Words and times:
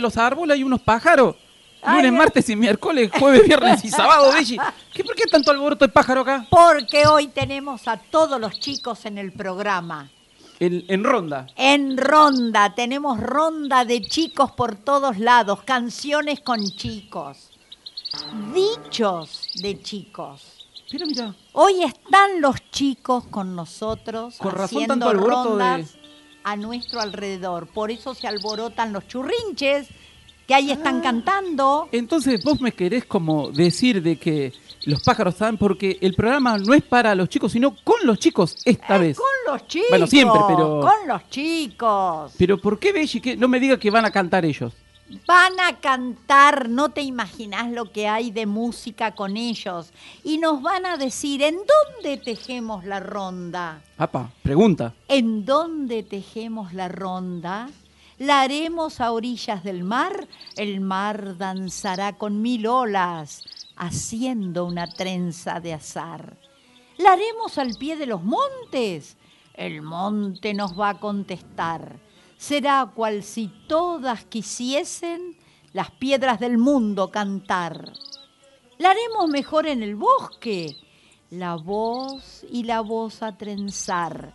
De 0.00 0.02
los 0.02 0.16
árboles 0.16 0.54
hay 0.56 0.64
unos 0.64 0.80
pájaros. 0.80 1.36
Lunes, 1.86 2.04
ay. 2.04 2.10
martes 2.10 2.48
y 2.50 2.56
miércoles, 2.56 3.10
jueves, 3.18 3.44
viernes 3.46 3.82
y 3.84 3.88
sábado, 3.90 4.30
Belli. 4.34 4.58
¿Qué, 4.92 5.02
¿Por 5.02 5.14
qué 5.14 5.24
tanto 5.24 5.50
alboroto 5.50 5.86
de 5.86 5.92
pájaro 5.92 6.20
acá? 6.22 6.46
Porque 6.50 7.06
hoy 7.06 7.28
tenemos 7.28 7.88
a 7.88 7.96
todos 7.96 8.38
los 8.38 8.58
chicos 8.60 9.06
en 9.06 9.16
el 9.16 9.32
programa. 9.32 10.10
En, 10.58 10.84
en 10.88 11.02
ronda. 11.04 11.46
En 11.56 11.96
ronda, 11.96 12.74
tenemos 12.74 13.18
ronda 13.18 13.86
de 13.86 14.02
chicos 14.02 14.50
por 14.52 14.74
todos 14.76 15.18
lados, 15.18 15.62
canciones 15.62 16.40
con 16.40 16.62
chicos, 16.62 17.50
dichos 18.52 19.48
de 19.62 19.80
chicos. 19.82 20.66
Pero 20.90 21.06
mira, 21.06 21.34
Hoy 21.52 21.82
están 21.84 22.40
los 22.40 22.56
chicos 22.72 23.24
con 23.30 23.54
nosotros 23.54 24.36
Con 24.38 24.50
razón 24.50 24.64
haciendo 24.64 24.94
tanto 24.94 25.08
alboroto 25.08 25.48
rondas 25.50 25.92
de- 25.94 25.99
a 26.44 26.56
nuestro 26.56 27.00
alrededor. 27.00 27.66
Por 27.66 27.90
eso 27.90 28.14
se 28.14 28.26
alborotan 28.28 28.92
los 28.92 29.06
churrinches 29.08 29.88
que 30.46 30.54
ahí 30.54 30.70
están 30.72 30.98
Ah. 30.98 31.02
cantando. 31.02 31.88
entonces 31.92 32.42
vos 32.42 32.60
me 32.60 32.72
querés 32.72 33.04
como 33.04 33.50
decir 33.52 34.02
de 34.02 34.16
que 34.16 34.52
los 34.84 35.00
pájaros 35.02 35.36
saben 35.36 35.56
porque 35.58 35.98
el 36.00 36.14
programa 36.14 36.58
no 36.58 36.74
es 36.74 36.82
para 36.82 37.14
los 37.14 37.28
chicos, 37.28 37.52
sino 37.52 37.76
con 37.84 38.00
los 38.04 38.18
chicos 38.18 38.56
esta 38.64 38.96
Eh, 38.96 39.00
vez. 39.00 39.16
Con 39.18 39.52
los 39.54 39.66
chicos. 39.68 39.88
Bueno, 39.90 40.06
siempre, 40.08 40.40
pero- 40.48 40.80
Con 40.80 41.06
los 41.08 41.28
chicos. 41.30 42.32
Pero 42.36 42.58
¿por 42.60 42.78
qué 42.80 42.92
Belli? 42.92 43.20
Que 43.20 43.36
no 43.36 43.46
me 43.46 43.60
diga 43.60 43.78
que 43.78 43.90
van 43.90 44.04
a 44.06 44.10
cantar 44.10 44.44
ellos. 44.44 44.72
Van 45.26 45.58
a 45.58 45.80
cantar, 45.80 46.68
no 46.68 46.90
te 46.90 47.02
imaginas 47.02 47.70
lo 47.70 47.90
que 47.90 48.06
hay 48.06 48.30
de 48.30 48.46
música 48.46 49.14
con 49.14 49.36
ellos. 49.36 49.92
Y 50.22 50.38
nos 50.38 50.62
van 50.62 50.86
a 50.86 50.96
decir, 50.96 51.42
¿en 51.42 51.56
dónde 51.56 52.16
tejemos 52.16 52.84
la 52.84 53.00
ronda? 53.00 53.82
Papá, 53.96 54.30
pregunta. 54.42 54.94
¿En 55.08 55.44
dónde 55.44 56.04
tejemos 56.04 56.72
la 56.74 56.88
ronda? 56.88 57.68
La 58.18 58.42
haremos 58.42 59.00
a 59.00 59.12
orillas 59.12 59.64
del 59.64 59.82
mar, 59.82 60.28
el 60.56 60.80
mar 60.80 61.38
danzará 61.38 62.12
con 62.12 62.42
mil 62.42 62.66
olas, 62.66 63.44
haciendo 63.76 64.66
una 64.66 64.86
trenza 64.86 65.58
de 65.58 65.72
azar. 65.72 66.36
La 66.98 67.14
haremos 67.14 67.56
al 67.56 67.74
pie 67.78 67.96
de 67.96 68.06
los 68.06 68.22
montes, 68.22 69.16
el 69.54 69.80
monte 69.80 70.54
nos 70.54 70.78
va 70.78 70.90
a 70.90 71.00
contestar. 71.00 71.98
Será 72.40 72.90
cual 72.94 73.22
si 73.22 73.48
todas 73.68 74.24
quisiesen 74.24 75.36
las 75.74 75.90
piedras 75.90 76.40
del 76.40 76.56
mundo 76.56 77.10
cantar. 77.10 77.92
La 78.78 78.92
haremos 78.92 79.28
mejor 79.28 79.66
en 79.66 79.82
el 79.82 79.94
bosque, 79.94 80.74
la 81.28 81.56
voz 81.56 82.46
y 82.50 82.62
la 82.62 82.80
voz 82.80 83.22
a 83.22 83.36
trenzar, 83.36 84.34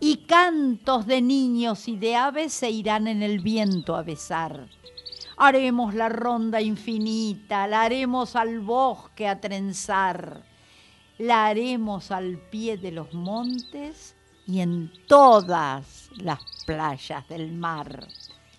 y 0.00 0.26
cantos 0.26 1.06
de 1.06 1.22
niños 1.22 1.88
y 1.88 1.96
de 1.96 2.14
aves 2.14 2.52
se 2.52 2.68
irán 2.68 3.06
en 3.06 3.22
el 3.22 3.38
viento 3.38 3.96
a 3.96 4.02
besar. 4.02 4.68
Haremos 5.38 5.94
la 5.94 6.10
ronda 6.10 6.60
infinita, 6.60 7.66
la 7.66 7.84
haremos 7.84 8.36
al 8.36 8.60
bosque 8.60 9.26
a 9.26 9.40
trenzar, 9.40 10.44
la 11.16 11.46
haremos 11.46 12.10
al 12.10 12.36
pie 12.36 12.76
de 12.76 12.92
los 12.92 13.14
montes 13.14 14.14
y 14.46 14.60
en 14.60 14.92
todas 15.08 16.10
las 16.18 16.55
playas 16.66 17.26
del 17.28 17.52
mar. 17.52 18.06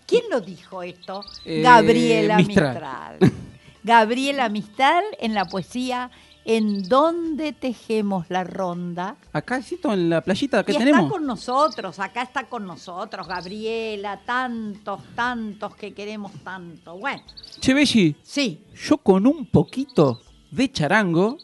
¿Quién 0.06 0.24
lo 0.30 0.40
dijo 0.40 0.82
esto? 0.82 1.24
Eh, 1.44 1.62
Gabriela 1.62 2.38
Mistral. 2.38 3.18
Mistral. 3.20 3.32
Gabriela 3.84 4.48
Mistral 4.48 5.04
en 5.20 5.34
la 5.34 5.44
poesía 5.44 6.10
¿En 6.50 6.88
dónde 6.88 7.52
tejemos 7.52 8.24
la 8.30 8.42
ronda? 8.42 9.16
Acá. 9.34 9.60
En 9.84 10.08
la 10.08 10.22
playita 10.22 10.64
que 10.64 10.72
y 10.72 10.78
tenemos. 10.78 11.02
está 11.02 11.10
con 11.10 11.26
nosotros, 11.26 11.98
acá 11.98 12.22
está 12.22 12.48
con 12.48 12.64
nosotros, 12.64 13.28
Gabriela, 13.28 14.18
tantos, 14.24 15.02
tantos 15.14 15.76
que 15.76 15.92
queremos 15.92 16.32
tanto. 16.42 16.96
Bueno, 16.96 17.22
Che, 17.60 17.74
Belli, 17.74 18.16
sí, 18.22 18.64
yo 18.74 18.96
con 18.96 19.26
un 19.26 19.44
poquito 19.44 20.22
de 20.50 20.72
charango 20.72 21.36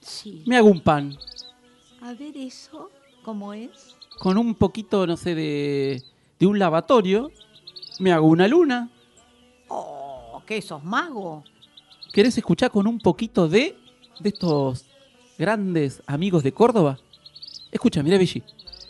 sí. 0.00 0.44
me 0.46 0.56
hago 0.56 0.68
un 0.68 0.84
pan. 0.84 1.18
A 2.00 2.12
ver 2.14 2.36
eso, 2.36 2.92
¿cómo 3.24 3.52
es? 3.52 3.96
Con 4.18 4.36
un 4.38 4.54
poquito, 4.54 5.06
no 5.06 5.16
sé, 5.16 5.34
de, 5.34 6.02
de 6.38 6.46
un 6.46 6.58
lavatorio 6.58 7.30
me 7.98 8.12
hago 8.12 8.26
una 8.26 8.48
luna. 8.48 8.90
Oh, 9.68 10.42
¿qué 10.46 10.60
sos 10.62 10.82
mago? 10.82 11.44
¿Querés 12.12 12.36
escuchar 12.38 12.70
con 12.70 12.86
un 12.86 12.98
poquito 12.98 13.48
de, 13.48 13.76
de 14.20 14.28
estos 14.28 14.86
grandes 15.38 16.02
amigos 16.06 16.42
de 16.42 16.52
Córdoba? 16.52 16.98
Escucha, 17.70 18.02
mira, 18.02 18.18
Belli. 18.18 18.42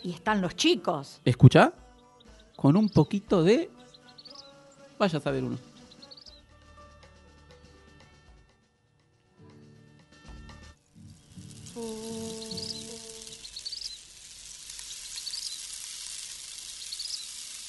Y 0.03 0.11
están 0.11 0.41
los 0.41 0.55
chicos. 0.55 1.19
Escucha. 1.25 1.73
Con 2.55 2.77
un 2.77 2.89
poquito 2.89 3.43
de. 3.43 3.69
Vaya 4.97 5.17
a 5.17 5.21
saber 5.21 5.43
uno. 5.43 5.57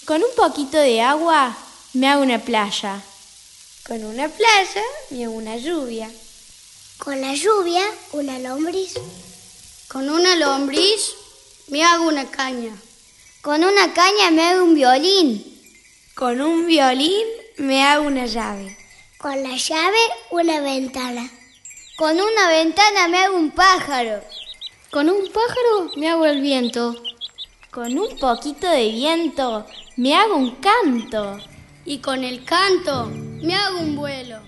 Con 0.07 0.23
un 0.23 0.35
poquito 0.35 0.79
de 0.79 1.01
agua 1.03 1.57
me 1.93 2.09
hago 2.09 2.23
una 2.23 2.39
playa. 2.39 3.01
Con 3.87 4.05
una 4.05 4.29
playa 4.29 4.83
me 5.11 5.25
hago 5.25 5.35
una 5.35 5.57
lluvia. 5.57 6.11
Con 6.99 7.21
la 7.21 7.35
lluvia, 7.35 7.85
una 8.13 8.39
lombriz. 8.39 8.95
Con 9.89 10.09
una 10.09 10.37
lombriz 10.37 11.15
me 11.69 11.85
hago 11.85 12.09
una 12.09 12.31
caña. 12.31 12.75
Con 13.43 13.63
una 13.63 13.93
caña 13.93 14.31
me 14.31 14.43
hago 14.43 14.65
un 14.65 14.75
violín. 14.75 15.45
Con 16.15 16.41
un 16.41 16.67
violín 16.67 17.27
me 17.59 17.85
hago 17.85 18.07
una 18.07 18.27
llave. 18.27 18.77
Con 19.19 19.43
la 19.43 19.57
llave, 19.57 19.99
una 20.31 20.61
ventana. 20.61 21.31
Con 21.97 22.19
una 22.21 22.49
ventana 22.49 23.07
me 23.09 23.19
hago 23.19 23.37
un 23.37 23.51
pájaro. 23.51 24.23
Con 24.91 25.09
un 25.09 25.31
pájaro 25.31 25.91
me 25.97 26.09
hago 26.09 26.27
el 26.27 26.41
viento. 26.41 26.97
Con 27.71 27.99
un 27.99 28.19
poquito 28.19 28.67
de 28.67 28.89
viento 28.89 29.67
me 30.01 30.15
hago 30.15 30.37
un 30.37 30.53
canto. 30.53 31.37
Y 31.85 31.99
con 31.99 32.25
el 32.25 32.43
canto 32.45 33.11
me 33.43 33.55
hago 33.55 33.81
un 33.81 33.97
vuelo. 33.97 34.39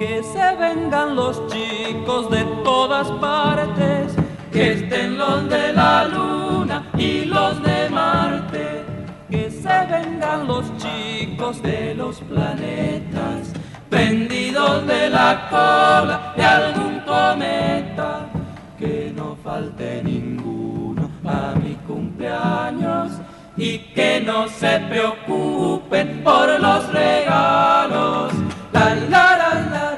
Que 0.00 0.24
se 0.24 0.56
vengan 0.56 1.14
los 1.14 1.40
chicos 1.46 2.30
de 2.30 2.42
todas 2.64 3.08
partes, 3.20 4.12
que 4.50 4.72
estén 4.72 5.18
los 5.18 5.48
de 5.48 5.72
la 5.72 6.06
luna 6.06 6.90
y 6.98 7.26
los 7.26 7.62
de 7.62 7.88
Marte, 7.90 8.84
que 9.30 9.50
se 9.52 9.86
vengan 9.86 10.48
los 10.48 10.64
chicos 10.78 11.62
de 11.62 11.94
los 11.94 12.18
planetas, 12.22 13.52
prendidos 13.88 14.84
de 14.84 15.10
la 15.10 15.46
cola 15.48 16.34
de 16.36 16.44
algún 16.44 17.00
cometa, 17.00 18.30
que 18.78 19.12
no 19.14 19.36
falte 19.44 20.02
para 21.22 21.54
mi 21.56 21.74
cumpleaños 21.86 23.12
y 23.56 23.78
que 23.94 24.20
no 24.20 24.48
se 24.48 24.80
preocupen 24.88 26.22
por 26.22 26.60
los 26.60 26.92
regalos. 26.92 28.32
La, 28.72 28.94
la, 28.94 29.36
la, 29.36 29.54
la, 29.70 29.90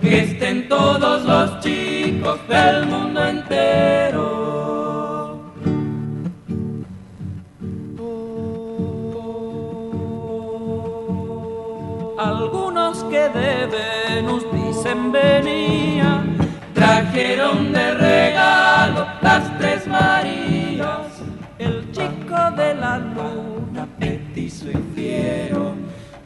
que 0.00 0.20
estén 0.20 0.68
todos 0.68 1.24
los 1.24 1.60
chicos 1.60 2.38
del 2.46 2.86
mundo 2.86 3.24
entero. 3.26 4.44
Algunos 12.18 13.02
que 13.04 13.28
deben 13.30 14.26
nos 14.26 14.44
dicen 14.52 15.10
venía 15.10 16.22
trajeron 16.74 17.72
de 17.72 17.94
regalo 17.94 19.06
las 19.22 19.58
tres 19.58 19.86
Marías. 19.86 21.22
El 21.58 21.90
chico 21.92 22.50
de 22.56 22.74
la 22.74 22.98
luna, 22.98 23.86
petizo 23.98 24.68
y 24.70 24.94
fiero, 24.94 25.74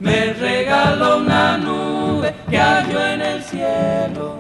me 0.01 0.33
regaló 0.33 1.19
una 1.19 1.59
nube 1.59 2.35
que 2.49 2.59
halló 2.59 3.01
en 3.07 3.21
el 3.21 3.43
cielo. 3.43 4.39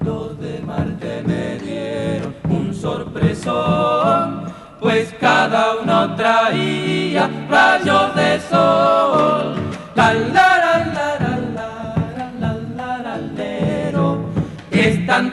Los 0.00 0.38
de 0.38 0.60
Marte 0.60 1.22
me 1.26 1.58
dieron 1.58 2.36
un 2.48 2.74
sorpresón, 2.74 4.52
pues 4.78 5.12
cada 5.18 5.76
uno 5.82 6.14
traía 6.14 7.28
rayos 7.48 8.14
de 8.14 8.40
sol. 8.40 9.56
La, 9.94 10.12
la, 10.12 10.58
la, 10.58 10.92
la, 10.94 11.16
la, 11.20 11.25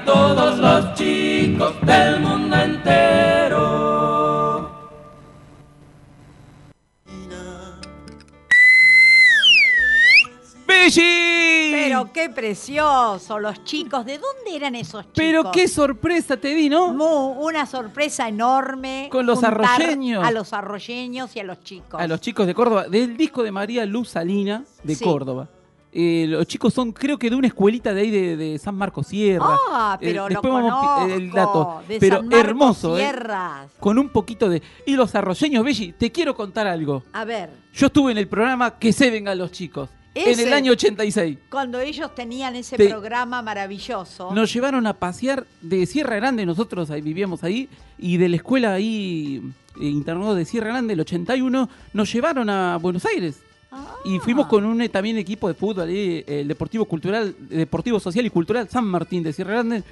Todos 0.05 0.59
los 0.59 0.93
chicos 0.93 1.73
del 1.81 2.21
mundo 2.21 2.55
entero. 2.55 3.53
¡Belli! 10.65 11.71
Pero 11.73 12.13
qué 12.13 12.29
precioso, 12.29 13.39
los 13.39 13.63
chicos. 13.65 14.05
¿De 14.05 14.17
dónde 14.17 14.55
eran 14.55 14.75
esos 14.75 15.01
chicos? 15.03 15.13
Pero 15.15 15.51
qué 15.51 15.67
sorpresa 15.67 16.37
te 16.37 16.55
di, 16.55 16.69
¿no? 16.69 16.93
Mu, 16.93 17.45
una 17.45 17.65
sorpresa 17.65 18.29
enorme. 18.29 19.09
Con 19.11 19.25
los 19.25 19.43
arroyeños. 19.43 20.25
A 20.25 20.31
los 20.31 20.53
arroyeños 20.53 21.35
y 21.35 21.41
a 21.41 21.43
los 21.43 21.59
chicos. 21.61 21.99
A 21.99 22.07
los 22.07 22.21
chicos 22.21 22.47
de 22.47 22.53
Córdoba, 22.55 22.87
del 22.87 23.17
disco 23.17 23.43
de 23.43 23.51
María 23.51 23.85
Luz 23.85 24.09
Salina 24.09 24.63
de 24.83 24.95
Sí. 24.95 25.03
Córdoba. 25.03 25.49
Eh, 25.95 26.25
los 26.27 26.47
chicos 26.47 26.73
son, 26.73 26.91
creo 26.91 27.19
que 27.19 27.29
de 27.29 27.35
una 27.35 27.45
escuelita 27.45 27.93
de 27.93 28.01
ahí 28.01 28.09
de, 28.09 28.35
de 28.35 28.57
San 28.57 28.73
Marcos 28.75 29.07
Sierra. 29.07 29.45
Ah, 29.69 29.95
Eh, 30.01 30.07
pero 30.07 30.23
lo 30.23 30.29
después 30.29 30.51
vamos 30.53 31.11
el 31.11 31.31
dato. 31.31 31.83
de 31.87 31.99
pero 31.99 32.17
San 32.17 32.25
Marcos 32.29 32.47
hermoso, 32.49 32.97
¿eh? 32.97 33.13
Con 33.79 33.99
un 33.99 34.09
poquito 34.09 34.49
de. 34.49 34.61
Y 34.87 34.95
los 34.95 35.13
arroyeños, 35.13 35.63
Belli, 35.63 35.93
te 35.93 36.11
quiero 36.11 36.35
contar 36.35 36.65
algo. 36.67 37.03
A 37.13 37.25
ver, 37.25 37.51
Yo 37.75 37.87
estuve 37.87 38.11
en 38.11 38.17
el 38.17 38.27
programa 38.27 38.77
Que 38.79 38.91
se 38.91 39.11
vengan 39.11 39.37
los 39.37 39.51
chicos. 39.51 39.89
En 40.15 40.39
el 40.39 40.53
año 40.53 40.71
86. 40.73 41.37
cuando 41.49 41.79
ellos 41.79 42.13
tenían 42.13 42.55
ese 42.55 42.77
Te- 42.77 42.87
programa 42.87 43.41
maravilloso. 43.41 44.31
Nos 44.33 44.53
llevaron 44.53 44.85
a 44.85 44.93
pasear 44.93 45.45
de 45.61 45.85
Sierra 45.87 46.15
Grande, 46.17 46.45
nosotros 46.45 46.91
ahí 46.91 47.01
vivíamos 47.01 47.43
ahí, 47.43 47.67
y 47.97 48.17
de 48.17 48.29
la 48.29 48.35
escuela 48.35 48.73
ahí, 48.73 49.41
eh, 49.81 49.85
internado 49.85 50.35
de 50.35 50.45
Sierra 50.45 50.67
Grande, 50.67 50.93
el 50.93 50.99
81, 50.99 51.67
nos 51.93 52.13
llevaron 52.13 52.47
a 52.51 52.77
Buenos 52.77 53.05
Aires. 53.05 53.41
Ah. 53.75 53.95
Y 54.05 54.19
fuimos 54.19 54.45
con 54.47 54.63
un 54.65 54.81
eh, 54.81 54.89
también 54.89 55.17
equipo 55.17 55.47
de 55.47 55.55
fútbol, 55.55 55.89
ahí, 55.89 56.23
el 56.27 56.47
Deportivo 56.47 56.85
Cultural, 56.85 57.35
Deportivo 57.39 57.99
Social 57.99 58.25
y 58.25 58.29
Cultural 58.29 58.69
San 58.69 58.85
Martín 58.85 59.23
de 59.23 59.33
Sierra 59.33 59.53
Grande. 59.53 59.83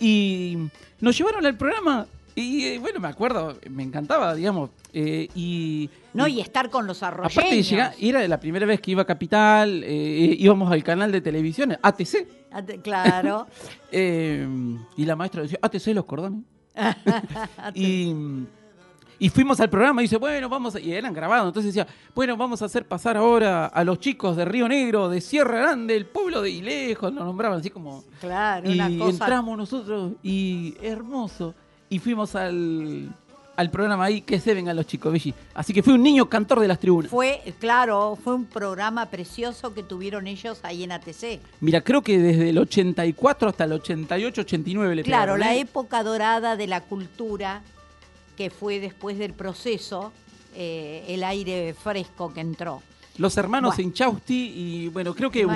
Y 0.00 0.58
nos 1.00 1.16
llevaron 1.16 1.46
al 1.46 1.56
programa. 1.56 2.06
Y 2.34 2.64
eh, 2.64 2.78
bueno, 2.78 2.98
me 2.98 3.08
acuerdo, 3.08 3.58
me 3.70 3.82
encantaba, 3.82 4.34
digamos. 4.34 4.70
eh, 4.94 5.28
y 5.34 5.88
No, 6.14 6.26
y 6.26 6.40
estar 6.40 6.70
con 6.70 6.86
los 6.86 7.02
arroyeños. 7.02 7.36
aparte 7.36 7.54
de 7.56 7.62
llegar, 7.62 7.94
era 8.00 8.26
la 8.26 8.40
primera 8.40 8.64
vez 8.66 8.80
que 8.80 8.90
iba 8.92 9.02
a 9.02 9.04
Capital, 9.04 9.82
eh, 9.84 10.34
íbamos 10.38 10.72
al 10.72 10.82
canal 10.82 11.12
de 11.12 11.20
televisión, 11.20 11.76
ATC. 11.80 12.26
Claro. 12.82 13.46
Eh, 13.94 14.48
y 14.96 15.04
la 15.04 15.14
maestra 15.14 15.42
decía, 15.42 15.58
ATC 15.60 15.88
los 15.88 16.06
cordones. 16.06 16.40
y, 17.74 18.14
y 19.22 19.28
fuimos 19.28 19.60
al 19.60 19.70
programa 19.70 20.02
y 20.02 20.06
dice, 20.06 20.16
bueno, 20.16 20.48
vamos 20.48 20.74
a... 20.74 20.80
Y 20.80 20.92
eran 20.92 21.14
grabados, 21.14 21.46
entonces 21.46 21.72
decía, 21.72 21.86
bueno, 22.12 22.36
vamos 22.36 22.60
a 22.60 22.64
hacer 22.64 22.88
pasar 22.88 23.16
ahora 23.16 23.66
a 23.66 23.84
los 23.84 24.00
chicos 24.00 24.36
de 24.36 24.44
Río 24.44 24.66
Negro, 24.66 25.08
de 25.08 25.20
Sierra 25.20 25.60
Grande, 25.60 25.94
el 25.94 26.06
pueblo 26.06 26.42
de 26.42 26.50
Ilejos, 26.50 27.12
nos 27.12 27.24
nombraban 27.24 27.60
así 27.60 27.70
como... 27.70 28.02
Claro, 28.20 28.68
y 28.68 28.74
una 28.74 28.88
cosa. 28.98 29.10
entramos 29.10 29.56
nosotros 29.56 30.14
y 30.24 30.74
hermoso. 30.82 31.54
Y 31.88 32.00
fuimos 32.00 32.34
al, 32.34 33.14
al 33.54 33.70
programa 33.70 34.06
ahí, 34.06 34.22
que 34.22 34.40
se 34.40 34.54
vengan 34.54 34.74
los 34.74 34.88
chicos, 34.88 35.12
Belli. 35.12 35.32
Así 35.54 35.72
que 35.72 35.84
fui 35.84 35.92
un 35.92 36.02
niño 36.02 36.28
cantor 36.28 36.58
de 36.58 36.66
las 36.66 36.80
tribunas. 36.80 37.08
Fue, 37.08 37.42
claro, 37.60 38.18
fue 38.24 38.34
un 38.34 38.46
programa 38.46 39.06
precioso 39.06 39.72
que 39.72 39.84
tuvieron 39.84 40.26
ellos 40.26 40.58
ahí 40.64 40.82
en 40.82 40.90
ATC. 40.90 41.38
Mira, 41.60 41.80
creo 41.80 42.02
que 42.02 42.18
desde 42.18 42.50
el 42.50 42.58
84 42.58 43.50
hasta 43.50 43.62
el 43.64 43.72
88, 43.74 44.40
89 44.40 44.96
le 44.96 45.02
Claro, 45.04 45.34
pegaron, 45.34 45.40
la 45.40 45.54
¿eh? 45.54 45.60
época 45.60 46.02
dorada 46.02 46.56
de 46.56 46.66
la 46.66 46.80
cultura, 46.80 47.62
que 48.36 48.50
fue 48.50 48.80
después 48.80 49.18
del 49.18 49.32
proceso, 49.34 50.12
eh, 50.54 51.04
el 51.08 51.24
aire 51.24 51.74
fresco 51.74 52.32
que 52.32 52.40
entró. 52.40 52.82
Los 53.18 53.36
hermanos 53.36 53.76
Bueno. 53.76 53.88
Inchausti 53.90 54.52
y 54.56 54.88
bueno, 54.88 55.14
creo 55.14 55.30
que 55.30 55.46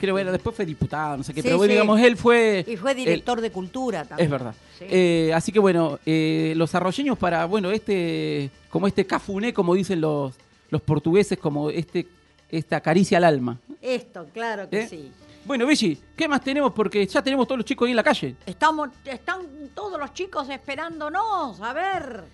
creo 0.00 0.14
bueno, 0.14 0.32
después 0.32 0.56
fue 0.56 0.66
diputado, 0.66 1.16
no 1.18 1.22
sé 1.22 1.32
qué, 1.32 1.42
Sí, 1.42 1.46
pero 1.46 1.56
bueno, 1.58 1.70
sí. 1.70 1.74
digamos, 1.74 2.00
él 2.00 2.16
fue 2.16 2.64
Y 2.66 2.76
fue 2.76 2.90
el- 2.90 2.96
director 2.96 3.40
de 3.40 3.52
cultura 3.52 4.04
también. 4.04 4.24
es 4.26 4.30
verdad. 4.30 4.54
Sí. 4.78 4.84
Eh, 4.90 5.30
así 5.32 5.52
que 5.52 5.60
bueno, 5.60 6.00
eh, 6.04 6.54
los 6.56 6.74
arroyeños 6.74 7.16
para, 7.16 7.44
bueno, 7.46 7.70
este, 7.70 8.50
como 8.68 8.88
este 8.88 9.06
cafuné, 9.06 9.52
como 9.52 9.74
dicen 9.74 10.00
los, 10.00 10.34
los 10.70 10.82
portugueses, 10.82 11.38
como 11.38 11.70
este, 11.70 12.08
esta 12.50 12.80
caricia 12.80 13.18
al 13.18 13.24
alma. 13.24 13.58
Esto, 13.80 14.26
claro 14.34 14.68
que 14.68 14.88
sí. 14.88 15.12
Bueno, 15.48 15.66
Belli, 15.66 15.98
¿qué 16.14 16.28
más 16.28 16.42
tenemos? 16.42 16.74
Porque 16.74 17.06
ya 17.06 17.22
tenemos 17.22 17.46
todos 17.46 17.56
los 17.56 17.64
chicos 17.64 17.86
ahí 17.86 17.92
en 17.92 17.96
la 17.96 18.02
calle. 18.02 18.36
Estamos, 18.44 18.90
están 19.02 19.70
todos 19.74 19.98
los 19.98 20.12
chicos 20.12 20.46
esperándonos. 20.50 21.58
A 21.62 21.72
ver, 21.72 22.24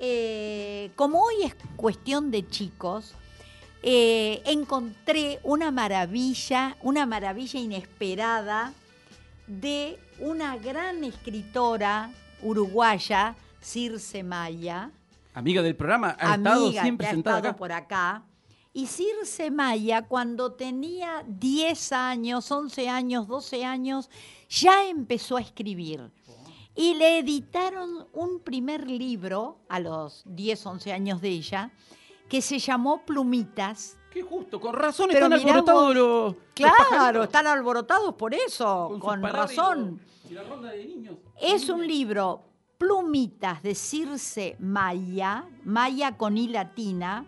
eh, 0.00 0.90
como 0.96 1.20
hoy 1.20 1.44
es 1.44 1.54
cuestión 1.76 2.32
de 2.32 2.48
chicos, 2.48 3.14
eh, 3.84 4.42
encontré 4.46 5.38
una 5.44 5.70
maravilla, 5.70 6.76
una 6.82 7.06
maravilla 7.06 7.60
inesperada 7.60 8.72
de 9.46 10.00
una 10.18 10.56
gran 10.56 11.04
escritora 11.04 12.10
uruguaya, 12.42 13.36
Circe 13.60 14.24
Maya, 14.24 14.90
Amiga 15.34 15.62
del 15.62 15.76
programa, 15.76 16.16
ha 16.18 16.34
estado 16.34 16.72
siempre 16.72 17.04
que 17.04 17.10
ha 17.10 17.14
sentada 17.14 17.36
estado 17.36 17.50
acá. 17.50 17.56
por 17.58 17.70
acá. 17.70 18.22
Y 18.76 18.88
Circe 18.88 19.50
Maya, 19.50 20.02
cuando 20.02 20.52
tenía 20.52 21.24
10 21.26 21.92
años, 21.92 22.50
11 22.50 22.90
años, 22.90 23.26
12 23.26 23.64
años, 23.64 24.10
ya 24.50 24.86
empezó 24.86 25.38
a 25.38 25.40
escribir. 25.40 26.10
Y 26.74 26.92
le 26.92 27.20
editaron 27.20 28.06
un 28.12 28.40
primer 28.40 28.86
libro 28.86 29.60
a 29.70 29.80
los 29.80 30.24
10, 30.26 30.66
11 30.66 30.92
años 30.92 31.22
de 31.22 31.28
ella, 31.30 31.70
que 32.28 32.42
se 32.42 32.58
llamó 32.58 33.00
Plumitas. 33.06 33.96
Qué 34.10 34.20
justo, 34.20 34.60
con 34.60 34.74
razón 34.74 35.08
Pero 35.10 35.24
están 35.24 35.32
alborotados 35.32 35.82
vos, 35.82 35.94
los, 35.94 36.34
Claro, 36.52 37.22
están 37.22 37.46
alborotados 37.46 38.14
por 38.16 38.34
eso, 38.34 38.98
con 39.00 39.24
y 39.24 39.26
razón. 39.26 40.02
y 40.28 40.34
la 40.34 40.42
ronda 40.42 40.70
de 40.72 40.84
niños. 40.84 41.16
Es 41.40 41.70
un 41.70 41.86
libro, 41.86 42.42
Plumitas 42.76 43.62
de 43.62 43.74
Circe 43.74 44.54
Maya, 44.58 45.48
Maya 45.64 46.18
con 46.18 46.36
I 46.36 46.48
latina, 46.48 47.24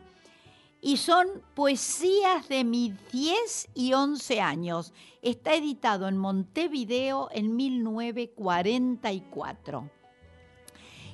y 0.81 0.97
son 0.97 1.43
poesías 1.55 2.49
de 2.49 2.65
mis 2.65 2.95
10 3.11 3.69
y 3.75 3.93
11 3.93 4.41
años. 4.41 4.95
Está 5.23 5.55
editado 5.55 6.07
en 6.09 6.17
Montevideo 6.17 7.29
en 7.33 7.57
1944. 7.57 9.91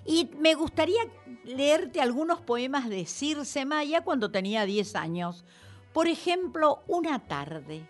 Y 0.06 0.28
me 0.38 0.54
gustaría 0.54 1.00
leerte 1.44 2.02
algunos 2.02 2.40
poemas 2.40 2.90
de 2.90 3.06
Circe 3.06 3.64
Maya 3.64 4.02
cuando 4.02 4.30
tenía 4.30 4.66
10 4.66 4.96
años. 4.96 5.46
Por 5.94 6.08
ejemplo, 6.08 6.82
Una 6.86 7.26
tarde. 7.26 7.88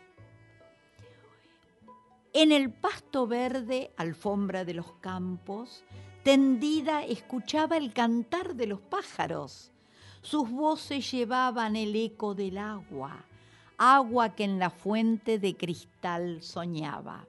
En 2.32 2.52
el 2.52 2.72
pasto 2.72 3.26
verde, 3.26 3.92
alfombra 3.96 4.64
de 4.64 4.74
los 4.74 4.92
campos, 5.00 5.82
tendida 6.24 7.04
escuchaba 7.04 7.76
el 7.76 7.92
cantar 7.92 8.56
de 8.56 8.66
los 8.66 8.80
pájaros. 8.80 9.70
Sus 10.24 10.50
voces 10.50 11.10
llevaban 11.12 11.76
el 11.76 11.94
eco 11.94 12.34
del 12.34 12.56
agua, 12.56 13.26
agua 13.76 14.30
que 14.30 14.44
en 14.44 14.58
la 14.58 14.70
fuente 14.70 15.38
de 15.38 15.54
cristal 15.54 16.42
soñaba. 16.42 17.26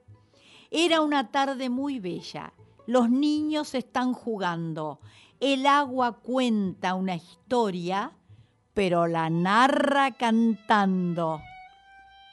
Era 0.70 1.02
una 1.02 1.30
tarde 1.30 1.68
muy 1.68 2.00
bella. 2.00 2.54
Los 2.86 3.10
niños 3.10 3.74
están 3.74 4.14
jugando. 4.14 4.98
El 5.40 5.66
agua 5.66 6.12
cuenta 6.12 6.94
una 6.94 7.16
historia, 7.16 8.12
pero 8.72 9.06
la 9.06 9.28
narra 9.28 10.12
cantando. 10.12 11.42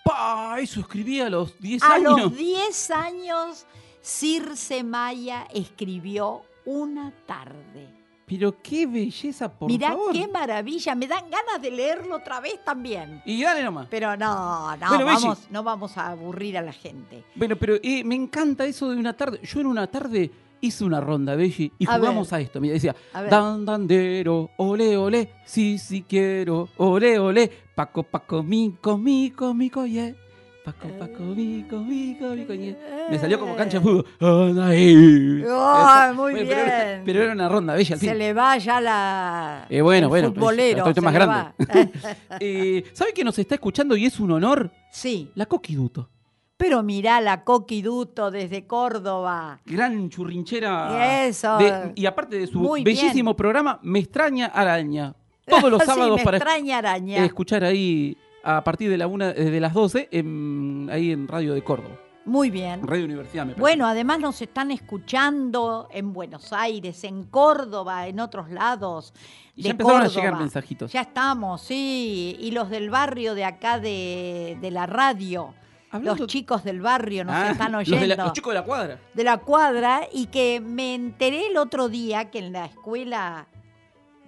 ¡Pah! 0.05 0.55
Eso 0.61 0.79
escribía 0.79 1.27
a 1.27 1.29
los 1.29 1.59
10 1.59 1.83
A 1.83 1.95
años. 1.95 2.21
los 2.21 2.37
10 2.37 2.91
años, 2.91 3.65
Circe 4.01 4.81
Maya 4.85 5.45
escribió 5.53 6.43
Una 6.63 7.11
tarde. 7.25 8.02
Pero 8.25 8.55
qué 8.61 8.85
belleza, 8.87 9.51
por 9.51 9.67
Mirá 9.67 9.89
favor. 9.89 10.13
qué 10.13 10.27
maravilla, 10.27 10.95
me 10.95 11.07
dan 11.07 11.25
ganas 11.29 11.61
de 11.61 11.69
leerlo 11.71 12.15
otra 12.15 12.39
vez 12.39 12.63
también. 12.63 13.21
Y 13.25 13.41
dale 13.43 13.61
nomás. 13.63 13.87
Pero 13.89 14.15
no, 14.15 14.75
no, 14.77 14.87
Bueno, 14.87 15.05
Belli. 15.05 15.17
vamos, 15.21 15.47
no 15.51 15.63
vamos 15.63 15.97
a 15.97 16.07
aburrir 16.11 16.57
a 16.57 16.61
la 16.61 16.71
gente. 16.71 17.23
Bueno, 17.35 17.55
pero 17.57 17.75
eh, 17.83 18.03
me 18.05 18.15
encanta 18.15 18.65
eso 18.65 18.89
de 18.89 18.97
una 18.97 19.13
tarde. 19.13 19.39
Yo 19.43 19.59
en 19.59 19.67
una 19.67 19.87
tarde 19.87 20.31
hice 20.61 20.85
una 20.85 21.01
ronda, 21.01 21.35
Belli, 21.35 21.73
y 21.77 21.85
A 21.85 21.97
jugamos 21.97 22.31
ver. 22.31 22.39
a 22.39 22.41
esto. 22.43 22.61
Mira, 22.61 22.73
decía, 22.75 22.95
A 23.11 23.21
ver. 23.23 23.29
dan, 23.29 23.65
dandero, 23.65 24.51
ole, 24.57 24.95
ole, 24.95 25.33
sí, 25.45 25.77
sí 25.77 26.05
quiero, 26.07 26.69
ole, 26.77 27.19
ole, 27.19 27.51
paco, 27.75 28.03
paco, 28.03 28.41
mico, 28.41 28.97
mico, 28.97 29.53
mico, 29.53 29.85
yeah. 29.85 30.15
Paco, 30.63 30.87
paco, 30.97 31.23
mico, 31.23 31.75
mico, 31.79 32.33
yeah. 32.53 32.75
Me 33.09 33.19
salió 33.19 33.37
como 33.37 33.53
cancha 33.53 33.79
de 33.79 33.83
fútbol. 33.83 34.61
Ahí. 34.61 34.95
Ay, 34.95 35.41
Esa. 35.43 36.13
muy 36.15 36.31
Bueno, 36.31 36.47
Pero 36.49 36.61
era, 36.61 36.85
bien. 36.85 37.01
pero 37.05 37.23
era 37.23 37.33
una 37.33 37.49
ronda, 37.49 37.73
Bella, 37.73 37.95
al 37.95 37.99
fin. 37.99 38.09
Se 38.09 38.15
le 38.15 38.33
va 38.33 38.57
ya 38.57 38.79
la. 38.79 39.65
Eh, 39.69 39.81
bueno, 39.81 40.05
el 40.05 40.09
bueno, 40.09 40.27
Futbolero. 40.33 40.77
estoy 40.79 40.93
se 40.93 41.01
más 41.01 41.13
grande. 41.13 41.51
Eh, 42.39 42.83
¿Sabe 42.93 43.11
que 43.13 43.25
nos 43.25 43.37
está 43.37 43.55
escuchando 43.55 43.97
y 43.97 44.05
es 44.05 44.17
un 44.21 44.31
honor? 44.31 44.71
sí, 44.89 45.29
La 45.35 45.45
Coquiduto. 45.47 46.09
pero 46.55 46.81
mirá 46.81 47.19
la 47.19 47.43
Coquiduto 47.43 48.31
desde 48.31 48.65
Córdoba. 48.65 49.59
Gran 49.65 50.09
churrinchera. 50.09 51.25
Eso. 51.25 51.57
de- 51.57 51.91
y 51.95 52.05
aparte 52.05 52.37
de 52.39 52.47
su 52.47 52.59
Muy 52.59 52.85
bellísimo 52.85 53.35
programa, 53.35 53.79
Me 53.83 53.99
extraña 53.99 54.45
araña. 54.45 55.13
Todos 55.45 55.69
los 55.69 55.81
Sí, 55.83 55.87
sábados 55.87 56.17
me 56.19 56.23
para 56.23 56.37
extraña 56.37 56.77
araña. 56.77 57.25
escuchar 57.25 57.65
ahí 57.65 58.15
a 58.43 58.63
partir 58.63 58.89
de 58.89 58.97
la 58.97 59.07
una 59.07 59.29
eh, 59.31 59.45
de 59.49 59.59
las 59.59 59.73
12 59.73 60.09
en, 60.11 60.89
ahí 60.91 61.11
en 61.11 61.27
Radio 61.27 61.53
de 61.53 61.63
Córdoba. 61.63 61.95
Muy 62.25 62.49
bien. 62.49 62.85
Radio 62.87 63.03
Universidad, 63.05 63.43
me 63.45 63.51
parece. 63.51 63.59
Bueno, 63.61 63.85
además 63.85 64.19
nos 64.19 64.41
están 64.41 64.71
escuchando 64.71 65.89
en 65.91 66.13
Buenos 66.13 66.53
Aires, 66.53 67.03
en 67.03 67.23
Córdoba, 67.25 68.07
en 68.07 68.19
otros 68.21 68.49
lados. 68.49 69.13
Y 69.55 69.61
de 69.61 69.67
ya 69.67 69.71
empezaron 69.71 70.01
a 70.03 70.07
llegar 70.07 70.37
mensajitos. 70.39 70.91
Ya 70.93 71.01
estamos, 71.01 71.61
sí. 71.61 72.37
Y 72.39 72.51
los 72.51 72.69
del 72.69 72.89
barrio 72.89 73.35
de 73.35 73.43
acá 73.45 73.77
de, 73.79 74.57
de 74.61 74.71
la 74.71 74.85
radio. 74.85 75.53
Hablando- 75.91 76.19
Los 76.23 76.27
chicos 76.27 76.63
del 76.63 76.79
barrio 76.81 77.25
nos 77.25 77.35
Ah, 77.35 77.51
están 77.51 77.71
los 77.73 77.85
de 77.87 77.95
oyendo. 77.95 78.15
la- 78.15 78.23
los 78.23 78.33
chicos 78.33 78.53
de 78.53 78.59
la 78.59 78.65
cuadra. 78.65 78.99
de 79.13 79.23
la 79.25 79.37
cuadra 79.37 80.07
y 80.11 80.25
que 80.27 80.59
me 80.59 80.95
enteré 80.95 81.47
el 81.47 81.57
otro 81.57 81.89
día 81.89 82.31
que 82.31 82.39
en 82.39 82.51
la 82.53 82.65
escuela 82.65 83.47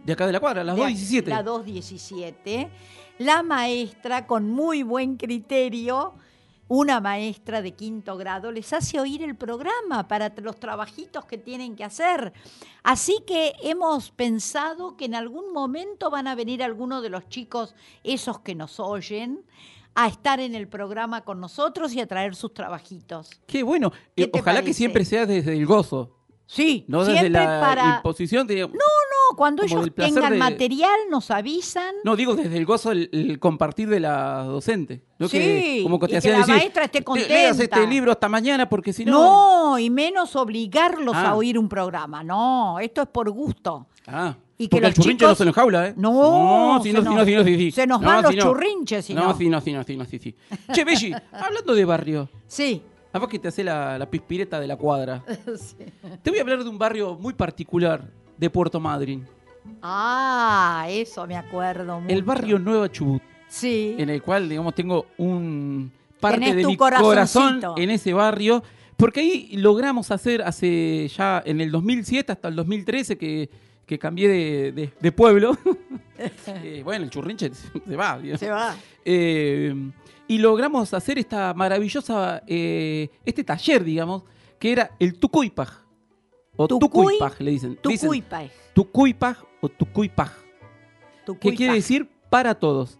De 0.04 0.14
acá 0.14 0.28
de 0.28 0.34
la 0.34 0.40
cuadra, 0.42 0.64
las 0.64 0.76
de 0.76 0.82
2.17. 0.84 1.26
la 1.30 1.42
217, 1.44 2.70
la 3.18 3.44
maestra 3.44 4.28
con 4.28 4.50
muy 4.50 4.84
buen 4.84 5.18
criterio, 5.18 6.14
una 6.68 7.00
maestra 7.00 7.62
de 7.62 7.74
quinto 7.74 8.18
grado, 8.18 8.52
les 8.52 8.74
hace 8.74 9.00
oír 9.00 9.22
el 9.22 9.36
programa 9.36 10.08
para 10.08 10.34
los 10.42 10.60
trabajitos 10.60 11.26
que 11.26 11.38
tienen 11.38 11.76
que 11.76 11.84
hacer. 11.84 12.34
Así 12.84 13.20
que 13.28 13.54
hemos 13.62 14.10
pensado 14.12 14.98
que 14.98 15.06
en 15.06 15.16
algún 15.16 15.54
momento 15.54 16.10
van 16.10 16.28
a 16.28 16.34
venir 16.36 16.64
algunos 16.64 17.04
de 17.04 17.10
los 17.10 17.30
chicos, 17.30 17.76
esos 18.04 18.40
que 18.40 18.56
nos 18.56 18.80
oyen, 18.80 19.46
a 19.94 20.08
estar 20.08 20.40
en 20.40 20.56
el 20.56 20.68
programa 20.68 21.22
con 21.22 21.40
nosotros 21.40 21.94
y 21.94 22.02
a 22.02 22.08
traer 22.08 22.36
sus 22.36 22.54
trabajitos. 22.54 23.30
Qué 23.48 23.64
bueno. 23.64 23.92
¿Qué 24.16 24.24
Eh, 24.24 24.32
ojalá 24.34 24.62
que 24.64 24.74
siempre 24.74 25.06
sea 25.06 25.26
desde 25.26 25.54
el 25.54 25.66
gozo, 25.66 26.12
Sí, 26.48 26.86
no 26.88 27.04
desde 27.06 27.30
la 27.30 27.60
para... 27.60 27.96
imposición. 27.98 28.46
de- 28.46 28.62
No, 28.68 28.68
cuando 29.36 29.63
como 29.63 29.82
ellos 29.82 29.86
del 29.86 29.94
tengan 29.94 30.34
de- 30.34 30.38
material 30.39 31.00
nos 31.10 31.32
avisan. 31.32 31.96
No, 32.03 32.15
digo 32.15 32.36
desde 32.36 32.58
el 32.58 32.65
gozo 32.65 32.91
el, 32.91 33.10
el 33.12 33.39
compartir 33.39 33.89
de 33.89 34.00
la 34.00 34.44
docente. 34.44 35.03
¿no? 35.20 35.27
Sí, 35.27 35.38
que, 35.38 35.79
como 35.84 36.00
que 36.00 36.05
y 36.05 36.10
te 36.10 36.22
que 36.22 36.29
la 36.32 36.38
decir, 36.39 36.55
maestra 36.55 36.84
esté 36.86 37.00
"Te- 37.00 37.03
contenta". 37.05 37.34
Leas 37.34 37.60
este 37.60 37.88
libro 37.88 38.12
hasta 38.12 38.27
mañana 38.29 38.67
porque 38.70 38.91
si 38.94 39.05
no... 39.05 39.12
No, 39.72 39.79
y 39.79 39.89
menos 39.89 40.36
obligarlos 40.36 41.15
Ah. 41.15 41.29
a 41.29 41.36
oír 41.36 41.58
un 41.58 41.70
programa. 41.70 42.24
No, 42.24 42.79
esto 42.79 43.01
es 43.01 43.08
por 43.08 43.29
gusto. 43.32 43.88
Ah, 44.08 44.36
Y 44.58 44.65
que 44.65 44.70
porque 44.72 44.86
el 44.88 44.91
los 44.91 44.96
churrinche 44.96 45.25
chicos- 45.25 45.29
no 45.29 45.36
se 45.36 45.46
nos 45.46 45.55
jaula, 45.55 45.88
¿eh? 45.88 45.94
No, 45.98 46.79
si 46.84 46.91
se 46.91 46.98
no, 46.98 47.01
si 47.10 47.15
no, 47.15 47.25
si 47.25 47.36
no, 47.36 47.44
sí, 47.44 47.55
sí. 47.58 47.72
se 47.72 47.88
nos 47.88 48.01
No, 48.01 48.08
van 48.08 48.22
los 48.24 48.32
si 48.32 48.38
no. 48.38 48.44
churrinches, 48.44 49.05
si 49.05 49.13
no. 49.13 49.24
No, 49.24 49.38
si 49.38 49.50
no, 49.50 49.62
si 49.62 49.74
no, 49.74 49.84
si 49.84 49.98
no, 49.98 50.05
sí, 50.05 50.20
sí. 50.20 50.36
Che, 50.74 50.84
Belli, 50.84 51.13
hablando 51.32 51.74
de 51.74 51.86
barrio, 51.86 52.29
Sí. 52.48 52.82
a 53.13 53.20
vos 53.20 53.27
que 53.29 53.39
te 53.39 53.48
hace 53.48 53.63
la, 53.63 53.98
la 53.98 54.10
pispireta 54.10 54.60
de 54.60 54.67
la 54.67 54.75
cuadra, 54.77 55.24
Sí. 55.58 55.75
te 56.22 56.29
voy 56.29 56.39
a 56.39 56.41
hablar 56.44 56.63
de 56.63 56.70
un 56.70 56.77
barrio 56.77 57.15
muy 57.15 57.34
particular 57.34 58.03
de 58.38 58.50
Puerto 58.50 58.80
Madryn, 58.80 59.25
Ah, 59.82 60.86
eso 60.89 61.25
me 61.27 61.36
acuerdo 61.36 62.00
mucho. 62.00 62.13
el 62.13 62.24
barrio 62.24 62.60
Nueva 62.60 62.92
Chubut, 62.92 63.22
Sí. 63.48 63.96
en 63.98 64.10
el 64.10 64.22
cual, 64.22 64.48
digamos, 64.50 64.74
tengo 64.75 65.08
un 65.18 65.92
parte 66.20 66.39
Tenés 66.39 66.56
de 66.58 66.65
mi 66.65 66.77
corazón 66.77 67.62
en 67.77 67.89
ese 67.89 68.13
barrio, 68.13 68.63
porque 68.98 69.20
ahí 69.22 69.50
logramos 69.58 70.12
hacer 70.12 70.42
hace 70.42 71.08
ya 71.15 71.42
en 71.46 71.62
el 71.62 71.72
2007 71.72 72.32
hasta 72.32 72.48
el 72.48 72.56
2013 72.56 73.18
que, 73.18 73.50
que 73.86 74.00
cambié 74.00 74.27
de, 74.27 74.72
de- 74.72 74.94
de 75.00 75.12
pueblo. 75.12 75.58
Eh, 76.48 76.82
bueno, 76.82 77.04
el 77.04 77.10
churrinche 77.10 77.51
se 77.54 77.96
va. 77.98 78.18
digamos. 78.18 78.39
Se 78.39 78.50
va. 78.50 78.74
Eh, 79.04 79.75
y 80.30 80.38
logramos 80.38 80.94
hacer 80.94 81.20
esta 81.20 81.54
maravillosa, 81.54 82.42
eh, 82.48 83.10
este 83.25 83.44
taller, 83.44 83.84
digamos, 83.84 84.24
que 84.58 84.72
era 84.72 84.92
el 84.98 85.20
Tucuipaj. 85.20 85.85
O 86.58 86.68
Tucuy- 86.68 86.80
Tucuipaj, 86.80 87.40
le 87.42 87.52
dicen. 87.52 87.80
Dicen 87.84 88.08
Tucuypa. 88.10 88.44
Tucuipaj 88.74 89.38
o 89.62 89.70
Tucuipaj, 89.70 90.30
que 90.32 91.26
Tucuypa. 91.26 91.56
quiere 91.58 91.74
decir 91.74 92.10
para 92.30 92.56
todos 92.56 92.98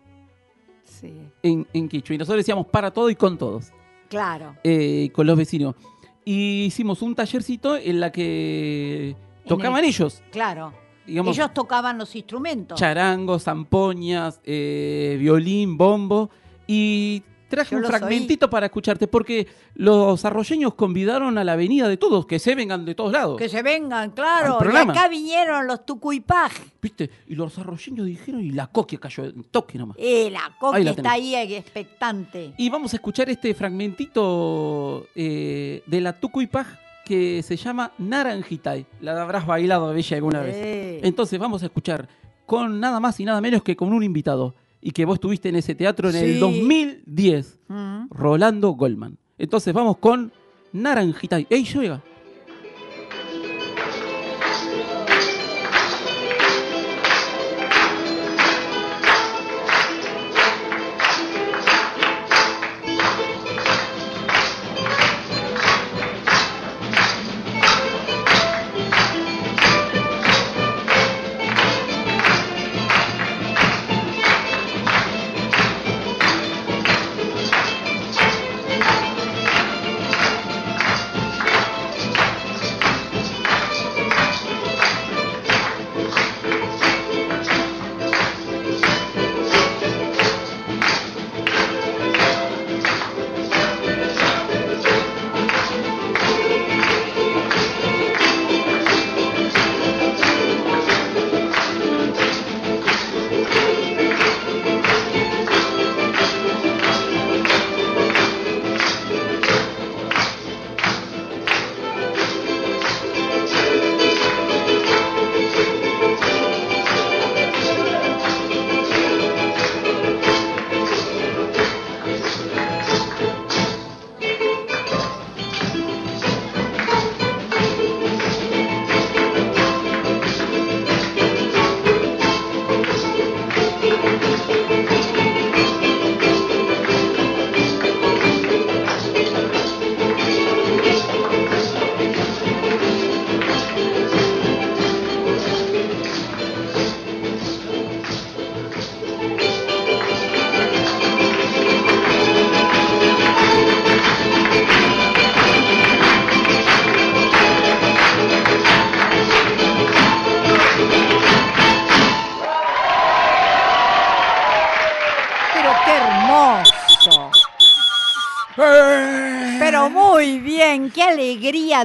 Sí, 0.84 1.14
en, 1.44 1.68
en 1.74 1.90
quichua. 1.90 2.16
Y 2.16 2.18
nosotros 2.18 2.40
decíamos 2.40 2.68
para 2.68 2.92
todo 2.92 3.10
y 3.10 3.16
con 3.16 3.38
todos, 3.38 3.72
claro. 4.10 4.56
eh, 4.64 5.10
con 5.14 5.26
los 5.28 5.38
vecinos. 5.38 5.76
Y 6.24 6.66
hicimos 6.66 7.02
un 7.02 7.16
tallercito 7.16 7.76
en 7.78 8.00
la 8.00 8.12
que 8.12 9.16
tocaban 9.48 9.84
el- 9.84 9.90
ellos, 9.90 10.22
Claro. 10.32 10.74
digamos, 11.06 11.36
Ellos 11.38 11.54
tocaban 11.54 11.98
los 11.98 12.16
instrumentos. 12.16 12.80
charangos, 12.80 13.44
zampoñas, 13.44 14.42
eh, 14.44 15.18
violín, 15.20 15.78
bombo. 15.78 16.30
Y 16.68 17.24
traje 17.48 17.76
Yo 17.76 17.80
un 17.80 17.86
fragmentito 17.86 18.50
para 18.50 18.68
escucharte, 18.68 19.08
porque 19.08 19.48
los 19.76 20.24
arroyeños 20.26 20.74
convidaron 20.76 21.38
a 21.38 21.44
la 21.44 21.54
avenida 21.54 21.88
de 21.88 21.98
todos, 21.98 22.26
que 22.26 22.40
se 22.40 22.56
vengan 22.56 22.86
de 22.86 22.96
todos 22.96 23.12
lados. 23.12 23.38
Que 23.38 23.50
se 23.50 23.62
vengan, 23.62 24.12
claro. 24.12 24.60
Y 24.62 24.76
acá 24.76 25.08
vinieron 25.08 25.68
los 25.68 25.86
Tucuypaj. 25.86 26.52
¿Viste? 26.82 27.10
Y 27.28 27.36
los 27.36 27.58
arroyeños 27.58 28.06
dijeron, 28.06 28.42
y 28.42 28.52
la 28.52 28.68
coquia 28.68 29.00
cayó 29.00 29.26
en 29.26 29.44
toque 29.46 29.78
nomás. 29.78 29.98
Eh, 30.00 30.30
la 30.30 30.56
Ahí 30.74 30.84
la 30.84 30.92
está 30.92 31.12
ahí 31.12 31.36
eh, 31.36 31.58
expectante. 31.58 32.54
Y 32.58 32.70
vamos 32.70 32.94
a 32.94 32.98
escuchar 32.98 33.30
este 33.30 33.54
fragmentito 33.54 35.08
eh, 35.16 35.84
de 35.86 36.02
la 36.02 36.20
Tucuipaj 36.20 36.68
que 37.06 37.44
se 37.44 37.56
llama 37.56 37.92
Naranjitay. 37.98 38.86
La 39.02 39.22
habrás 39.22 39.46
bailado, 39.46 39.94
Bella, 39.94 40.18
alguna 40.18 40.42
vez. 40.42 41.02
Entonces 41.04 41.40
vamos 41.40 41.62
a 41.62 41.68
escuchar 41.68 42.08
con 42.46 42.80
nada 42.80 43.00
más 43.00 43.20
y 43.20 43.26
nada 43.26 43.42
menos 43.42 43.64
que 43.64 43.76
con 43.76 43.94
un 43.94 44.04
invitado. 44.04 44.56
Y 44.88 44.92
que 44.92 45.04
vos 45.04 45.16
estuviste 45.16 45.50
en 45.50 45.56
ese 45.56 45.74
teatro 45.74 46.12
en 46.12 46.16
el 46.16 46.34
Sí. 46.36 46.40
2010. 46.40 47.60
Mm. 47.70 48.06
Rolando 48.12 48.70
Goldman. 48.74 49.18
Entonces 49.40 49.74
vamos 49.74 49.98
con 49.98 50.32
Naranjitay. 50.74 51.48
¡Ey, 51.50 51.64
llega! 51.64 52.04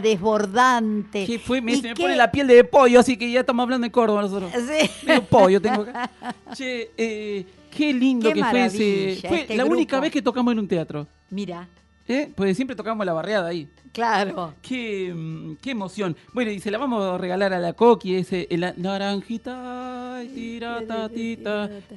Desbordante. 0.01 1.27
Que 1.27 1.39
fue, 1.39 1.61
me, 1.61 1.81
me 1.81 1.95
pone 1.95 2.17
la 2.17 2.31
piel 2.31 2.47
de 2.47 2.65
pollo, 2.65 3.01
así 3.01 3.17
que 3.17 3.31
ya 3.31 3.41
estamos 3.41 3.63
hablando 3.65 3.85
de 3.87 3.91
Córdoba 3.93 4.23
nosotros. 4.23 4.51
Sí. 4.53 4.91
Medio 5.07 5.25
pollo 5.25 5.61
tengo 5.61 5.83
acá. 5.83 6.11
Che, 6.55 6.91
eh, 6.97 7.47
qué 7.75 7.93
lindo 7.93 8.29
Qué 8.29 8.35
que 8.35 8.45
fue 8.45 8.65
ese. 8.67 9.29
Fue 9.29 9.41
este 9.43 9.57
la 9.57 9.65
única 9.65 10.01
vez 10.01 10.11
que 10.13 10.23
tocamos 10.23 10.53
en 10.53 10.59
un 10.61 10.69
teatro. 10.69 11.07
Mira, 11.31 11.69
¿eh? 12.09 12.31
Porque 12.35 12.55
siempre 12.55 12.75
tocamos 12.77 13.05
la 13.07 13.13
barriada 13.13 13.49
ahí. 13.49 13.69
claro. 13.93 14.55
Qué, 14.63 15.13
mm, 15.15 15.57
qué 15.63 15.71
emoción. 15.71 16.17
Bueno, 16.33 16.51
y 16.51 16.59
se 16.61 16.71
la 16.71 16.79
vamos 16.79 17.05
a 17.05 17.19
regalar 17.19 17.53
a 17.53 17.59
la 17.59 17.73
Coqui, 17.73 18.17
ese 18.17 18.47
la- 18.51 18.75
naranjita. 18.77 20.21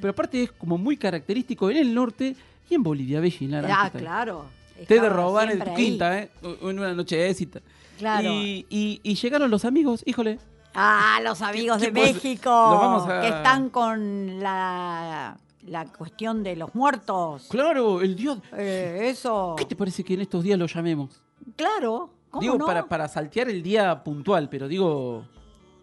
Pero 0.00 0.10
aparte 0.10 0.42
es 0.44 0.52
como 0.52 0.78
muy 0.78 0.96
característico 0.96 1.70
en 1.70 1.76
el 1.78 1.94
norte 1.94 2.34
y 2.70 2.74
en 2.74 2.82
Bolivia, 2.82 3.20
Belli, 3.20 3.36
Ah, 3.46 3.48
naranjita. 3.62 3.98
claro. 3.98 4.46
Te 4.88 5.00
de 5.00 5.08
robar 5.08 5.50
en 5.52 5.60
tu 5.60 5.74
quinta, 5.74 6.18
¿eh? 6.18 6.30
En 6.62 6.78
una 6.78 6.92
nochecita. 6.94 7.60
Claro. 7.98 8.28
Y, 8.30 8.66
y- 8.70 9.00
y 9.02 9.14
llegaron 9.14 9.50
los 9.50 9.64
amigos, 9.64 10.02
híjole. 10.06 10.38
Ah, 10.74 11.20
los 11.22 11.40
amigos 11.42 11.80
de? 11.80 11.92
México 11.92 12.50
vamos 12.50 13.08
a- 13.08 13.20
que 13.20 13.28
están 13.28 13.70
con 13.70 14.40
la, 14.40 15.36
la 15.66 15.84
cuestión 15.86 16.42
de 16.42 16.56
los 16.56 16.74
muertos. 16.74 17.46
Claro, 17.48 18.00
el 18.00 18.16
dios. 18.16 18.38
Eh, 18.56 19.02
eso. 19.04 19.54
¿Qué 19.56 19.64
te 19.64 19.76
parece 19.76 20.02
que 20.02 20.14
en 20.14 20.22
estos 20.22 20.42
días 20.42 20.58
lo 20.58 20.66
llamemos? 20.66 21.22
Claro. 21.56 22.10
¿Cómo 22.30 22.40
digo, 22.42 22.58
no? 22.58 22.66
para, 22.66 22.86
para 22.86 23.06
saltear 23.06 23.48
el 23.48 23.62
día 23.62 24.02
puntual, 24.02 24.48
pero 24.48 24.66
digo. 24.66 25.24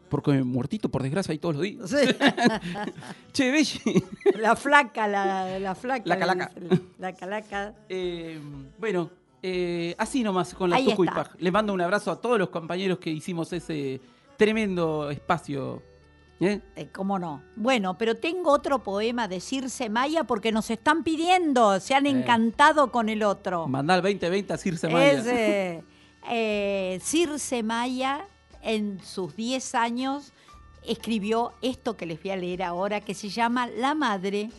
Porque 0.10 0.44
muertito, 0.44 0.90
por 0.90 1.04
desgracia, 1.04 1.32
hay 1.32 1.38
todos 1.38 1.56
los 1.56 1.64
días. 1.64 1.90
Sí. 1.90 1.96
che, 3.32 3.50
Belli. 3.50 4.04
La 4.38 4.58
flaca, 4.58 5.08
la, 5.08 5.58
la 5.58 5.74
flaca. 5.74 6.04
La 6.06 6.20
calaca. 6.20 6.52
La 7.00 7.14
calaca. 7.14 7.74
Eh, 7.88 8.38
bueno, 8.78 9.10
eh, 9.44 9.96
así 9.98 10.24
nomás 10.24 10.54
con 10.54 10.70
la 10.70 10.76
Ahí 10.76 10.86
Tucu 10.86 11.04
y 11.04 11.08
está. 11.08 11.24
Paj. 11.24 11.36
Les 11.40 11.52
mando 11.52 11.74
un 11.74 11.82
abrazo 11.82 12.12
a 12.12 12.22
todos 12.22 12.38
los 12.38 12.50
compañeros 12.50 13.00
que 13.00 13.10
hicimos 13.10 13.52
ese 13.54 14.00
tremendo 14.38 15.10
espacio. 15.10 15.82
¿eh? 16.40 16.62
Eh, 16.76 16.90
¿Cómo 16.92 17.18
no? 17.18 17.42
Bueno, 17.56 17.98
pero 17.98 18.16
tengo 18.16 18.52
otro 18.52 18.80
poema 18.80 19.28
de 19.28 19.40
Circe 19.40 19.90
Maya 19.90 20.24
porque 20.26 20.52
nos 20.52 20.70
están 20.70 21.04
pidiendo, 21.04 21.80
se 21.80 21.96
han 21.96 22.06
encantado 22.06 22.92
con 22.92 23.10
el 23.10 23.24
otro. 23.24 23.68
Mandá 23.68 23.96
al 23.96 24.02
2020 24.02 24.54
a 24.54 24.58
Circe 24.58 24.88
Maya. 24.90 25.82
Circe 27.00 27.64
Maya, 27.64 28.28
en 28.62 29.00
sus 29.04 29.36
10 29.36 29.76
años, 29.76 30.34
escribió 30.86 31.54
esto 31.62 31.98
que 31.98 32.06
les 32.06 32.22
voy 32.22 32.32
a 32.32 32.36
leer 32.36 32.64
ahora, 32.64 33.02
que 33.02 33.14
se 33.14 33.30
llama 33.30 33.68
La 33.68 33.96
Madre. 33.96 34.50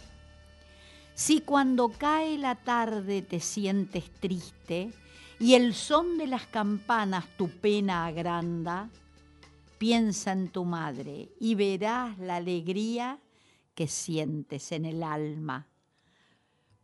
Si 1.14 1.40
cuando 1.40 1.88
cae 1.90 2.38
la 2.38 2.54
tarde 2.56 3.22
te 3.22 3.40
sientes 3.40 4.10
triste 4.20 4.90
y 5.38 5.54
el 5.54 5.74
son 5.74 6.18
de 6.18 6.26
las 6.26 6.46
campanas 6.46 7.26
tu 7.36 7.48
pena 7.48 8.06
agranda, 8.06 8.88
piensa 9.78 10.32
en 10.32 10.48
tu 10.48 10.64
madre 10.64 11.28
y 11.40 11.54
verás 11.54 12.18
la 12.18 12.36
alegría 12.36 13.18
que 13.74 13.88
sientes 13.88 14.72
en 14.72 14.84
el 14.84 15.02
alma. 15.02 15.66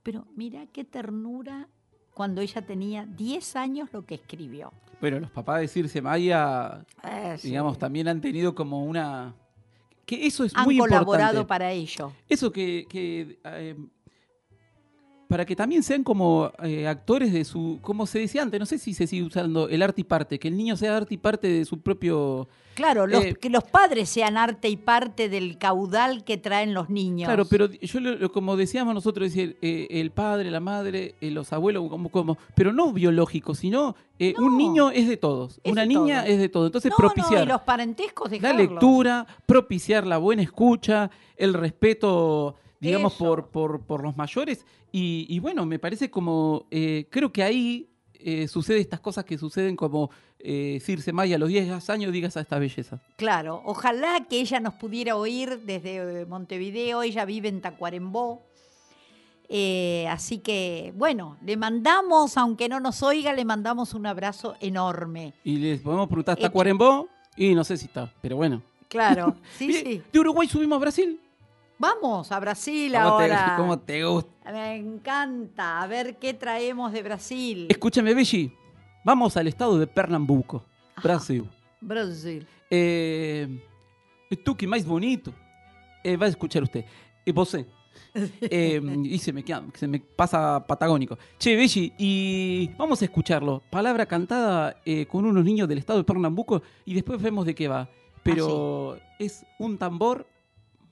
Pero 0.02 0.26
mira 0.36 0.66
qué 0.72 0.84
ternura 0.84 1.68
cuando 2.14 2.40
ella 2.40 2.62
tenía 2.62 3.06
10 3.06 3.56
años 3.56 3.88
lo 3.92 4.04
que 4.04 4.16
escribió. 4.16 4.72
Bueno, 5.00 5.20
los 5.20 5.30
papás 5.30 5.60
de 5.60 5.68
Circe 5.68 6.02
Maya, 6.02 6.84
Eh, 7.04 7.36
sí. 7.38 7.48
digamos, 7.48 7.78
también 7.78 8.08
han 8.08 8.20
tenido 8.20 8.54
como 8.54 8.84
una... 8.84 9.34
Que 10.04 10.26
eso 10.26 10.42
es 10.42 10.52
Han 10.56 10.64
muy 10.64 10.78
colaborado 10.78 11.40
importante. 11.40 11.48
para 11.48 11.70
ello. 11.70 12.12
Eso 12.28 12.50
que... 12.50 12.86
que, 12.88 13.38
eh, 13.44 13.76
para 15.28 15.44
que 15.44 15.54
también 15.54 15.82
sean 15.82 16.02
como 16.02 16.50
eh, 16.62 16.86
actores 16.88 17.32
de 17.34 17.44
su... 17.44 17.78
Como 17.82 18.06
se 18.06 18.18
decía 18.20 18.40
antes, 18.42 18.58
no 18.58 18.64
sé 18.64 18.78
si 18.78 18.94
se 18.94 19.06
sigue 19.06 19.24
usando 19.24 19.68
el 19.68 19.82
arte 19.82 20.00
y 20.00 20.04
parte, 20.04 20.38
que 20.38 20.48
el 20.48 20.56
niño 20.56 20.74
sea 20.74 20.96
arte 20.96 21.14
y 21.14 21.18
parte 21.18 21.46
de 21.48 21.64
su 21.66 21.80
propio... 21.80 22.48
Claro, 22.74 23.06
los- 23.06 23.22
Eh, 23.24 23.34
que 23.34 23.50
los 23.50 23.64
padres 23.64 24.08
sean 24.08 24.38
arte 24.38 24.68
y 24.70 24.76
parte 24.76 25.28
del 25.28 25.58
caudal 25.58 26.24
que 26.24 26.38
traen 26.38 26.72
los 26.72 26.88
niños. 26.88 27.26
Claro, 27.26 27.44
pero 27.44 27.66
yo 27.70 28.00
lo- 28.00 28.14
lo- 28.16 28.32
como 28.32 28.56
decíamos 28.56 28.94
nosotros, 28.94 29.28
decir, 29.28 29.58
eh, 29.60 29.86
el 29.90 30.12
padre, 30.12 30.50
la 30.50 30.60
madre, 30.60 31.14
los 31.20 31.52
abuelos, 31.52 31.90
como, 31.90 32.08
como, 32.08 32.38
pero 32.54 32.72
no 32.72 32.92
biológico, 32.94 33.54
sino 33.54 33.96
No. 34.18 34.46
un 34.46 34.56
niño 34.56 34.90
es 34.92 35.08
de 35.08 35.16
todos, 35.18 35.60
Es 35.62 35.72
una 35.72 35.82
de 35.82 35.88
niña 35.88 36.24
es 36.26 36.38
de 36.38 36.48
todos. 36.48 36.68
Entonces 36.68 36.90
no, 36.92 36.96
propiciar 36.96 37.40
no, 37.40 37.44
y 37.44 37.48
los 37.48 37.60
parentescos 37.62 38.30
la 38.40 38.52
lectura, 38.54 39.26
propiciar 39.44 40.06
la 40.06 40.16
buena 40.18 40.40
escucha, 40.42 41.10
el 41.36 41.52
respeto, 41.54 42.54
digamos, 42.80 43.14
por, 43.14 43.48
por, 43.48 43.82
por 43.82 44.02
los 44.02 44.16
mayores. 44.16 44.64
Y, 44.92 45.26
y 45.28 45.38
bueno, 45.38 45.66
me 45.66 45.78
parece 45.78 46.10
como, 46.10 46.66
eh, 46.70 47.06
creo 47.10 47.32
que 47.32 47.42
ahí 47.42 47.90
eh, 48.14 48.48
sucede 48.48 48.80
estas 48.80 49.00
cosas 49.00 49.24
que 49.24 49.38
suceden 49.38 49.76
como 49.76 50.10
eh, 50.40 50.78
Circe 50.80 51.12
Maya 51.12 51.36
a 51.36 51.38
los 51.38 51.48
10 51.48 51.88
años 51.90 52.12
digas 52.12 52.36
a 52.36 52.40
esta 52.40 52.58
belleza. 52.58 53.00
Claro, 53.16 53.62
ojalá 53.64 54.26
que 54.28 54.40
ella 54.40 54.60
nos 54.60 54.74
pudiera 54.74 55.16
oír 55.16 55.60
desde 55.64 56.20
eh, 56.20 56.26
Montevideo, 56.26 57.02
ella 57.02 57.24
vive 57.24 57.48
en 57.48 57.60
Tacuarembó. 57.60 58.44
Eh, 59.48 60.06
así 60.08 60.38
que, 60.38 60.92
bueno, 60.94 61.38
le 61.42 61.56
mandamos, 61.56 62.36
aunque 62.36 62.68
no 62.68 62.80
nos 62.80 63.02
oiga, 63.02 63.32
le 63.32 63.44
mandamos 63.44 63.94
un 63.94 64.06
abrazo 64.06 64.56
enorme. 64.60 65.32
Y 65.42 65.56
les 65.56 65.80
podemos 65.80 66.06
preguntar, 66.06 66.36
¿está. 66.38 66.50
Cuarembó? 66.50 67.08
Y 67.36 67.54
no 67.54 67.64
sé 67.64 67.76
si 67.76 67.86
está, 67.86 68.12
pero 68.20 68.36
bueno. 68.36 68.62
Claro, 68.88 69.36
sí, 69.56 69.72
sí. 69.72 70.02
De 70.12 70.20
Uruguay 70.20 70.46
subimos 70.48 70.76
a 70.76 70.80
Brasil. 70.80 71.20
Vamos 71.78 72.32
a 72.32 72.40
Brasil 72.40 72.92
¿Cómo 72.92 73.18
te, 73.18 73.24
ahora. 73.32 73.54
cómo 73.56 73.78
te 73.78 74.04
gusta? 74.04 74.52
Me 74.52 74.76
encanta, 74.76 75.80
a 75.80 75.86
ver 75.86 76.18
qué 76.18 76.34
traemos 76.34 76.92
de 76.92 77.02
Brasil. 77.02 77.66
Escúchame, 77.68 78.14
Belli. 78.14 78.52
Vamos 79.04 79.36
al 79.36 79.46
estado 79.46 79.78
de 79.78 79.86
Pernambuco, 79.86 80.64
Brasil. 81.02 81.48
Brasil. 81.80 82.46
Eh, 82.68 83.64
tú 84.44 84.56
que 84.56 84.66
más 84.66 84.84
bonito. 84.84 85.32
Eh, 86.02 86.16
va 86.16 86.26
a 86.26 86.28
escuchar 86.30 86.62
usted. 86.64 86.84
Y 87.24 87.30
vos. 87.30 87.54
Eh, 87.54 88.82
y 89.04 89.18
se 89.18 89.32
me, 89.32 89.44
queda- 89.44 89.64
se 89.74 89.86
me 89.86 90.00
pasa 90.00 90.64
patagónico. 90.66 91.16
Che, 91.38 91.54
Belli, 91.54 91.92
y 91.96 92.70
vamos 92.76 93.00
a 93.02 93.04
escucharlo. 93.04 93.62
Palabra 93.70 94.04
cantada 94.06 94.80
eh, 94.84 95.06
con 95.06 95.24
unos 95.24 95.44
niños 95.44 95.68
del 95.68 95.78
estado 95.78 96.00
de 96.00 96.04
Pernambuco 96.04 96.60
y 96.84 96.94
después 96.94 97.22
vemos 97.22 97.46
de 97.46 97.54
qué 97.54 97.68
va. 97.68 97.88
Pero 98.24 98.98
es 99.20 99.46
un 99.58 99.78
tambor 99.78 100.26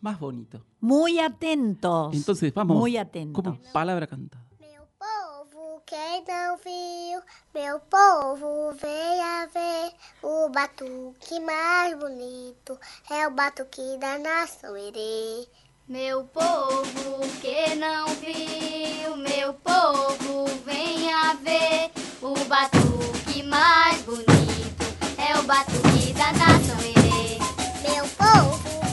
más 0.01 0.19
bonito. 0.19 0.65
Muy 0.81 1.19
atentos. 1.19 2.15
Entonces, 2.15 2.53
vamos. 2.55 2.77
Muy 2.77 2.97
atentos. 2.97 3.43
Como 3.43 3.59
palabra 3.73 4.07
cantada. 4.07 4.45
Meu 4.61 4.87
povo, 4.99 5.83
quem 5.87 6.25
não 6.27 6.57
viu, 6.57 7.21
meu 7.55 7.81
povo, 7.81 8.73
venha 8.81 9.47
ver 9.53 9.93
o 10.23 10.49
batuque 10.49 11.41
mais 11.41 11.99
bonito, 11.99 12.79
é 13.11 13.27
o 13.27 13.31
batuque 13.31 13.97
da 13.99 14.19
nação 14.19 14.77
Herê. 14.77 15.47
Meu 15.89 16.25
povo 16.25 17.21
que 17.41 17.75
não 17.77 18.07
viu, 18.17 19.17
meu 19.17 19.55
povo, 19.55 20.47
venha 20.65 21.35
ver 21.35 21.93
o 22.21 22.35
batuque 22.47 23.43
mais 23.45 24.03
bonito. 24.03 24.85
É 25.17 25.39
o 25.39 25.45
batuque 25.45 26.13
da 26.13 26.33
nação 26.33 26.81
Herê. 26.81 27.39
Meu 27.89 28.05
povo, 28.09 28.86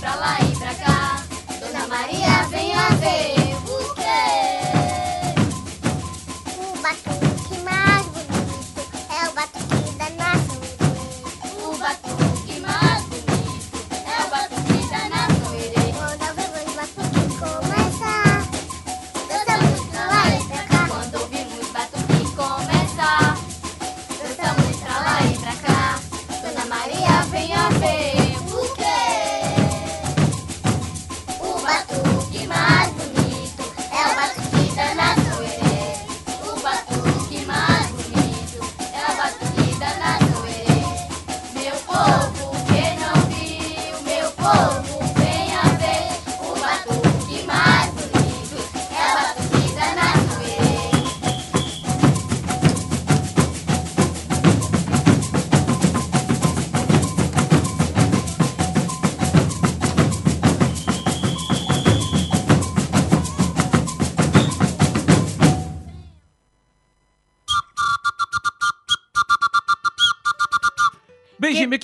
pra 0.00 0.14
lá 0.16 0.38
e 0.40 0.56
pra 0.56 0.74
cá. 0.74 1.22
Dona 1.60 1.86
Maria, 1.88 2.48
venha 2.50 2.88
ver 3.00 3.35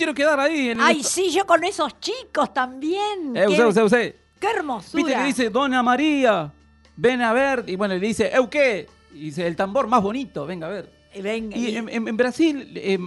quiero 0.02 0.14
quedar 0.14 0.40
ahí. 0.40 0.70
En 0.70 0.80
el 0.80 0.84
Ay, 0.84 1.02
sí, 1.04 1.30
yo 1.30 1.46
con 1.46 1.62
esos 1.64 1.98
chicos 2.00 2.52
también. 2.52 3.36
Eh, 3.36 3.44
qué, 3.46 3.52
usted, 3.52 3.66
usted, 3.66 3.82
usted. 3.84 4.14
qué 4.40 4.46
hermosura. 4.50 5.02
Viste 5.04 5.18
que 5.20 5.24
dice 5.26 5.50
Dona 5.50 5.82
María, 5.82 6.52
ven 6.96 7.22
a 7.22 7.32
ver. 7.32 7.64
Y 7.68 7.76
bueno, 7.76 7.94
le 7.94 8.00
dice, 8.06 8.30
¿eu 8.34 8.48
qué? 8.50 8.88
Y 9.14 9.26
dice, 9.26 9.46
el 9.46 9.54
tambor 9.56 9.86
más 9.86 10.02
bonito, 10.02 10.44
venga 10.46 10.66
a 10.66 10.70
ver. 10.70 10.92
Venga, 11.22 11.56
Y 11.56 11.68
y- 11.68 11.76
en, 11.76 11.88
en- 11.88 12.08
en 12.08 12.16
Brasil 12.16 12.72
eh, 12.74 12.98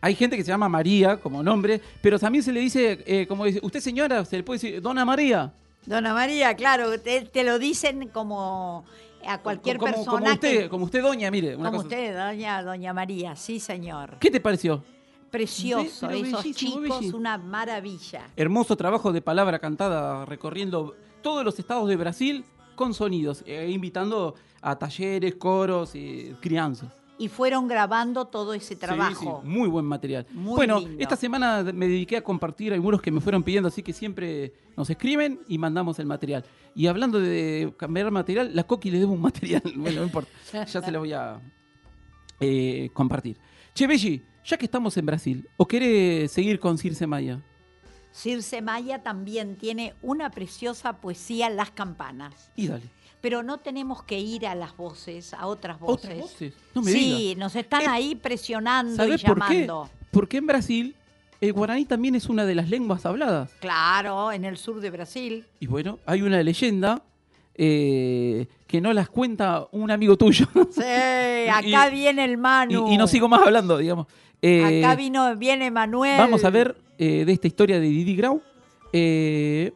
hay 0.00 0.14
gente 0.14 0.36
que 0.36 0.44
se 0.44 0.48
llama 0.50 0.68
María 0.68 1.16
como 1.20 1.42
nombre, 1.42 1.80
pero 2.00 2.18
también 2.18 2.42
se 2.44 2.52
le 2.52 2.60
dice, 2.60 3.02
eh, 3.06 3.26
como 3.26 3.44
dice, 3.44 3.58
usted 3.62 3.80
señora, 3.80 4.24
se 4.24 4.36
le 4.36 4.42
puede 4.44 4.60
decir 4.60 4.80
Dona 4.80 5.04
María. 5.04 5.52
Dona 5.84 6.14
María, 6.14 6.54
claro, 6.54 6.98
te, 7.00 7.22
te 7.22 7.44
lo 7.44 7.58
dicen 7.58 8.08
como 8.08 8.84
a 9.26 9.38
cualquier 9.38 9.78
como, 9.78 9.92
persona 9.92 10.20
como 10.20 10.32
usted, 10.34 10.58
que- 10.62 10.68
como 10.68 10.84
usted 10.84 11.02
doña, 11.02 11.30
mire. 11.30 11.56
Una 11.56 11.70
como 11.70 11.82
cosa- 11.82 11.88
usted, 11.96 12.16
doña, 12.16 12.62
doña 12.62 12.92
María, 12.92 13.34
sí, 13.34 13.58
señor. 13.58 14.16
¿Qué 14.20 14.30
te 14.30 14.40
pareció? 14.40 14.84
Precioso, 15.30 16.08
esos 16.10 16.44
chicos, 16.54 16.80
bellísimo. 16.80 17.18
una 17.18 17.38
maravilla. 17.38 18.30
Hermoso 18.36 18.76
trabajo 18.76 19.12
de 19.12 19.20
palabra 19.20 19.58
cantada 19.58 20.24
recorriendo 20.24 20.94
todos 21.22 21.44
los 21.44 21.58
estados 21.58 21.88
de 21.88 21.96
Brasil 21.96 22.44
con 22.74 22.94
sonidos, 22.94 23.42
eh, 23.46 23.68
invitando 23.70 24.34
a 24.62 24.78
talleres, 24.78 25.34
coros, 25.34 25.94
y 25.94 26.34
crianzas. 26.40 26.92
Y 27.18 27.28
fueron 27.28 27.66
grabando 27.66 28.26
todo 28.26 28.54
ese 28.54 28.76
trabajo. 28.76 29.42
Sí, 29.42 29.48
sí, 29.48 29.48
muy 29.48 29.68
buen 29.68 29.84
material. 29.84 30.24
Muy 30.30 30.54
bueno, 30.54 30.78
lindo. 30.78 31.02
esta 31.02 31.16
semana 31.16 31.64
me 31.74 31.88
dediqué 31.88 32.16
a 32.16 32.22
compartir 32.22 32.72
algunos 32.72 33.02
que 33.02 33.10
me 33.10 33.20
fueron 33.20 33.42
pidiendo, 33.42 33.68
así 33.68 33.82
que 33.82 33.92
siempre 33.92 34.52
nos 34.76 34.88
escriben 34.88 35.40
y 35.48 35.58
mandamos 35.58 35.98
el 35.98 36.06
material. 36.06 36.44
Y 36.76 36.86
hablando 36.86 37.18
de 37.18 37.74
cambiar 37.76 38.12
material, 38.12 38.54
la 38.54 38.62
Coqui 38.62 38.92
le 38.92 39.00
debo 39.00 39.14
un 39.14 39.20
material. 39.28 39.62
Bueno, 39.74 40.00
no 40.00 40.06
importa. 40.06 40.30
Ya 40.52 40.80
se 40.80 40.92
lo 40.92 41.00
voy 41.00 41.12
a 41.12 41.40
eh, 42.38 42.90
compartir. 42.92 43.36
Che, 43.78 43.86
Belli, 43.86 44.20
ya 44.44 44.56
que 44.56 44.64
estamos 44.64 44.96
en 44.96 45.06
Brasil, 45.06 45.48
¿o 45.56 45.64
querés 45.64 46.32
seguir 46.32 46.58
con 46.58 46.76
Circe 46.78 47.06
Maya? 47.06 47.38
Circe 48.12 48.60
Maya 48.60 49.04
también 49.04 49.54
tiene 49.54 49.94
una 50.02 50.30
preciosa 50.30 50.94
poesía, 50.94 51.48
Las 51.48 51.70
Campanas. 51.70 52.50
Y 52.56 52.66
dale. 52.66 52.82
Pero 53.20 53.44
no 53.44 53.58
tenemos 53.58 54.02
que 54.02 54.18
ir 54.18 54.48
a 54.48 54.56
las 54.56 54.76
voces, 54.76 55.32
a 55.32 55.46
otras 55.46 55.78
voces. 55.78 56.06
¿Otras 56.10 56.18
voces? 56.18 56.54
No 56.74 56.82
me 56.82 56.90
sí, 56.90 57.36
nos 57.38 57.54
están 57.54 57.82
Eh, 57.82 57.86
ahí 57.86 58.14
presionando 58.16 58.94
y 58.94 58.96
¿Sabés 58.96 59.22
por 59.22 59.46
qué? 59.46 59.60
llamando. 59.60 59.88
Porque 60.10 60.38
en 60.38 60.48
Brasil 60.48 60.96
el 61.40 61.52
guaraní 61.52 61.84
también 61.84 62.16
es 62.16 62.28
una 62.28 62.44
de 62.46 62.56
las 62.56 62.68
lenguas 62.68 63.06
habladas. 63.06 63.52
Claro, 63.60 64.32
en 64.32 64.44
el 64.44 64.56
sur 64.56 64.80
de 64.80 64.90
Brasil. 64.90 65.46
Y 65.60 65.68
bueno, 65.68 66.00
hay 66.04 66.22
una 66.22 66.42
leyenda 66.42 67.04
eh, 67.60 68.46
que 68.66 68.80
no 68.80 68.92
las 68.92 69.08
cuenta 69.10 69.66
un 69.72 69.90
amigo 69.90 70.16
tuyo. 70.16 70.46
Sí, 70.70 71.48
acá 71.50 71.88
Y- 71.88 71.92
viene 71.94 72.24
el 72.24 72.32
y, 72.32 72.36
Manu. 72.36 72.92
y 72.92 72.96
no 72.96 73.06
sigo 73.06 73.28
más 73.28 73.42
hablando, 73.42 73.76
digamos. 73.78 74.06
Eh, 74.40 74.84
Acá 74.84 74.94
vino, 74.94 75.34
viene 75.36 75.70
Manuel. 75.70 76.16
Vamos 76.18 76.44
a 76.44 76.50
ver 76.50 76.76
eh, 76.98 77.24
de 77.26 77.32
esta 77.32 77.48
historia 77.48 77.80
de 77.80 77.88
Didi 77.88 78.14
Grau 78.14 78.40
eh, 78.92 79.72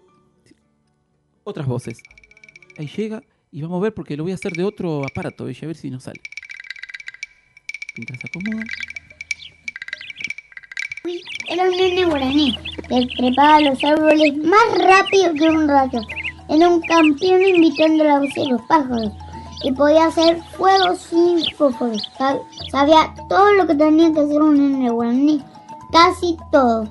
otras 1.44 1.66
voces. 1.66 1.98
Ahí 2.78 2.86
llega 2.86 3.22
y 3.50 3.60
vamos 3.62 3.80
a 3.80 3.82
ver 3.82 3.92
porque 3.94 4.16
lo 4.16 4.22
voy 4.22 4.30
a 4.32 4.36
hacer 4.36 4.52
de 4.52 4.62
otro 4.64 5.04
aparato, 5.04 5.44
a 5.44 5.46
ver 5.48 5.74
si 5.76 5.90
nos 5.90 6.04
sale. 6.04 6.20
Mientras 7.96 8.20
se 8.20 8.26
acomoda. 8.28 8.64
Era 11.48 11.64
un 11.64 11.70
nene 11.76 12.04
guaraní 12.06 12.56
que 12.88 13.06
trepaba 13.18 13.60
los 13.60 13.82
árboles 13.84 14.36
más 14.38 14.78
rápido 14.78 15.34
que 15.34 15.44
un 15.50 15.68
rayo. 15.68 16.00
Era 16.52 16.68
un 16.68 16.80
campeón 16.82 17.40
invitando 17.42 18.04
a 18.04 18.20
los 18.20 18.62
pájaros 18.68 19.10
y 19.64 19.72
podía 19.72 20.06
hacer 20.06 20.42
fuego 20.56 20.94
sin 20.96 21.42
fósforos. 21.56 22.10
Sab- 22.18 22.42
Sabía 22.70 23.14
todo 23.28 23.52
lo 23.54 23.66
que 23.66 23.74
tenía 23.74 24.12
que 24.12 24.20
hacer 24.20 24.42
un 24.42 24.56
nene 24.58 24.90
guaraní, 24.90 25.42
casi 25.92 26.36
todo. 26.50 26.86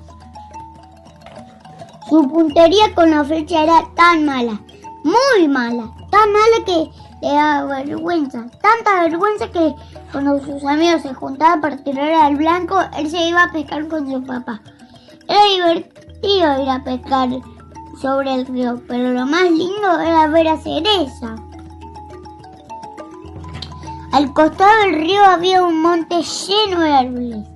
Su 2.08 2.28
puntería 2.28 2.94
con 2.94 3.10
la 3.10 3.24
flecha 3.24 3.62
era 3.62 3.82
tan 3.94 4.24
mala, 4.26 4.60
muy 5.04 5.48
mala, 5.48 5.90
tan 6.10 6.32
mala 6.32 6.64
que 6.66 6.90
le 7.22 7.32
daba 7.32 7.76
vergüenza. 7.82 8.46
Tanta 8.60 9.02
vergüenza 9.02 9.48
que 9.50 9.74
cuando 10.10 10.38
sus 10.44 10.64
amigos 10.64 11.02
se 11.02 11.14
juntaban 11.14 11.60
para 11.60 11.76
tirar 11.76 12.12
al 12.12 12.36
blanco, 12.36 12.78
él 12.98 13.08
se 13.08 13.28
iba 13.28 13.44
a 13.44 13.52
pescar 13.52 13.86
con 13.88 14.10
su 14.10 14.22
papá. 14.24 14.60
Era 15.28 15.44
divertido 15.72 16.62
ir 16.62 16.68
a 16.68 16.82
pescar 16.84 17.28
sobre 18.02 18.34
el 18.34 18.46
río, 18.46 18.82
pero 18.88 19.12
lo 19.12 19.24
más 19.26 19.44
lindo 19.44 20.00
era 20.00 20.26
ver 20.26 20.48
a 20.48 20.56
Cereza. 20.56 21.36
Al 24.12 24.34
costado 24.34 24.82
del 24.82 24.94
río 24.96 25.24
había 25.24 25.62
un 25.62 25.80
monte 25.80 26.16
lleno 26.20 26.80
de 26.80 26.92
árboles. 26.92 27.46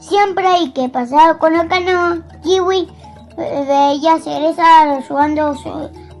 Siempre 0.00 0.46
hay 0.46 0.72
que 0.72 0.88
pasar 0.88 1.38
con 1.38 1.52
la 1.52 1.68
canoa, 1.68 2.18
Kiwi 2.42 2.88
veía 3.36 4.14
a 4.14 4.20
Cereza 4.20 4.82
ayudando 4.82 5.54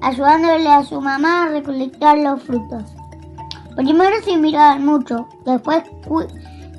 ayudándole 0.00 0.68
a 0.68 0.84
su 0.84 1.00
mamá 1.00 1.44
a 1.44 1.48
recolectar 1.48 2.16
los 2.18 2.40
frutos. 2.40 2.84
Primero 3.74 4.14
se 4.24 4.36
miraban 4.36 4.86
mucho, 4.86 5.26
después, 5.44 5.82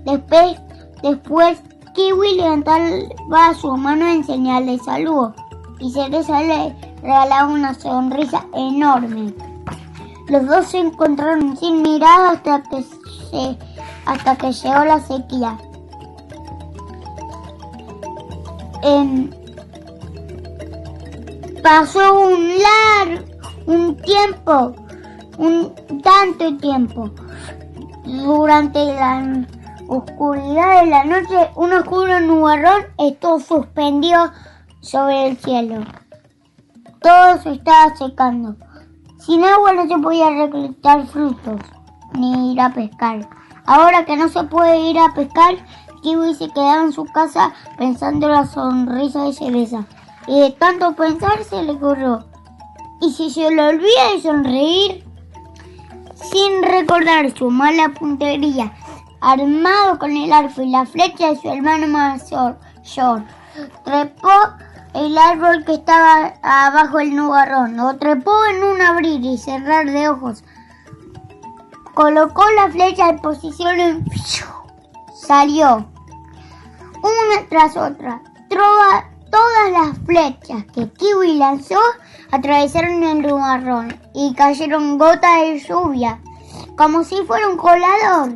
después, 0.05 0.57
después 1.03 1.61
Kiwi 1.93 2.35
levantaba 2.35 3.53
su 3.59 3.75
mano 3.75 4.07
en 4.07 4.23
señal 4.23 4.65
de 4.65 4.79
saludo 4.79 5.35
y 5.79 5.91
Cereza 5.91 6.41
le 6.41 6.75
regalaba 7.01 7.47
una 7.47 7.73
sonrisa 7.73 8.45
enorme. 8.53 9.33
Los 10.27 10.47
dos 10.47 10.65
se 10.67 10.79
encontraron 10.79 11.55
sin 11.57 11.81
mirar 11.81 12.33
hasta 12.33 12.63
que, 12.63 12.83
hasta 14.05 14.35
que 14.35 14.51
llegó 14.51 14.85
la 14.85 14.99
sequía. 14.99 15.57
Em, 18.81 19.29
pasó 21.61 22.19
un 22.21 22.53
largo, 22.59 23.25
un 23.67 23.97
tiempo, 23.97 24.73
un 25.37 25.73
tanto 26.01 26.57
tiempo. 26.57 27.09
Durante 28.03 28.85
la 28.85 29.45
oscuridad 29.87 30.81
de 30.81 30.89
la 30.89 31.03
noche, 31.03 31.51
un 31.55 31.73
oscuro 31.73 32.19
nubarrón 32.19 32.85
estuvo 32.97 33.39
suspendido 33.39 34.31
sobre 34.85 35.29
el 35.29 35.37
cielo. 35.37 35.83
Todo 37.01 37.41
se 37.41 37.53
estaba 37.53 37.95
secando. 37.95 38.55
Sin 39.17 39.43
agua 39.43 39.73
no 39.73 39.87
se 39.87 39.97
podía 39.97 40.29
recolectar 40.29 41.07
frutos 41.07 41.59
ni 42.13 42.53
ir 42.53 42.61
a 42.61 42.69
pescar. 42.69 43.27
Ahora 43.65 44.05
que 44.05 44.15
no 44.15 44.29
se 44.29 44.43
puede 44.43 44.79
ir 44.91 44.99
a 44.99 45.13
pescar, 45.13 45.55
Kiwi 46.03 46.35
se 46.35 46.49
quedaba 46.49 46.83
en 46.83 46.93
su 46.93 47.05
casa 47.05 47.51
pensando 47.77 48.27
en 48.27 48.33
la 48.33 48.45
sonrisa 48.45 49.23
de 49.23 49.33
cereza. 49.33 49.85
Y 50.27 50.39
de 50.39 50.51
tanto 50.51 50.95
pensar 50.95 51.43
se 51.43 51.63
le 51.63 51.71
ocurrió. 51.71 52.25
¿Y 53.01 53.11
si 53.11 53.31
se 53.31 53.49
le 53.49 53.67
olvida 53.67 54.11
de 54.13 54.21
sonreír? 54.21 55.03
Sin 56.13 56.63
recordar 56.63 57.31
su 57.35 57.49
mala 57.49 57.89
puntería, 57.89 58.71
armado 59.19 59.99
con 59.99 60.15
el 60.15 60.31
arco 60.31 60.61
y 60.61 60.69
la 60.69 60.85
flecha 60.85 61.29
de 61.29 61.41
su 61.41 61.49
hermano 61.49 61.87
mayor, 61.87 62.57
George, 62.83 63.25
trepó 63.83 64.29
el 64.95 65.17
árbol 65.17 65.63
que 65.65 65.73
estaba 65.73 66.33
abajo 66.41 66.97
del 66.99 67.15
nubarrón, 67.15 67.75
lo 67.77 67.95
trepó 67.97 68.33
en 68.45 68.63
un 68.63 68.81
abrir 68.81 69.23
y 69.25 69.37
cerrar 69.37 69.85
de 69.89 70.09
ojos, 70.09 70.43
colocó 71.93 72.43
la 72.55 72.69
flecha 72.69 73.09
en 73.09 73.19
posición 73.19 73.79
y 73.79 74.03
salió, 75.15 75.85
una 77.03 77.47
tras 77.49 77.75
otra, 77.77 78.21
trova- 78.49 79.05
todas 79.29 79.71
las 79.71 79.97
flechas 80.05 80.63
que 80.73 80.89
Kiwi 80.91 81.37
lanzó 81.37 81.79
atravesaron 82.31 83.03
el 83.03 83.21
nubarrón 83.21 83.99
y 84.13 84.33
cayeron 84.33 84.97
gotas 84.97 85.41
de 85.41 85.59
lluvia, 85.59 86.19
como 86.77 87.03
si 87.03 87.17
fuera 87.25 87.47
un 87.49 87.57
colador. 87.57 88.33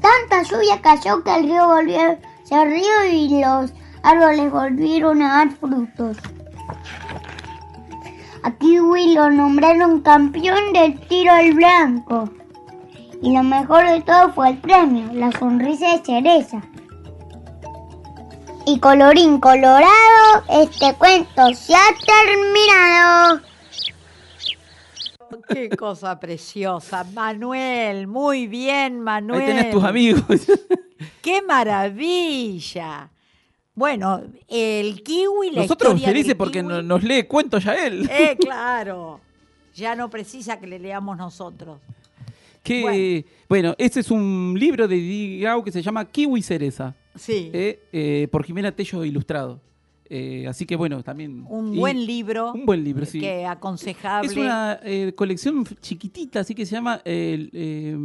Tanta 0.00 0.42
lluvia 0.42 0.80
cayó 0.80 1.22
que 1.24 1.34
el 1.34 1.44
río 1.44 1.66
volvió, 1.66 2.18
se 2.44 2.64
río 2.64 3.04
y 3.10 3.40
los 3.40 3.72
árboles 4.02 4.50
volvieron 4.50 5.22
a 5.22 5.38
dar 5.38 5.50
frutos. 5.50 6.16
A 8.42 8.52
Kiwi 8.52 9.14
lo 9.14 9.30
nombraron 9.30 10.00
campeón 10.00 10.72
del 10.72 10.98
tiro 11.00 11.32
al 11.32 11.52
blanco. 11.54 12.30
Y 13.20 13.32
lo 13.32 13.42
mejor 13.42 13.88
de 13.88 14.00
todo 14.02 14.32
fue 14.32 14.50
el 14.50 14.58
premio, 14.58 15.12
la 15.12 15.32
sonrisa 15.32 15.96
de 15.96 16.04
cereza. 16.04 16.62
Y 18.64 18.78
colorín 18.78 19.40
colorado, 19.40 20.44
este 20.48 20.94
cuento 20.94 21.52
se 21.54 21.74
ha 21.74 21.88
terminado. 22.06 23.40
Qué 25.48 25.70
cosa 25.70 26.20
preciosa. 26.20 27.04
Manuel, 27.12 28.06
muy 28.06 28.46
bien, 28.46 29.00
Manuel. 29.00 29.40
Ahí 29.40 29.46
tenés 29.46 29.70
tus 29.70 29.84
amigos. 29.84 30.46
¡Qué 31.22 31.42
maravilla! 31.42 33.10
Bueno, 33.78 34.22
el 34.48 35.02
kiwi, 35.02 35.52
la 35.52 35.62
Nosotros 35.62 35.92
historia 35.94 36.08
felices 36.08 36.28
del 36.28 36.36
porque 36.36 36.62
kiwi- 36.62 36.68
no- 36.68 36.82
nos 36.82 37.02
lee 37.04 37.22
cuentos 37.24 37.62
ya 37.64 37.74
él. 37.86 38.08
Eh, 38.10 38.36
claro. 38.40 39.20
Ya 39.74 39.94
no 39.94 40.10
precisa 40.10 40.58
que 40.58 40.66
le 40.66 40.78
leamos 40.80 41.16
nosotros. 41.16 41.78
Que, 42.64 43.24
bueno. 43.48 43.74
este 43.78 44.00
es 44.00 44.10
un 44.10 44.54
libro 44.58 44.88
de 44.88 44.96
Didi 44.96 45.40
Grau 45.40 45.62
que 45.62 45.70
se 45.72 45.80
llama 45.80 46.04
Kiwi 46.04 46.42
Cereza. 46.42 46.94
Sí. 47.14 47.50
eh, 47.52 47.80
eh, 47.92 48.28
por 48.30 48.44
Jimena 48.44 48.72
Tello 48.72 49.04
Ilustrado. 49.04 49.60
Eh, 50.10 50.46
así 50.48 50.66
que 50.66 50.74
bueno, 50.76 51.02
también... 51.02 51.44
Un 51.48 51.76
buen 51.76 52.04
libro. 52.04 52.52
Un 52.52 52.66
buen 52.66 52.82
libro, 52.82 53.04
sí. 53.06 53.20
Que 53.20 53.44
aconsejable. 53.46 54.30
Es 54.30 54.36
una 54.36 54.80
eh, 54.82 55.12
colección 55.14 55.64
chiquitita, 55.80 56.40
así 56.40 56.54
que 56.54 56.64
se 56.66 56.72
llama 56.74 57.00
el, 57.04 57.50
eh, 57.52 57.96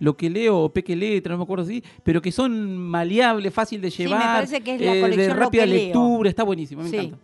Lo 0.00 0.16
que 0.16 0.30
leo 0.30 0.58
o 0.60 0.68
Peque 0.72 0.94
Letra, 0.94 1.32
no 1.32 1.38
me 1.38 1.44
acuerdo 1.44 1.64
así, 1.64 1.82
pero 2.04 2.22
que 2.22 2.30
son 2.30 2.76
maleables, 2.78 3.52
fácil 3.52 3.80
de 3.80 3.90
Sí, 3.90 4.04
me 4.04 4.10
llevar. 4.10 4.34
parece 4.36 4.60
que 4.60 4.74
es 4.76 4.80
la 4.80 4.94
eh, 4.94 5.16
de 5.16 5.28
Lo 5.28 5.34
rápida 5.34 5.66
leo. 5.66 5.74
lectura, 5.86 6.30
está 6.30 6.44
buenísimo, 6.44 6.82
me 6.84 6.88
Sí. 6.90 6.96
encanta. 6.96 7.18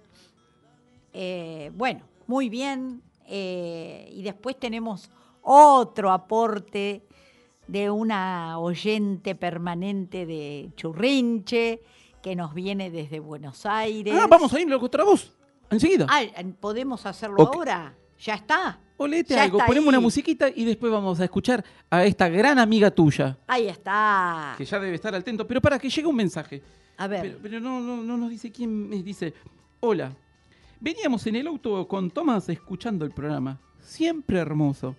Eh, 1.13 1.71
bueno, 1.75 2.01
muy 2.27 2.49
bien. 2.49 3.01
eh, 3.27 4.11
y 4.13 4.23
después 4.23 4.59
tenemos 4.61 5.09
otro 5.41 6.13
aporte 6.13 7.03
de 7.67 7.89
una 7.91 8.59
oyente 8.59 9.35
permanente 9.35 10.27
de 10.27 10.71
Churrinche 10.77 11.81
que 12.23 12.37
nos 12.37 12.53
viene 12.53 12.91
desde 12.91 13.21
Buenos 13.21 13.65
Aires. 13.65 14.15
Ah, 14.21 14.27
vamos 14.29 14.53
a 14.53 14.61
ir 14.61 14.69
contra 14.79 15.05
vos, 15.05 15.33
enseguida. 15.71 16.07
Ah, 16.11 16.23
¿Podemos 16.61 17.07
hacerlo 17.07 17.41
ahora? 17.51 17.95
¿Ya 18.21 18.35
está? 18.35 18.79
O 18.96 19.07
léete 19.07 19.35
ya 19.35 19.42
algo, 19.44 19.59
está 19.59 19.66
ponemos 19.66 19.87
ahí. 19.87 19.88
una 19.90 20.00
musiquita 20.00 20.48
y 20.54 20.64
después 20.64 20.90
vamos 20.92 21.18
a 21.20 21.24
escuchar 21.24 21.64
a 21.90 22.04
esta 22.04 22.28
gran 22.28 22.59
amiga 22.59 22.90
tuya, 22.90 23.37
Ahí 23.46 23.68
está. 23.68 24.54
que 24.57 24.64
ya 24.64 24.78
debe 24.78 24.94
estar 24.94 25.14
atento, 25.14 25.46
pero 25.46 25.61
para 25.61 25.78
que 25.78 25.88
llegue 25.88 26.07
un 26.07 26.16
mensaje. 26.16 26.62
A 26.96 27.07
ver. 27.09 27.22
Pero, 27.22 27.38
pero 27.42 27.61
no, 27.61 27.80
no, 27.80 27.96
no 28.02 28.16
nos 28.16 28.30
dice 28.30 28.52
quién 28.52 28.88
es. 28.92 29.04
Dice, 29.04 29.35
hola, 29.80 30.12
veníamos 30.80 31.26
en 31.26 31.37
el 31.37 31.46
auto 31.48 31.87
con 31.88 32.11
Tomás 32.11 32.48
escuchando 32.48 33.04
el 33.04 33.11
programa. 33.11 33.59
Siempre 33.83 34.38
hermoso. 34.38 34.94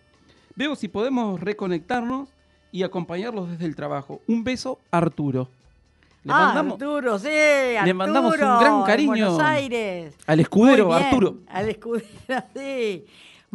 Veo 0.55 0.75
si 0.75 0.88
podemos 0.89 1.39
reconectarnos 1.39 2.29
y 2.71 2.84
acompañarlos 2.84 3.49
desde 3.49 3.65
el 3.65 3.75
trabajo. 3.75 4.21
Un 4.27 4.43
beso, 4.43 4.79
Arturo. 4.91 5.47
Le 6.23 6.34
Ah, 6.34 6.47
mandamos 6.47 6.73
Arturo, 6.73 7.19
sí, 7.19 7.27
Arturo, 7.77 7.95
mandamos 7.95 8.34
un 8.34 8.39
gran 8.39 8.79
en 8.79 8.84
cariño 8.84 9.10
Buenos 9.12 9.39
Aires. 9.39 10.15
al 10.25 10.39
escudero, 10.39 10.88
Muy 10.88 10.95
bien, 10.95 11.05
Arturo. 11.08 11.38
Al 11.47 11.69
escudero, 11.69 12.05
sí. 12.55 13.05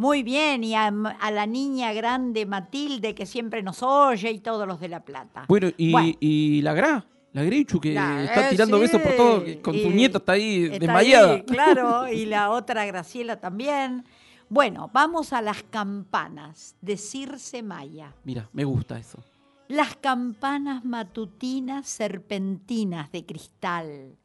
Muy 0.01 0.23
bien, 0.23 0.63
y 0.63 0.73
a, 0.73 0.87
a 0.87 1.29
la 1.29 1.45
niña 1.45 1.93
grande 1.93 2.47
Matilde 2.47 3.13
que 3.13 3.27
siempre 3.27 3.61
nos 3.61 3.83
oye 3.83 4.31
y 4.31 4.39
todos 4.39 4.67
los 4.67 4.79
de 4.79 4.87
La 4.89 5.05
Plata. 5.05 5.45
Bueno, 5.47 5.69
y, 5.77 5.91
Bueno. 5.91 6.13
y 6.19 6.61
la 6.63 6.73
Gra, 6.73 7.05
la 7.33 7.43
Grichu, 7.43 7.79
que 7.79 7.93
La- 7.93 8.23
está 8.23 8.47
eh, 8.47 8.49
tirando 8.49 8.77
sí, 8.77 8.81
besos 8.81 8.99
por 8.99 9.15
todo, 9.15 9.43
con 9.61 9.75
su 9.75 9.79
y 9.79 9.89
nieto 9.89 10.17
está 10.17 10.31
ahí 10.31 10.63
está 10.63 10.79
desmayada. 10.79 11.33
ahí, 11.35 11.43
claro, 11.43 12.07
y 12.11 12.25
la 12.25 12.49
otra 12.49 12.83
Graciela 12.87 13.39
también. 13.39 14.03
Bueno, 14.49 14.89
vamos 14.91 15.33
a 15.33 15.41
las 15.43 15.61
campanas 15.61 16.75
de 16.81 16.97
Circe 16.97 17.61
Maya. 17.61 18.15
Mira, 18.23 18.49
me 18.53 18.63
gusta 18.65 18.97
eso. 18.97 19.19
Las 19.67 19.95
campanas 19.97 20.83
matutinas 20.83 21.87
serpentinas 21.87 23.11
de 23.11 23.23
cristal. 23.23 24.17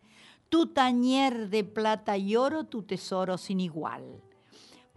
Tu 0.49 0.69
tañer 0.69 1.51
de 1.51 1.65
plata 1.65 2.17
y 2.17 2.35
oro, 2.35 2.65
tu 2.65 2.83
tesoro 2.83 3.37
sin 3.37 3.61
igual. 3.61 4.23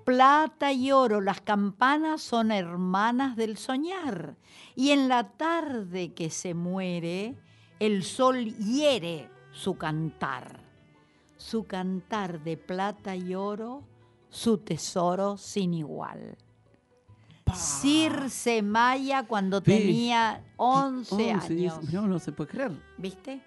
Plata 0.10 0.74
y 0.74 0.92
oro, 0.92 1.22
las 1.22 1.40
campanas 1.40 2.24
son 2.24 2.52
hermanas 2.52 3.36
del 3.36 3.58
soñar. 3.58 4.38
Y 4.76 4.90
en 4.90 5.08
la 5.08 5.30
tarde 5.34 6.16
que 6.16 6.32
se 6.32 6.56
muere, 6.56 7.36
el 7.80 8.02
sol 8.04 8.56
hiere 8.56 9.30
su 9.52 9.78
cantar. 9.78 10.62
Su 11.38 11.68
cantar 11.68 12.44
de 12.44 12.58
plata 12.58 13.16
y 13.16 13.36
oro, 13.36 13.84
su 14.30 14.58
tesoro 14.58 15.38
sin 15.38 15.76
igual. 15.76 16.40
Circe 17.54 18.64
Maya 18.64 19.28
cuando 19.28 19.62
tenía 19.62 20.44
11 20.58 21.14
11, 21.14 21.32
años. 21.32 21.94
No, 21.94 22.08
no 22.08 22.18
se 22.18 22.32
puede 22.32 22.50
creer. 22.50 22.72
¿Viste? 22.98 23.44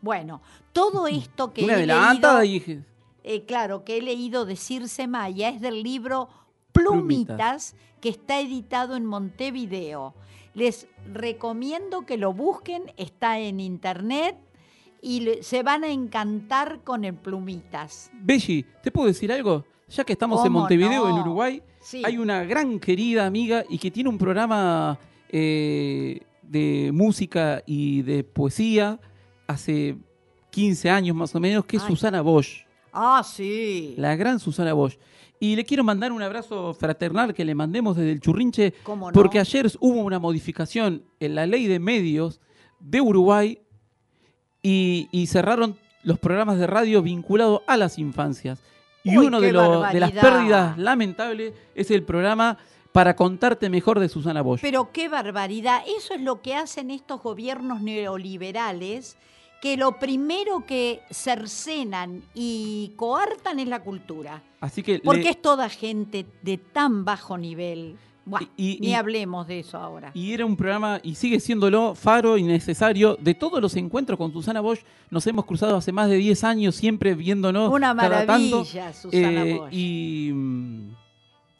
Bueno, 0.00 0.40
todo 0.72 1.06
esto 1.06 1.52
que 1.52 1.66
he 1.66 1.70
adelantada, 1.70 2.40
leído, 2.40 2.60
dije. 2.60 2.97
Eh, 3.30 3.44
claro, 3.44 3.84
que 3.84 3.98
he 3.98 4.02
leído 4.02 4.44
de 4.46 4.56
Circe 4.56 5.06
Maya 5.06 5.48
es 5.50 5.60
del 5.60 5.82
libro 5.82 6.28
Plumitas, 6.72 7.26
Plumitas. 7.72 7.76
que 8.00 8.08
está 8.08 8.40
editado 8.40 8.96
en 8.96 9.04
Montevideo. 9.04 10.14
Les 10.54 10.86
recomiendo 11.12 12.06
que 12.06 12.16
lo 12.16 12.32
busquen, 12.32 12.82
está 12.96 13.38
en 13.38 13.60
internet 13.60 14.36
y 15.02 15.20
le- 15.20 15.42
se 15.42 15.62
van 15.62 15.84
a 15.84 15.88
encantar 15.90 16.80
con 16.84 17.04
el 17.04 17.14
Plumitas. 17.14 18.10
Belli, 18.14 18.64
¿te 18.82 18.90
puedo 18.90 19.06
decir 19.08 19.30
algo? 19.30 19.64
Ya 19.88 20.04
que 20.04 20.12
estamos 20.14 20.40
en 20.40 20.48
¿Cómo 20.48 20.60
Montevideo, 20.60 21.08
no? 21.08 21.14
en 21.14 21.20
Uruguay, 21.22 21.62
Sí. 21.80 22.02
hay 22.04 22.18
una 22.18 22.42
gran 22.44 22.78
querida 22.80 23.24
amiga 23.26 23.64
y 23.68 23.78
que 23.78 23.90
tiene 23.90 24.08
un 24.10 24.18
programa 24.18 24.98
eh, 25.30 26.20
de 26.42 26.90
música 26.92 27.62
y 27.66 28.02
de 28.02 28.24
poesía 28.24 28.98
hace 29.46 29.96
15 30.50 30.88
años 30.90 31.14
más 31.14 31.34
o 31.34 31.40
menos, 31.40 31.64
que 31.66 31.76
es 31.76 31.82
Ay. 31.84 31.88
Susana 31.90 32.22
Bosch, 32.22 32.64
Ah, 32.92 33.22
sí. 33.24 33.94
la 33.96 34.16
gran 34.16 34.38
Susana 34.40 34.72
Bosch. 34.72 34.96
Y 35.40 35.54
le 35.54 35.64
quiero 35.64 35.84
mandar 35.84 36.10
un 36.10 36.20
abrazo 36.22 36.74
fraternal 36.74 37.32
que 37.32 37.44
le 37.44 37.54
mandemos 37.54 37.96
desde 37.96 38.10
el 38.12 38.20
Churrinche, 38.20 38.74
¿Cómo 38.82 39.10
no? 39.10 39.12
porque 39.14 39.38
ayer 39.38 39.70
hubo 39.78 40.00
una 40.00 40.18
modificación 40.18 41.04
en 41.20 41.34
la 41.36 41.46
ley 41.46 41.66
de 41.68 41.78
medios 41.78 42.40
de 42.80 43.00
Uruguay 43.00 43.58
y, 44.62 45.08
y 45.12 45.26
cerraron 45.28 45.76
los 46.02 46.18
programas 46.18 46.58
de 46.58 46.66
radio 46.66 47.02
vinculados 47.02 47.60
a 47.66 47.76
las 47.76 47.98
infancias. 47.98 48.58
Y 49.04 49.16
Uy, 49.16 49.26
uno 49.26 49.40
de, 49.40 49.52
los- 49.52 49.92
de 49.92 50.00
las 50.00 50.10
pérdidas 50.12 50.76
lamentables 50.76 51.52
es 51.74 51.90
el 51.92 52.02
programa 52.02 52.58
Para 52.92 53.14
contarte 53.14 53.68
mejor 53.70 54.00
de 54.00 54.08
Susana 54.08 54.42
Bosch. 54.42 54.60
Pero 54.60 54.90
qué 54.92 55.08
barbaridad. 55.08 55.82
Eso 55.86 56.14
es 56.14 56.20
lo 56.20 56.42
que 56.42 56.54
hacen 56.56 56.90
estos 56.90 57.22
gobiernos 57.22 57.80
neoliberales, 57.80 59.16
que 59.60 59.76
lo 59.76 59.98
primero 59.98 60.64
que 60.66 61.00
cercenan 61.10 62.22
y 62.34 62.92
coartan 62.96 63.58
es 63.58 63.68
la 63.68 63.82
cultura. 63.82 64.42
Así 64.60 64.82
que 64.82 65.00
Porque 65.00 65.22
le- 65.24 65.30
es 65.30 65.42
toda 65.42 65.68
gente 65.68 66.26
de 66.42 66.58
tan 66.58 67.04
bajo 67.04 67.36
nivel. 67.38 67.96
Buah, 68.24 68.42
Y- 68.58 68.72
y- 68.76 68.80
ni 68.80 68.94
hablemos 68.94 69.46
de 69.46 69.60
eso 69.60 69.78
ahora. 69.78 70.10
Y 70.14 70.32
era 70.34 70.44
un 70.44 70.54
programa, 70.54 71.00
y 71.02 71.14
sigue 71.14 71.40
siéndolo, 71.40 71.94
faro 71.94 72.36
y 72.36 72.42
necesario. 72.42 73.16
De 73.18 73.32
todos 73.34 73.60
los 73.62 73.74
encuentros 73.74 74.18
con 74.18 74.32
Susana 74.32 74.60
Bosch, 74.60 74.80
nos 75.10 75.26
hemos 75.26 75.46
cruzado 75.46 75.76
hace 75.76 75.92
más 75.92 76.10
de 76.10 76.16
10 76.16 76.44
años, 76.44 76.74
siempre 76.74 77.14
viéndonos. 77.14 77.72
Una 77.72 77.96
cada 77.96 78.26
tanto. 78.26 78.58
maravilla, 78.58 78.92
Susana 78.92 79.44
Eh, 79.44 79.54
Bosch. 79.58 79.72
Y, 79.72 80.32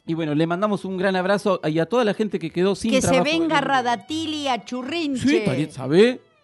y 0.07 0.15
bueno, 0.15 0.35
le 0.35 0.47
mandamos 0.47 0.85
un 0.85 0.99
gran 0.99 1.17
abrazo 1.17 1.59
y 1.67 1.79
a 1.79 1.87
toda 1.87 2.05
la 2.05 2.13
gente 2.13 2.39
que 2.39 2.51
quedó 2.51 2.75
sin 2.75 2.91
que 2.91 3.01
se 3.01 3.09
trabajo. 3.09 3.25
venga 3.25 3.61
Radatili 3.63 4.49
a 4.49 4.63
Churrinche. 4.65 5.27
Sí, 5.27 5.43
Tariet, 5.47 5.71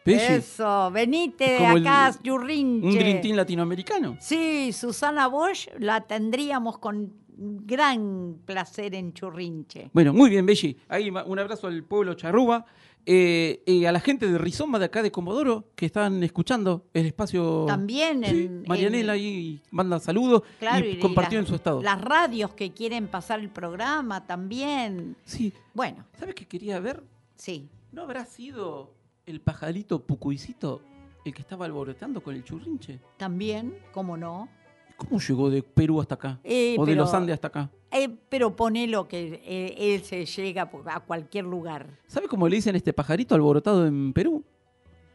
Eso, 0.05 0.91
venite 0.91 1.57
Como 1.59 1.77
el- 1.77 1.87
acá, 1.87 2.15
Churrinche. 2.23 2.87
Un 2.89 2.95
Dream 2.95 3.21
Team 3.21 3.37
latinoamericano. 3.37 4.17
Sí, 4.21 4.73
Susana 4.73 5.27
Bosch 5.29 5.69
la 5.79 6.01
tendríamos 6.03 6.79
con 6.79 7.13
gran 7.37 8.37
placer 8.45 8.95
en 8.95 9.13
Churrinche. 9.13 9.91
Bueno, 9.93 10.13
muy 10.13 10.31
bien, 10.31 10.47
Belli. 10.47 10.77
Ahí 10.89 11.11
un 11.11 11.39
abrazo 11.39 11.67
al 11.67 11.83
pueblo 11.85 12.15
charrúa. 12.15 12.65
eh, 13.07 13.63
eh, 13.67 13.87
a 13.87 13.93
la 13.93 14.01
gente 14.01 14.27
de 14.27 14.39
Rizoma 14.39 14.79
de 14.79 14.87
acá 14.87 15.03
de 15.03 15.11
Comodoro 15.13 15.69
que 15.75 15.85
están 15.85 16.23
escuchando 16.23 16.87
el 16.95 17.05
espacio. 17.05 17.67
También 17.67 18.25
Sí, 18.25 18.45
en- 18.47 18.65
Marianela 18.67 19.13
ahí 19.13 19.61
manda 19.71 20.01
saludos 20.01 20.43
Claro, 20.59 20.89
y, 20.89 20.99
compartió 20.99 21.39
las- 21.39 21.45
en 21.45 21.49
su 21.51 21.55
estado. 21.57 21.83
Las 21.83 22.01
radios 22.01 22.55
que 22.55 22.73
quieren 22.73 23.07
pasar 23.09 23.41
el 23.41 23.51
programa 23.51 24.27
también. 24.27 25.17
Sí. 25.27 25.53
Bueno, 25.75 26.07
¿Sabes 26.19 26.35
qué 26.35 26.47
quería 26.47 26.81
ver? 26.81 27.03
sí. 27.37 27.69
¿No 27.93 28.03
habrá 28.05 28.25
sido 28.25 28.95
el 29.27 29.41
pajarito 29.41 30.03
Pucuicito 30.03 30.83
el 31.25 31.33
que 31.33 31.41
estaba 31.41 31.65
alborotando 31.65 32.23
con 32.23 32.35
el 32.35 32.45
churrinche? 32.45 33.01
También, 33.17 33.79
cómo 33.93 34.17
no. 34.17 34.49
¿Cómo 34.97 35.19
llegó 35.19 35.51
de 35.51 35.63
Perú 35.63 36.01
hasta 36.01 36.15
acá? 36.15 36.39
Eh, 36.45 36.77
o 36.79 36.85
de 36.87 36.95
los 36.95 37.13
Andes 37.15 37.35
hasta 37.35 37.49
acá. 37.49 37.71
Eh, 37.91 38.09
pero 38.29 38.55
ponelo 38.55 39.09
que 39.09 39.41
eh, 39.45 39.95
él 39.95 40.03
se 40.03 40.25
llega 40.27 40.71
a 40.87 41.01
cualquier 41.01 41.45
lugar. 41.45 41.99
¿Sabe 42.07 42.29
cómo 42.29 42.49
le 42.49 42.57
dicen 42.57 42.77
este 42.77 42.93
pajarito 42.93 43.35
alborotado 43.35 43.87
en 43.87 44.13
Perú? 44.13 44.45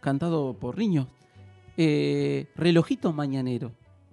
Cantado 0.02 0.54
por 0.54 0.78
niños. 0.78 1.08
Relojito 2.56 3.13
mañanero. 3.13 3.72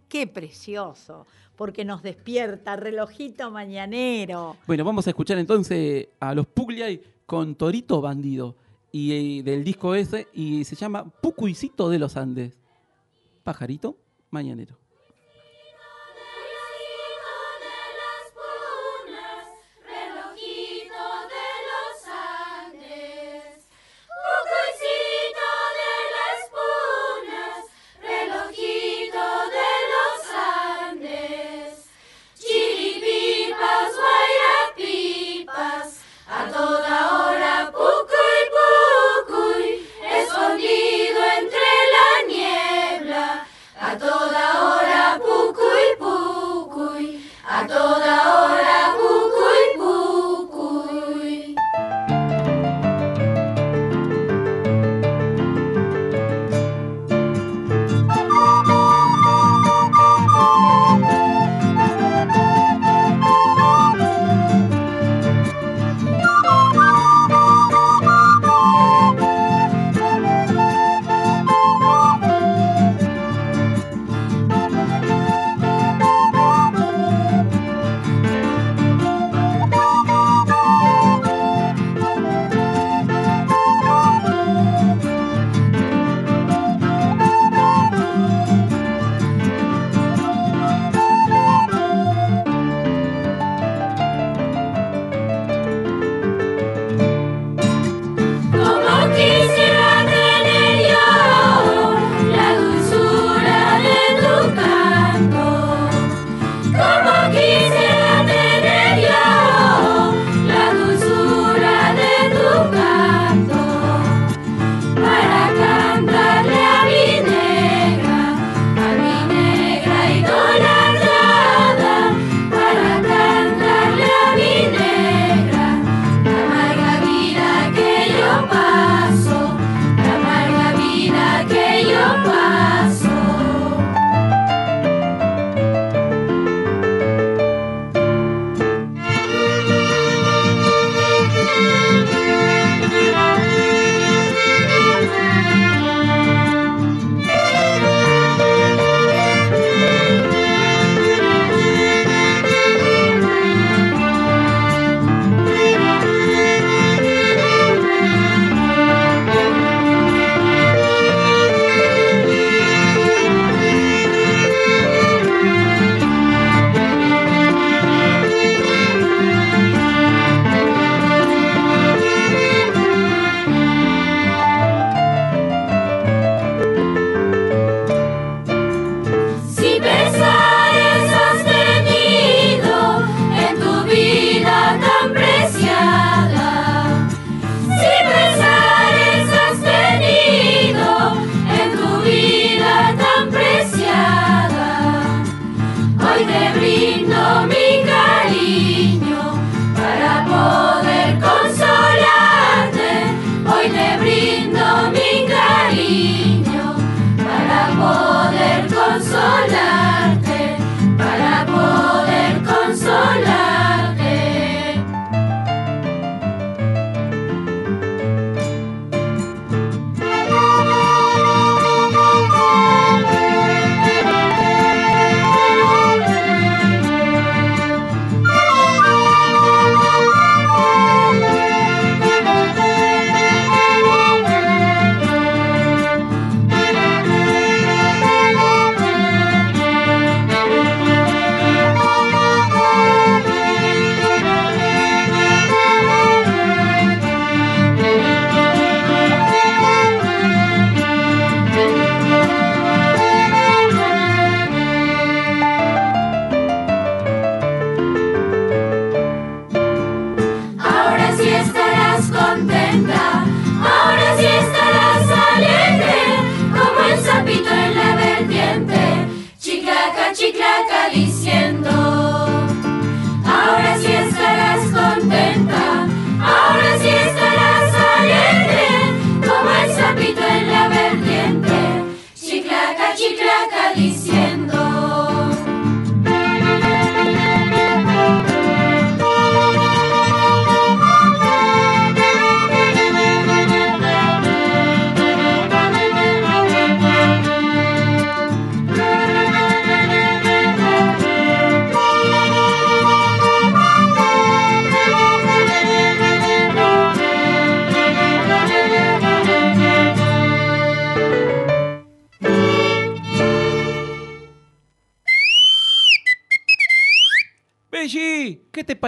Qué 0.09 0.29
precioso, 0.29 1.27
porque 1.57 1.85
nos 1.85 2.03
despierta, 2.03 2.77
relojito 2.77 3.51
mañanero. 3.51 4.57
Bueno, 4.69 4.85
vamos 4.85 5.07
a 5.09 5.11
escuchar 5.11 5.39
entonces 5.39 6.09
a 6.21 6.33
los 6.33 6.47
Pugliay 6.47 7.03
con 7.27 7.57
Torito 7.57 8.01
Bandido. 8.01 8.55
Y 8.97 9.13
eh, 9.13 9.43
del 9.43 9.63
disco 9.63 9.95
ese, 9.95 10.27
y 10.33 10.65
se 10.65 10.75
llama 10.75 11.05
Pucuicito 11.05 11.91
de 11.91 11.99
los 11.99 12.17
Andes. 12.17 12.57
Pajarito 13.43 13.99
mañanero. 14.31 14.79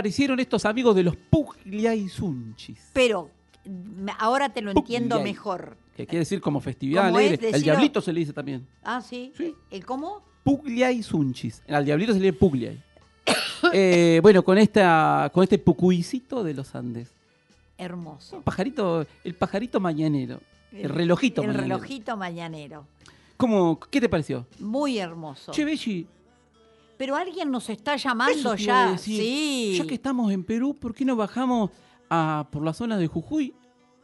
¿Qué 0.09 0.12
te 0.12 0.26
parecieron 0.26 0.40
estos 0.40 0.64
amigos 0.64 0.96
de 0.96 1.02
los 1.02 1.16
Pugliaisunchis? 1.16 2.90
Pero 2.92 3.30
ahora 4.18 4.48
te 4.48 4.62
lo 4.62 4.70
entiendo 4.70 5.16
Pugliai. 5.16 5.32
mejor. 5.32 5.76
Que 5.96 6.06
quiere 6.06 6.20
decir 6.20 6.40
como 6.40 6.61
festividad 6.61 7.06
¿Cómo 7.06 7.18
alegre. 7.18 7.48
es? 7.48 7.54
El 7.56 7.62
diablito 7.62 8.00
se 8.00 8.12
le 8.12 8.20
dice 8.20 8.32
también. 8.32 8.66
Ah, 8.84 9.00
sí. 9.02 9.32
Sí. 9.36 9.54
¿El 9.70 9.84
cómo? 9.84 10.22
Pugliaisunchis. 10.44 11.62
Al 11.68 11.84
diablito 11.84 12.12
se 12.12 12.20
le 12.20 12.26
dice 12.26 12.38
Pugliai. 12.38 12.82
Eh, 13.72 14.20
bueno, 14.22 14.44
con 14.44 14.56
esta, 14.56 15.30
con 15.34 15.42
este 15.42 15.59
pucuicito 15.59 16.44
de 16.44 16.54
los 16.54 16.74
Andes. 16.76 17.11
Hermoso. 17.76 18.36
Un 18.36 18.42
pajarito, 18.44 19.04
el 19.24 19.34
pajarito 19.34 19.80
mañanero. 19.80 20.40
El 20.72 20.88
relojito 20.90 21.42
El 21.42 21.48
mañanero. 21.48 21.74
relojito 21.76 22.16
mañanero. 22.16 22.86
¿Cómo, 23.36 23.78
¿Qué 23.90 24.00
te 24.00 24.09
pareció? 24.09 24.46
Muy 24.61 24.98
hermoso. 24.98 25.50
Che, 25.52 25.64
Belli, 25.64 26.06
Pero 26.99 27.14
alguien 27.16 27.51
nos 27.51 27.70
está 27.70 27.96
llamando 27.96 28.55
ya. 28.57 28.92
decir. 28.92 29.20
Sí. 29.22 29.74
Ya 29.78 29.86
que 29.86 29.94
estamos 29.94 30.30
en 30.32 30.44
Perú, 30.44 30.76
¿por 30.78 30.94
qué 30.94 31.05
no 31.05 31.16
bajamos 31.16 31.70
a, 32.11 32.46
por 32.51 32.62
la 32.64 32.72
zona 32.74 32.96
de 32.99 33.07
Jujuy 33.07 33.55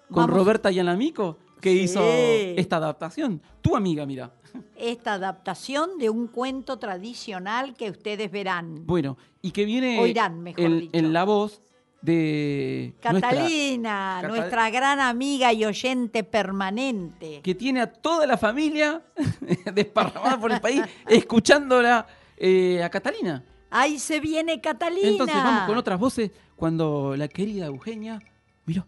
con 0.08 0.26
Vamos. 0.26 0.36
Roberta 0.36 0.70
Yanamico, 0.70 1.36
que 1.60 1.70
Sí. 1.72 1.80
hizo 1.80 2.00
esta 2.04 2.76
adaptación? 2.76 3.42
Tu 3.60 3.74
amiga, 3.76 4.06
mira. 4.06 4.32
Esta 4.76 5.14
adaptación 5.14 5.98
de 5.98 6.08
un 6.10 6.28
cuento 6.28 6.78
tradicional 6.78 7.74
que 7.74 7.90
ustedes 7.90 8.30
verán. 8.30 8.86
Bueno, 8.86 9.16
y 9.42 9.50
que 9.50 9.64
viene 9.64 9.98
Oirán, 10.00 10.40
mejor 10.40 10.64
en, 10.64 10.78
dicho. 10.80 10.90
en 10.96 11.12
la 11.12 11.24
voz 11.24 11.60
de 12.02 12.92
nuestra- 13.02 13.20
Catalina, 13.30 14.18
Catal- 14.20 14.36
nuestra 14.36 14.70
gran 14.70 15.00
amiga 15.00 15.52
y 15.52 15.64
oyente 15.64 16.22
permanente. 16.22 17.40
que 17.42 17.54
tiene 17.56 17.80
a 17.80 17.90
toda 17.92 18.26
la 18.26 18.36
familia 18.38 19.02
desparramada 19.74 20.38
por 20.38 20.52
el 20.52 20.60
país 20.60 20.82
escuchándola 21.08 22.06
eh, 22.36 22.82
a 22.82 22.90
Catalina. 22.90 23.44
Ahí 23.70 23.98
se 23.98 24.20
viene 24.20 24.60
Catalina. 24.60 25.08
Entonces 25.08 25.36
vamos 25.36 25.66
con 25.66 25.76
otras 25.76 25.98
voces 25.98 26.30
cuando 26.56 27.16
la 27.16 27.28
querida 27.28 27.66
Eugenia, 27.66 28.20
mira, 28.66 28.86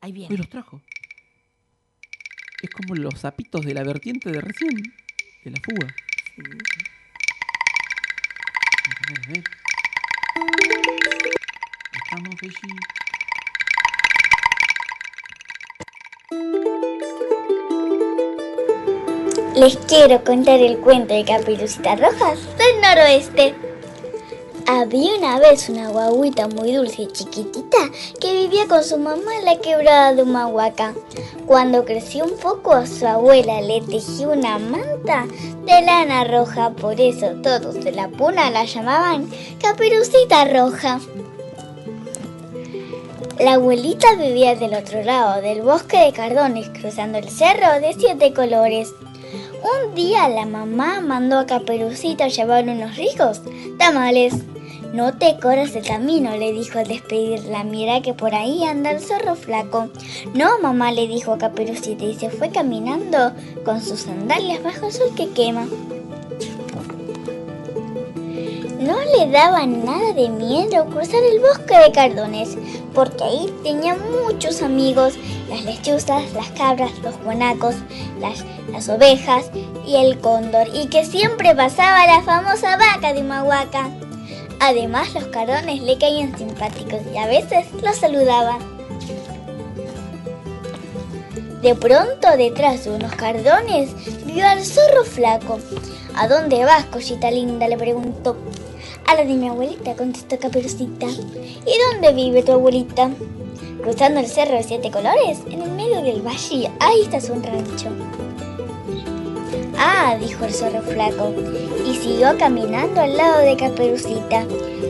Ahí 0.00 0.12
viene. 0.12 0.36
los 0.36 0.48
trajo. 0.48 0.82
Es 2.62 2.70
como 2.70 2.94
los 2.94 3.18
zapitos 3.20 3.64
de 3.64 3.74
la 3.74 3.82
vertiente 3.82 4.30
de 4.30 4.40
recién, 4.40 4.70
de 5.44 5.50
la 5.50 5.58
fuga. 5.62 5.94
A 8.84 8.90
ver, 9.08 9.18
a 9.18 9.28
ver. 9.32 9.44
Estamos, 12.04 12.34
Belli. 12.40 12.76
Les 19.56 19.74
quiero 19.78 20.22
contar 20.22 20.60
el 20.60 20.76
cuento 20.80 21.14
de 21.14 21.24
Caperucita 21.24 21.96
Rojas 21.96 22.38
del 22.58 22.78
noroeste. 22.82 23.54
Había 24.66 25.14
una 25.16 25.38
vez 25.38 25.70
una 25.70 25.88
guaguita 25.88 26.46
muy 26.46 26.74
dulce 26.74 27.02
y 27.02 27.06
chiquitita 27.06 27.78
que 28.20 28.34
vivía 28.34 28.68
con 28.68 28.84
su 28.84 28.98
mamá 28.98 29.34
en 29.38 29.46
la 29.46 29.56
quebrada 29.56 30.12
de 30.12 30.24
Humahuaca. 30.24 30.92
Cuando 31.46 31.86
creció 31.86 32.26
un 32.26 32.36
poco, 32.36 32.84
su 32.84 33.06
abuela 33.06 33.62
le 33.62 33.80
tejió 33.80 34.32
una 34.32 34.58
manta 34.58 35.24
de 35.64 35.80
lana 35.80 36.24
roja, 36.24 36.72
por 36.72 37.00
eso 37.00 37.28
todos 37.42 37.82
de 37.82 37.92
la 37.92 38.08
puna 38.08 38.50
la 38.50 38.66
llamaban 38.66 39.26
Caperucita 39.58 40.44
Roja. 40.44 41.00
La 43.40 43.54
abuelita 43.54 44.16
vivía 44.16 44.54
del 44.54 44.74
otro 44.74 45.02
lado 45.02 45.40
del 45.40 45.62
bosque 45.62 45.96
de 45.96 46.12
cardones, 46.12 46.68
cruzando 46.68 47.16
el 47.16 47.30
cerro 47.30 47.80
de 47.80 47.94
siete 47.98 48.34
colores. 48.34 48.92
Un 49.62 49.94
día 49.94 50.28
la 50.28 50.44
mamá 50.44 51.00
mandó 51.00 51.38
a 51.38 51.46
Caperucita 51.46 52.28
llevar 52.28 52.68
unos 52.68 52.96
ricos 52.96 53.40
tamales. 53.78 54.34
No 54.92 55.14
te 55.14 55.38
corras 55.40 55.74
el 55.74 55.84
camino, 55.84 56.36
le 56.36 56.52
dijo 56.52 56.78
al 56.78 56.86
despedirla. 56.86 57.64
Mira 57.64 58.02
que 58.02 58.14
por 58.14 58.34
ahí 58.34 58.64
anda 58.64 58.90
el 58.90 59.00
zorro 59.00 59.34
flaco. 59.34 59.88
No, 60.34 60.58
mamá, 60.60 60.92
le 60.92 61.06
dijo 61.06 61.32
a 61.32 61.38
Caperucita 61.38 62.04
y 62.04 62.14
se 62.14 62.30
fue 62.30 62.50
caminando 62.50 63.32
con 63.64 63.80
sus 63.80 64.00
sandalias 64.00 64.62
bajo 64.62 64.86
el 64.86 64.92
sol 64.92 65.10
que 65.16 65.28
quema. 65.30 65.66
No 68.78 68.96
le 69.04 69.30
daba 69.30 69.66
nada 69.66 70.12
de 70.12 70.28
miedo 70.28 70.84
cruzar 70.86 71.22
el 71.22 71.40
bosque 71.40 71.78
de 71.78 71.92
cardones, 71.92 72.58
porque 72.94 73.24
ahí 73.24 73.54
tenía 73.62 73.96
muchos 73.96 74.60
amigos, 74.60 75.14
las 75.48 75.64
lechuzas, 75.64 76.30
las 76.34 76.50
cabras, 76.50 76.92
los 77.02 77.16
guanacos, 77.22 77.74
las, 78.20 78.44
las 78.70 78.88
ovejas 78.88 79.50
y 79.86 79.96
el 79.96 80.18
cóndor, 80.18 80.68
y 80.74 80.88
que 80.88 81.04
siempre 81.06 81.54
pasaba 81.54 82.06
la 82.06 82.22
famosa 82.22 82.76
vaca 82.76 83.14
de 83.14 83.22
Humahuaca. 83.22 83.90
Además, 84.60 85.14
los 85.14 85.24
cardones 85.24 85.82
le 85.82 85.96
caían 85.96 86.36
simpáticos 86.36 87.00
y 87.14 87.16
a 87.16 87.26
veces 87.26 87.66
los 87.82 87.96
saludaba. 87.96 88.58
De 91.62 91.74
pronto, 91.74 92.36
detrás 92.36 92.84
de 92.84 92.90
unos 92.90 93.12
cardones, 93.14 93.90
vio 94.26 94.46
al 94.46 94.64
zorro 94.64 95.04
flaco. 95.04 95.58
¿A 96.16 96.28
dónde 96.28 96.64
vas, 96.64 96.86
cosita 96.86 97.30
linda? 97.30 97.68
le 97.68 97.76
preguntó. 97.76 98.36
A 99.06 99.14
la 99.14 99.24
de 99.24 99.34
mi 99.34 99.48
abuelita, 99.48 99.94
contestó 99.94 100.38
Caperucita. 100.38 101.06
¿Y 101.06 101.92
dónde 101.92 102.14
vive 102.14 102.42
tu 102.42 102.52
abuelita? 102.52 103.10
Cruzando 103.82 104.20
el 104.20 104.26
cerro 104.26 104.54
de 104.54 104.62
siete 104.62 104.90
colores, 104.90 105.40
en 105.50 105.60
el 105.60 105.70
medio 105.72 106.02
del 106.02 106.22
valle, 106.22 106.70
ahí 106.80 107.02
está 107.02 107.20
su 107.20 107.34
rancho. 107.34 107.90
Ah, 109.78 110.16
dijo 110.18 110.46
el 110.46 110.54
zorro 110.54 110.80
flaco, 110.80 111.34
y 111.86 111.94
siguió 111.96 112.36
caminando 112.38 113.02
al 113.02 113.14
lado 113.14 113.40
de 113.40 113.56
Caperucita. 113.56 114.46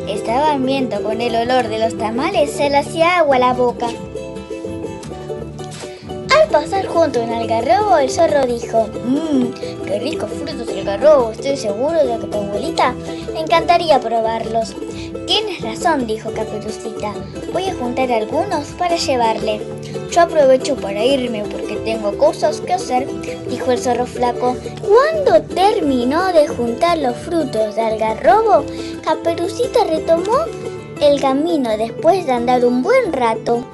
Estaba 0.08 0.52
hambriento 0.52 1.02
con 1.02 1.20
el 1.20 1.34
olor 1.34 1.66
de 1.66 1.80
los 1.80 1.98
tamales, 1.98 2.52
se 2.52 2.70
le 2.70 2.78
hacía 2.78 3.18
agua 3.18 3.36
a 3.36 3.40
la 3.40 3.52
boca. 3.52 3.88
Pasar 6.51 6.86
junto 6.86 7.20
a 7.20 7.24
un 7.24 7.32
algarrobo, 7.32 7.99
el 7.99 8.09
zorro 8.09 8.47
dijo, 8.47 8.88
Mmm, 9.05 9.53
qué 9.84 9.99
ricos 9.99 10.30
frutos 10.30 10.66
de 10.66 10.80
algarrobo, 10.80 11.32
estoy 11.32 11.57
seguro 11.57 12.05
de 12.05 12.18
que 12.18 12.26
tu 12.26 12.38
abuelita 12.38 12.94
le 13.32 13.40
encantaría 13.40 14.01
probarlos. 14.01 14.74
Tienes 15.26 15.61
razón, 15.61 16.07
dijo 16.07 16.30
Caperucita, 16.32 17.12
voy 17.53 17.64
a 17.64 17.74
juntar 17.74 18.11
algunos 18.12 18.68
para 18.78 18.97
llevarle. 18.97 19.61
Yo 20.11 20.20
aprovecho 20.22 20.76
para 20.76 21.05
irme 21.05 21.42
porque 21.51 21.76
tengo 21.84 22.16
cosas 22.16 22.61
que 22.61 22.74
hacer, 22.74 23.07
dijo 23.51 23.72
el 23.72 23.78
zorro 23.78 24.07
flaco. 24.07 24.57
Cuando 24.86 25.42
terminó 25.42 26.32
de 26.32 26.47
juntar 26.47 26.99
los 26.99 27.16
frutos 27.16 27.74
de 27.74 27.82
algarrobo, 27.82 28.64
Caperucita 29.05 29.84
retomó 29.84 30.44
el 31.01 31.20
camino 31.20 31.76
después 31.76 32.24
de 32.24 32.32
andar 32.32 32.64
un 32.64 32.82
buen 32.82 33.12
rato. 33.12 33.64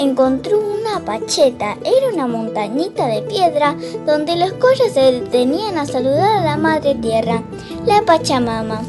Encontró 0.00 0.58
una 0.58 1.04
pacheta, 1.04 1.76
era 1.84 2.08
una 2.10 2.26
montañita 2.26 3.06
de 3.06 3.20
piedra 3.20 3.76
donde 4.06 4.34
los 4.34 4.54
collas 4.54 4.94
se 4.94 5.12
detenían 5.12 5.76
a 5.76 5.84
saludar 5.84 6.38
a 6.38 6.44
la 6.44 6.56
madre 6.56 6.94
tierra, 6.94 7.42
la 7.84 8.00
Pachamama. 8.00 8.80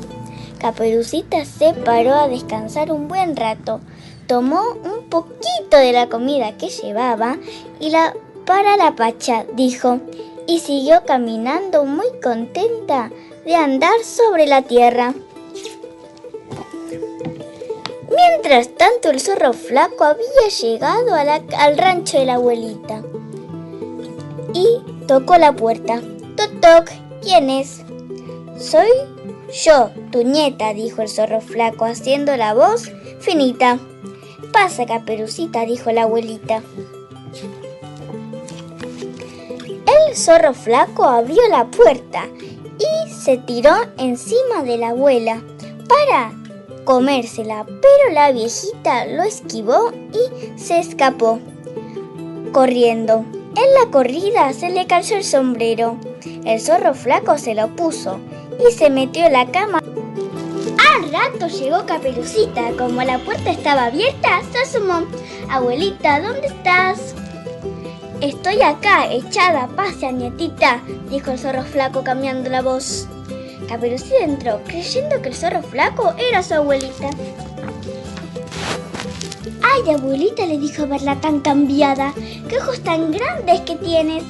Caperucita 0.58 1.44
se 1.44 1.74
paró 1.74 2.16
a 2.16 2.30
descansar 2.30 2.94
un 2.94 3.10
buen 3.10 3.36
rato, 3.36 3.82
tomó 4.26 4.62
un 4.86 5.10
poquito 5.10 5.76
de 5.76 5.92
la 5.92 6.08
comida 6.08 6.58
que 6.58 6.70
llevaba 6.70 7.36
y 7.82 7.90
la 7.90 8.14
para 8.46 8.78
la 8.78 8.96
pacha, 8.96 9.44
dijo, 9.54 10.00
y 10.48 10.60
siguió 10.60 11.04
caminando 11.06 11.84
muy 11.84 12.08
contenta 12.24 13.12
de 13.44 13.56
andar 13.56 14.02
sobre 14.06 14.46
la 14.46 14.62
tierra. 14.62 15.14
Mientras 18.16 18.76
tanto, 18.76 19.10
el 19.10 19.20
zorro 19.20 19.54
flaco 19.54 20.04
había 20.04 20.50
llegado 20.62 21.16
al 21.16 21.78
rancho 21.78 22.20
de 22.20 22.26
la 22.26 22.36
abuelita 22.36 23.02
y 24.54 25.06
tocó 25.08 25.38
la 25.38 25.54
puerta. 25.54 26.02
Toc, 26.36 26.60
toc, 26.60 26.92
¿quién 27.22 27.50
es? 27.50 27.84
Soy 28.58 28.90
yo, 29.64 29.92
tu 30.12 30.24
nieta, 30.24 30.74
dijo 30.74 31.02
el 31.02 31.10
zorro 31.10 31.42
flaco, 31.42 31.86
haciendo 31.86 32.36
la 32.36 32.54
voz 32.54 32.92
finita. 33.20 33.80
Pasa, 34.52 34.86
caperucita, 34.86 35.66
dijo 35.66 35.92
la 35.92 36.04
abuelita. 36.04 36.62
El 40.10 40.16
zorro 40.18 40.54
flaco 40.54 41.06
abrió 41.06 41.42
la 41.50 41.66
puerta 41.66 42.28
y 42.78 43.10
se 43.14 43.38
tiró 43.38 43.74
encima 43.98 44.64
de 44.64 44.78
la 44.78 44.90
abuela 44.90 45.42
para 45.88 46.34
comérsela, 46.84 47.66
pero 47.66 48.14
la 48.14 48.32
viejita 48.32 49.06
lo 49.06 49.24
esquivó 49.24 49.92
y 50.14 50.60
se 50.60 50.80
escapó 50.80 51.40
corriendo. 52.52 53.26
En 53.56 53.74
la 53.74 53.92
corrida 53.92 54.54
se 54.54 54.70
le 54.70 54.88
cayó 54.88 55.18
el 55.18 55.24
sombrero. 55.24 55.98
El 56.46 56.60
zorro 56.60 56.94
flaco 56.94 57.38
se 57.38 57.54
lo 57.54 57.68
puso 57.70 58.20
y 58.66 58.72
se 58.72 58.90
metió 58.90 59.26
en 59.26 59.34
la 59.34 59.52
cama. 59.52 59.80
Al 59.80 61.12
rato 61.12 61.48
llegó 61.48 61.86
Caperucita. 61.86 62.72
Como 62.78 63.02
la 63.04 63.20
puerta 63.20 63.52
estaba 63.52 63.86
abierta, 63.86 64.42
se 64.52 64.60
asomó. 64.60 65.06
Abuelita, 65.50 66.22
¿dónde 66.22 66.48
estás? 66.48 67.16
Estoy 68.22 68.62
acá, 68.62 69.12
echada, 69.12 69.68
pase, 69.76 70.14
nietita, 70.14 70.82
dijo 71.10 71.32
el 71.32 71.40
zorro 71.40 71.64
flaco 71.64 72.04
cambiando 72.04 72.50
la 72.50 72.62
voz. 72.62 73.08
Caperucita 73.72 74.18
entró, 74.18 74.60
creyendo 74.66 75.22
que 75.22 75.30
el 75.30 75.34
zorro 75.34 75.64
flaco 75.64 76.14
era 76.18 76.44
su 76.44 76.56
abuelita. 76.56 77.10
Ay, 79.64 79.94
abuelita, 79.94 80.46
le 80.46 80.58
dijo 80.58 80.88
verla 80.88 81.22
tan 81.22 81.40
cambiada. 81.40 82.14
¿Qué 82.50 82.58
ojos 82.58 82.82
tan 82.82 83.14
grandes 83.14 83.62
que 83.62 83.78
tienes? 83.78 84.26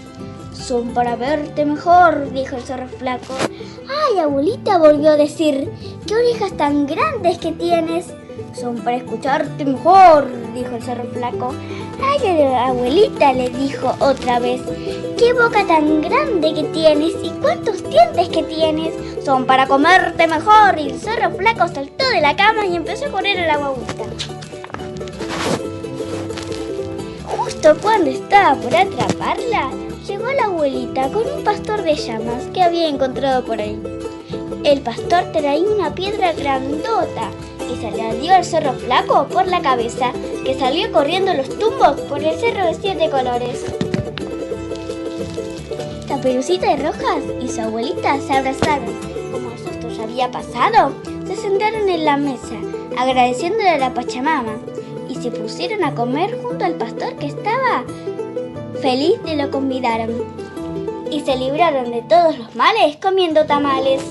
Son 0.53 0.93
para 0.93 1.15
verte 1.15 1.65
mejor, 1.65 2.31
dijo 2.31 2.55
el 2.55 2.61
zorro 2.61 2.87
flaco. 2.87 3.33
Ay, 3.89 4.19
abuelita, 4.19 4.77
volvió 4.77 5.09
a 5.09 5.17
decir. 5.17 5.71
¿Qué 6.05 6.13
orejas 6.13 6.55
tan 6.55 6.85
grandes 6.85 7.39
que 7.39 7.51
tienes? 7.51 8.13
Son 8.53 8.77
para 8.77 8.97
escucharte 8.97 9.63
mejor, 9.63 10.27
dijo 10.53 10.75
el 10.75 10.83
zorro 10.83 11.05
flaco. 11.13 11.53
Ay, 12.03 12.43
abuelita, 12.43 13.31
le 13.33 13.49
dijo 13.49 13.95
otra 13.99 14.39
vez. 14.39 14.61
¿Qué 15.17 15.33
boca 15.33 15.65
tan 15.65 16.01
grande 16.01 16.53
que 16.53 16.63
tienes 16.65 17.13
y 17.23 17.29
cuántos 17.41 17.81
dientes 17.89 18.29
que 18.29 18.43
tienes? 18.43 18.93
Son 19.23 19.45
para 19.45 19.67
comerte 19.67 20.27
mejor. 20.27 20.77
Y 20.77 20.89
el 20.89 20.99
zorro 20.99 21.31
flaco 21.31 21.67
saltó 21.67 22.09
de 22.09 22.21
la 22.21 22.35
cama 22.35 22.65
y 22.65 22.75
empezó 22.75 23.05
a 23.05 23.11
correr 23.11 23.39
a 23.39 23.47
la 23.47 23.57
guaguita. 23.57 24.03
Justo 27.25 27.77
cuando 27.81 28.09
estaba 28.09 28.55
por 28.55 28.75
atraparla, 28.75 29.71
llegó 30.05 30.25
la 30.31 30.45
abuelita 30.45 31.07
con 31.09 31.23
un 31.25 31.43
pastor 31.43 31.83
de 31.83 31.95
llamas 31.95 32.43
que 32.53 32.63
había 32.63 32.87
encontrado 32.87 33.45
por 33.45 33.61
ahí. 33.61 33.81
El 34.63 34.81
pastor 34.81 35.23
traía 35.31 35.67
una 35.67 35.95
piedra 35.95 36.33
grandota 36.33 37.29
y 37.71 37.75
se 37.77 37.91
la 37.91 38.13
dio 38.13 38.33
al 38.33 38.45
zorro 38.45 38.73
flaco 38.73 39.27
por 39.27 39.47
la 39.47 39.61
cabeza, 39.61 40.11
que 40.45 40.57
salió 40.57 40.91
corriendo 40.91 41.33
los 41.33 41.49
tumbos 41.57 42.01
por 42.01 42.23
el 42.23 42.37
cerro 42.39 42.65
de 42.65 42.73
siete 42.73 43.09
colores. 43.09 43.65
Caperucita 46.07 46.75
de 46.75 46.83
Rojas 46.83 47.23
y 47.41 47.47
su 47.47 47.61
abuelita 47.61 48.19
se 48.19 48.33
abrazaron. 48.33 48.93
Como 49.31 49.51
el 49.51 49.57
susto 49.59 49.89
ya 49.89 50.03
había 50.03 50.31
pasado, 50.31 50.93
se 51.25 51.35
sentaron 51.35 51.87
en 51.87 52.05
la 52.05 52.17
mesa, 52.17 52.55
agradeciéndole 52.97 53.69
a 53.69 53.77
la 53.77 53.93
Pachamama, 53.93 54.55
y 55.07 55.15
se 55.15 55.31
pusieron 55.31 55.83
a 55.83 55.95
comer 55.95 56.37
junto 56.41 56.65
al 56.65 56.75
pastor 56.75 57.15
que 57.15 57.27
estaba 57.27 57.85
feliz 58.81 59.21
de 59.23 59.35
lo 59.35 59.51
convidaron. 59.51 60.09
Y 61.09 61.21
se 61.21 61.35
libraron 61.35 61.91
de 61.91 62.01
todos 62.03 62.37
los 62.37 62.55
males 62.55 62.97
comiendo 62.97 63.45
tamales. 63.45 64.01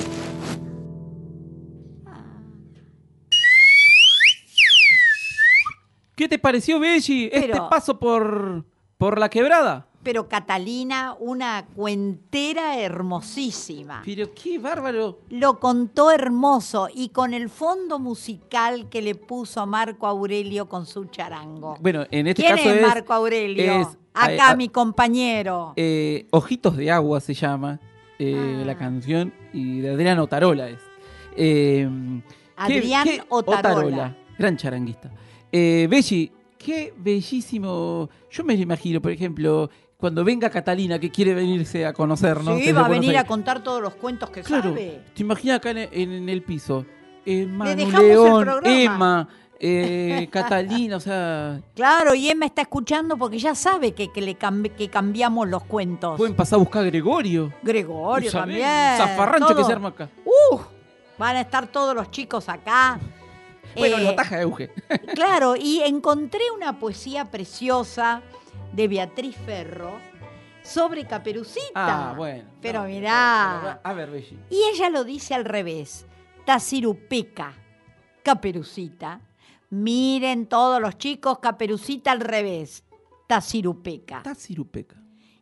¿Qué 6.21 6.29
te 6.29 6.39
pareció, 6.39 6.79
Belli, 6.79 7.31
este 7.33 7.49
Pero- 7.49 7.71
paso 7.71 7.99
por, 7.99 8.63
por 8.99 9.19
la 9.19 9.31
quebrada? 9.31 9.87
Pero 10.03 10.29
Catalina, 10.29 11.17
una 11.19 11.65
cuentera 11.75 12.79
hermosísima. 12.79 14.03
Pero 14.05 14.29
qué 14.35 14.59
bárbaro. 14.59 15.21
Lo 15.31 15.59
contó 15.59 16.11
hermoso 16.11 16.89
y 16.95 17.09
con 17.09 17.33
el 17.33 17.49
fondo 17.49 17.99
musical 17.99 18.91
que 18.91 19.01
le 19.01 19.15
puso 19.15 19.67
Marco 19.67 20.07
Aurelio 20.07 20.69
con 20.69 20.85
su 20.85 21.07
charango. 21.07 21.79
Bueno, 21.81 22.05
en 22.11 22.27
este 22.27 22.43
¿Quién 22.43 22.57
caso 22.57 22.69
es 22.69 22.77
es, 22.77 22.87
Marco 22.87 23.15
Aurelio? 23.15 23.73
es, 23.81 23.89
Acá 24.13 24.55
mi 24.57 24.69
compañero. 24.69 25.73
eh, 25.77 26.27
Ojitos 26.33 26.77
de 26.77 26.91
Agua 26.91 27.21
se 27.21 27.33
llama 27.33 27.81
eh, 28.19 28.59
Ah. 28.61 28.67
la 28.67 28.77
canción 28.77 29.33
y 29.55 29.81
de 29.81 29.89
Adriano 29.89 30.25
Otarola 30.25 30.69
es. 30.69 30.81
Eh, 31.35 31.89
¿qué- 31.89 32.23
Adrián 32.59 33.05
qué- 33.05 33.23
Otarola. 33.31 34.15
gran 34.39 34.59
charanguista. 34.59 35.11
Eh, 35.53 35.87
Belli, 35.91 36.31
qué 36.59 36.93
bellísimo. 36.97 38.09
Yo 38.31 38.45
me 38.45 38.57
lo 38.57 38.63
imagino, 38.63 39.01
por 39.01 39.11
ejemplo, 39.13 39.71
cuando 39.97 40.25
venga 40.25 40.49
Catalina 40.51 40.99
que 40.99 41.11
quiere 41.11 41.35
venirse 41.35 41.85
a 41.87 41.93
conocernos. 41.93 42.59
sí, 42.61 42.73
va 42.73 42.87
a 42.87 42.89
venir 42.89 43.17
a 43.19 43.25
contar 43.25 43.63
todos 43.63 43.83
los 43.83 43.95
cuentos 43.95 44.31
que 44.31 44.43
Claro, 44.43 44.71
sabe. 44.71 45.01
te 45.15 45.23
imaginas 45.23 45.57
acá 45.59 45.71
en, 45.71 45.79
en 45.93 46.29
el 46.29 46.43
piso. 46.43 46.85
El 47.27 47.59
León, 47.59 48.45
programa. 48.45 48.65
Emma, 48.83 49.29
eh, 49.59 50.27
Catalina, 50.33 50.97
o 50.97 51.01
sea, 51.01 51.61
Claro, 51.75 52.15
y 52.15 52.29
Emma 52.31 52.47
está 52.47 52.63
escuchando 52.63 53.19
porque 53.19 53.39
ya 53.39 53.55
sabe 53.55 53.93
que, 53.93 54.11
que 54.11 54.23
le 54.23 54.39
cambi- 54.39 54.71
que 54.71 54.89
cambiamos 54.89 55.47
los 55.49 55.65
cuentos. 55.65 56.17
pueden 56.17 56.35
pasar 56.35 56.57
a 56.57 56.61
buscar 56.61 56.83
a 56.83 56.87
Gregorio. 56.87 57.53
Gregorio 57.63 58.31
también. 58.33 58.63
Zafarrancho 58.97 59.55
que 59.55 59.65
se 59.65 59.73
arma 59.73 59.89
acá. 59.89 60.09
Uh, 60.25 60.59
van 61.19 61.37
a 61.37 61.43
estar 61.43 61.67
todos 61.67 61.95
los 61.95 62.11
chicos 62.11 62.49
acá. 62.49 62.99
Bueno, 63.77 63.99
Eh, 63.99 64.03
la 64.05 64.17
taja 64.17 64.37
de 64.37 64.43
Euge. 64.43 64.71
Claro, 65.15 65.55
y 65.57 65.81
encontré 65.83 66.43
una 66.55 66.79
poesía 66.79 67.31
preciosa 67.31 68.23
de 68.73 68.89
Beatriz 68.89 69.37
Ferro 69.37 69.93
sobre 70.63 71.07
Caperucita. 71.07 72.11
Ah, 72.11 72.15
bueno. 72.17 72.45
Pero 72.61 72.83
no. 72.83 72.89
mirá. 72.89 73.81
A 73.83 73.93
ver, 73.93 74.11
Belli. 74.11 74.39
Y 74.51 74.63
ella 74.73 74.91
lo 74.91 75.05
dice 75.05 75.35
al 75.35 75.45
revés. 75.45 76.07
Tacirupeca, 76.45 77.55
Caperucita. 78.23 79.21
Miren 79.71 80.47
todos 80.47 80.81
los 80.81 80.99
chicos, 80.99 81.39
Caperucita 81.39 82.13
al 82.13 82.21
revés. 82.21 82.85
Tacirupeca. 83.27 84.19
Está 84.19 84.35
cirupeca. 84.35 84.97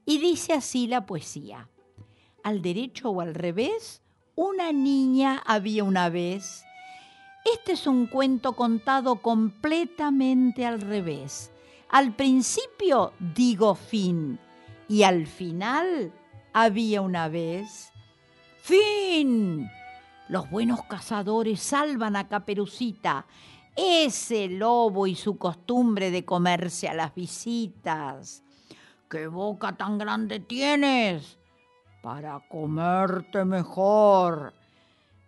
Y 0.05 0.19
dice 0.19 0.53
así 0.53 0.87
la 0.87 1.05
poesía. 1.07 1.69
Al 2.45 2.63
derecho 2.63 3.11
o 3.11 3.21
al 3.21 3.35
revés, 3.35 4.01
una 4.35 4.73
niña 4.73 5.43
había 5.45 5.85
una 5.85 6.09
vez. 6.09 6.65
Este 7.53 7.73
es 7.73 7.87
un 7.87 8.07
cuento 8.07 8.55
contado 8.55 9.23
completamente 9.23 10.67
al 10.67 10.81
revés. 10.81 11.51
Al 11.89 12.15
principio 12.15 13.13
digo 13.19 13.75
fin 13.75 14.39
y 14.89 15.05
al 15.05 15.27
final 15.27 16.13
había 16.53 17.01
una 17.01 17.29
vez. 17.29 17.93
¡Fin! 18.61 19.71
Los 20.29 20.51
buenos 20.51 20.83
cazadores 20.85 21.61
salvan 21.61 22.17
a 22.17 22.29
Caperucita, 22.29 23.25
ese 23.77 24.49
lobo 24.49 25.07
y 25.07 25.15
su 25.15 25.39
costumbre 25.39 26.11
de 26.11 26.25
comerse 26.25 26.89
a 26.89 26.95
las 26.95 27.15
visitas. 27.15 28.43
¿Qué 29.09 29.27
boca 29.27 29.75
tan 29.75 29.97
grande 29.97 30.41
tienes? 30.41 31.39
Para 32.03 32.43
comerte 32.51 33.45
mejor. 33.45 34.58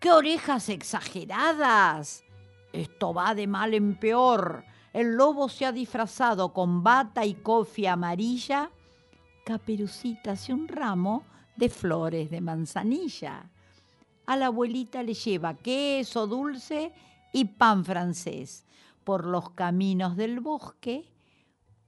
¿Qué 0.01 0.11
orejas 0.11 0.71
exageradas? 0.71 2.25
Esto 2.73 3.13
va 3.13 3.35
de 3.35 3.47
mal 3.47 3.75
en 3.75 3.97
peor. 3.97 4.65
El 4.95 5.15
lobo 5.15 5.51
se 5.51 5.67
ha 5.67 5.73
disfrazado 5.73 6.55
con 6.55 6.83
bata 6.83 7.27
y 7.27 7.35
cofia 7.35 7.93
amarilla. 7.93 8.71
Caperucita 9.45 10.33
hace 10.33 10.55
un 10.55 10.69
ramo 10.69 11.25
de 11.55 11.69
flores 11.69 12.31
de 12.31 12.41
manzanilla. 12.41 13.51
A 14.25 14.37
la 14.39 14.47
abuelita 14.47 15.03
le 15.03 15.13
lleva 15.13 15.53
queso 15.53 16.27
dulce 16.27 16.95
y 17.35 17.45
pan 17.45 17.85
francés. 17.85 18.65
Por 19.05 19.27
los 19.27 19.51
caminos 19.51 20.17
del 20.17 20.41
bosque, 20.41 21.13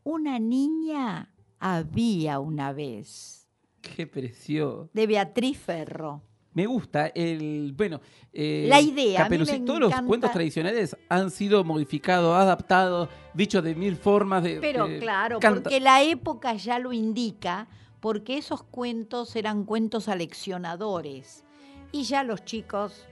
una 0.04 0.38
niña 0.38 1.32
había 1.58 2.40
una 2.40 2.74
vez. 2.74 3.48
Qué 3.80 4.06
precioso. 4.06 4.90
De 4.92 5.06
Beatriz 5.06 5.58
Ferro. 5.58 6.20
Me 6.54 6.66
gusta 6.66 7.06
el. 7.14 7.72
Bueno. 7.76 8.00
eh, 8.32 8.66
La 8.68 8.80
idea, 8.80 9.20
a 9.24 9.28
mí 9.28 9.38
me 9.38 9.44
Caperucita, 9.44 9.64
todos 9.64 9.80
los 9.80 9.94
cuentos 10.02 10.30
tradicionales 10.32 10.96
han 11.08 11.30
sido 11.30 11.64
modificados, 11.64 12.36
adaptados, 12.36 13.08
dichos 13.32 13.64
de 13.64 13.74
mil 13.74 13.96
formas. 13.96 14.42
De, 14.42 14.58
Pero 14.60 14.86
claro, 15.00 15.40
canta- 15.40 15.62
porque 15.64 15.80
la 15.80 16.02
época 16.02 16.52
ya 16.54 16.78
lo 16.78 16.92
indica, 16.92 17.68
porque 18.00 18.36
esos 18.36 18.62
cuentos 18.64 19.34
eran 19.36 19.64
cuentos 19.64 20.08
aleccionadores. 20.08 21.44
Y 21.90 22.04
ya 22.04 22.22
los 22.24 22.44
chicos 22.44 23.06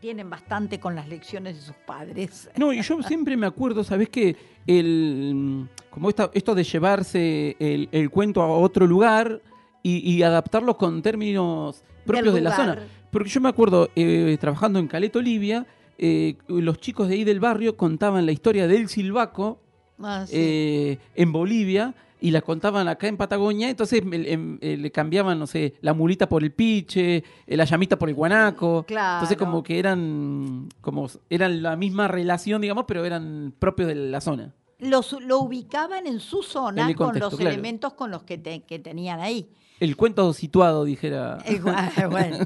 tienen 0.00 0.30
bastante 0.30 0.78
con 0.78 0.94
las 0.94 1.08
lecciones 1.08 1.56
de 1.56 1.62
sus 1.62 1.74
padres. 1.86 2.48
No, 2.56 2.72
y 2.72 2.80
yo 2.82 3.02
siempre 3.02 3.36
me 3.36 3.46
acuerdo, 3.46 3.82
¿sabes 3.82 4.08
qué? 4.08 4.36
El, 4.66 5.68
como 5.90 6.08
esta- 6.08 6.30
esto 6.34 6.54
de 6.54 6.62
llevarse 6.62 7.56
el, 7.58 7.88
el 7.90 8.10
cuento 8.10 8.42
a 8.42 8.48
otro 8.48 8.86
lugar 8.86 9.42
y, 9.82 10.08
y 10.08 10.22
adaptarlo 10.22 10.76
con 10.76 11.02
términos 11.02 11.82
propios 12.14 12.34
de 12.34 12.40
la 12.40 12.56
zona. 12.56 12.78
Porque 13.10 13.28
yo 13.28 13.40
me 13.40 13.48
acuerdo, 13.48 13.88
eh, 13.96 14.36
trabajando 14.40 14.78
en 14.78 14.88
Caleta 14.88 15.18
Olivia, 15.18 15.66
eh, 15.98 16.36
los 16.48 16.78
chicos 16.78 17.08
de 17.08 17.14
ahí 17.14 17.24
del 17.24 17.40
barrio 17.40 17.76
contaban 17.76 18.26
la 18.26 18.32
historia 18.32 18.66
del 18.68 18.88
silbaco 18.88 19.60
Ah, 20.00 20.24
sí. 20.26 20.32
eh, 20.36 20.98
en 21.16 21.32
Bolivia 21.32 21.94
y 22.20 22.30
la 22.32 22.40
contaban 22.42 22.86
acá 22.88 23.06
en 23.08 23.16
Patagonia, 23.16 23.68
entonces 23.70 24.02
em, 24.12 24.58
le 24.60 24.90
cambiaban, 24.90 25.38
no 25.38 25.46
sé, 25.46 25.74
la 25.80 25.94
mulita 25.94 26.28
por 26.28 26.42
el 26.42 26.50
piche, 26.52 27.22
la 27.46 27.64
llamita 27.64 27.96
por 27.98 28.08
el 28.08 28.14
guanaco. 28.14 28.84
Claro. 28.86 29.18
Entonces 29.18 29.36
como 29.38 29.62
que 29.62 29.78
eran 29.78 30.68
como 30.80 31.08
eran 31.30 31.62
la 31.62 31.76
misma 31.76 32.08
relación, 32.08 32.60
digamos, 32.60 32.84
pero 32.86 33.04
eran 33.04 33.52
propios 33.58 33.88
de 33.88 33.94
la 33.94 34.20
zona. 34.20 34.52
Los, 34.80 35.12
lo 35.22 35.38
ubicaban 35.40 36.06
en 36.06 36.20
su 36.20 36.42
zona 36.44 36.88
En 36.88 36.94
con 36.96 37.18
los 37.18 37.34
claro. 37.36 37.50
elementos 37.52 37.94
con 37.94 38.10
los 38.12 38.22
que, 38.22 38.38
te- 38.38 38.60
que 38.62 38.78
tenían 38.78 39.18
ahí. 39.20 39.48
El 39.80 39.96
cuento 39.96 40.32
situado, 40.32 40.84
dijera. 40.84 41.38
Igual, 41.48 41.90
bueno. 42.10 42.38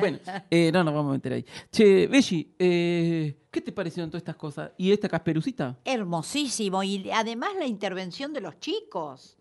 bueno, 0.00 0.18
eh, 0.50 0.70
no 0.72 0.82
nos 0.84 0.94
vamos 0.94 1.10
a 1.10 1.14
meter 1.14 1.32
ahí. 1.34 1.44
Che, 1.70 2.06
Belli, 2.06 2.54
eh, 2.58 3.36
¿qué 3.50 3.60
te 3.60 3.72
parecieron 3.72 4.10
todas 4.10 4.22
estas 4.22 4.36
cosas? 4.36 4.70
¿Y 4.78 4.90
esta 4.90 5.08
casperucita? 5.08 5.76
Hermosísimo. 5.84 6.82
Y 6.82 7.10
además 7.10 7.50
la 7.58 7.66
intervención 7.66 8.32
de 8.32 8.40
los 8.40 8.58
chicos. 8.60 9.36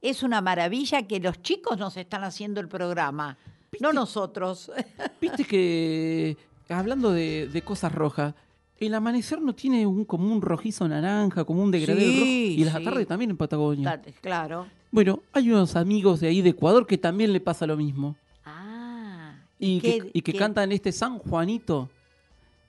Es 0.00 0.22
una 0.22 0.40
maravilla 0.40 1.02
que 1.06 1.20
los 1.20 1.42
chicos 1.42 1.76
nos 1.78 1.96
están 1.96 2.24
haciendo 2.24 2.60
el 2.60 2.68
programa, 2.68 3.36
no 3.80 3.92
nosotros. 3.92 4.72
Viste 5.20 5.44
que, 5.44 6.36
hablando 6.70 7.10
de, 7.12 7.48
de 7.48 7.62
cosas 7.62 7.92
rojas, 7.92 8.34
el 8.78 8.94
amanecer 8.94 9.42
no 9.42 9.54
tiene 9.54 9.86
un, 9.86 10.06
como 10.06 10.32
un 10.32 10.40
rojizo 10.40 10.88
naranja, 10.88 11.44
como 11.44 11.62
un 11.62 11.70
degradé 11.70 12.00
Sí, 12.00 12.14
rojo. 12.18 12.26
Y 12.30 12.64
las 12.64 12.76
sí. 12.78 12.84
tardes 12.84 13.06
también 13.06 13.30
en 13.32 13.36
Patagonia. 13.36 14.00
Ta- 14.00 14.10
Claro. 14.22 14.66
Bueno, 14.90 15.22
hay 15.32 15.50
unos 15.50 15.76
amigos 15.76 16.20
de 16.20 16.28
ahí 16.28 16.42
de 16.42 16.50
Ecuador 16.50 16.86
que 16.86 16.98
también 16.98 17.32
le 17.32 17.40
pasa 17.40 17.66
lo 17.66 17.76
mismo. 17.76 18.16
Ah. 18.44 19.34
Y 19.58 19.80
que, 19.80 19.98
qué- 20.00 20.10
y 20.14 20.22
que 20.22 20.34
cantan 20.34 20.72
este 20.72 20.90
San 20.92 21.18
Juanito, 21.18 21.88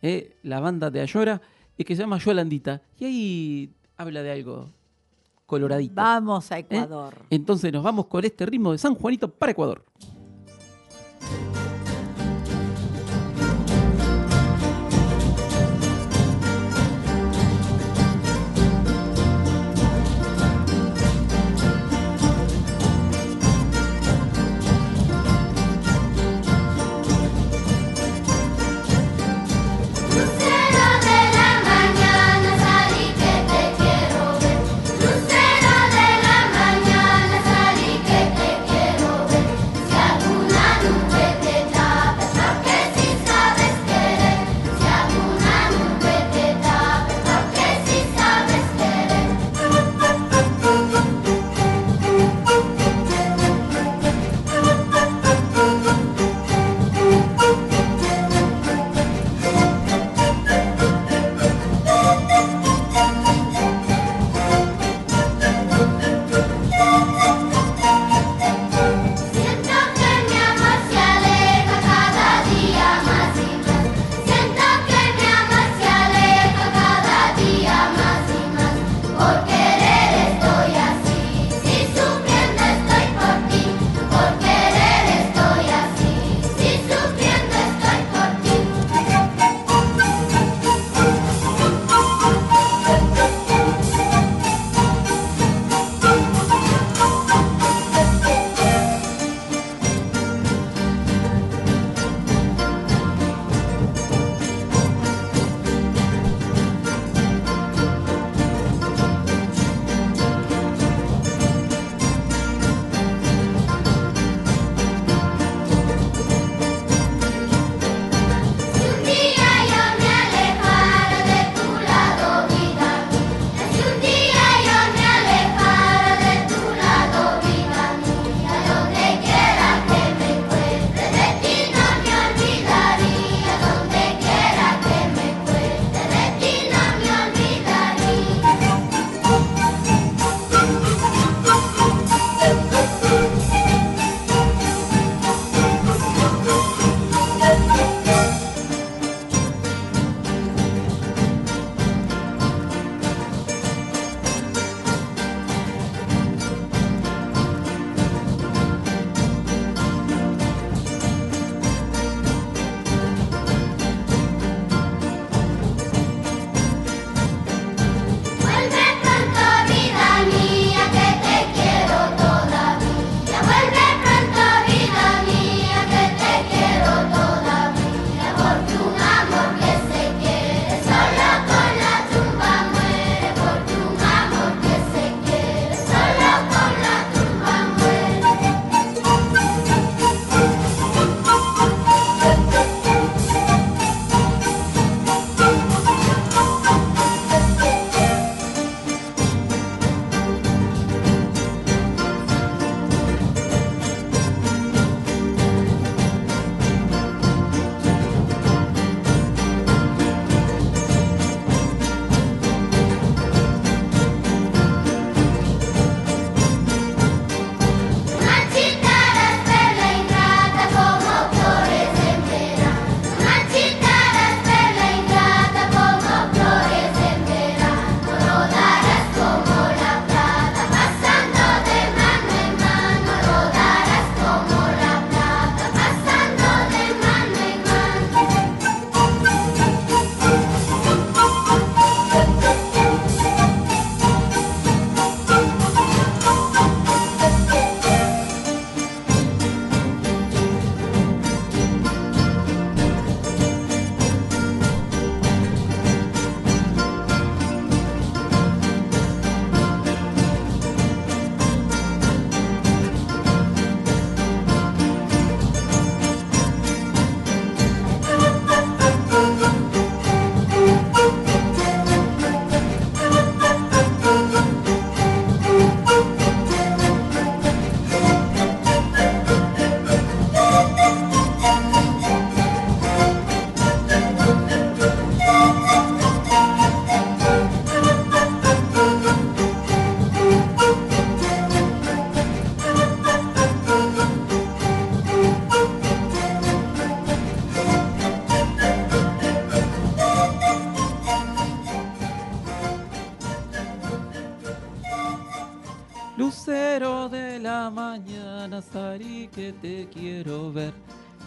eh, 0.01 0.35
la 0.43 0.59
banda 0.59 0.91
de 0.91 1.01
Ayora, 1.01 1.41
y 1.77 1.83
que 1.83 1.95
se 1.95 2.01
llama 2.03 2.17
Yolandita. 2.19 2.81
Y 2.99 3.05
ahí 3.05 3.69
habla 3.97 4.21
de 4.21 4.31
algo 4.31 4.69
coloradito. 5.47 5.93
Vamos 5.95 6.51
a 6.51 6.57
¿eh? 6.59 6.61
Ecuador. 6.69 7.15
Entonces 7.29 7.73
nos 7.73 7.83
vamos 7.83 8.05
con 8.05 8.23
este 8.23 8.45
ritmo 8.45 8.71
de 8.71 8.77
San 8.77 8.93
Juanito 8.95 9.29
para 9.29 9.51
Ecuador. 9.53 9.83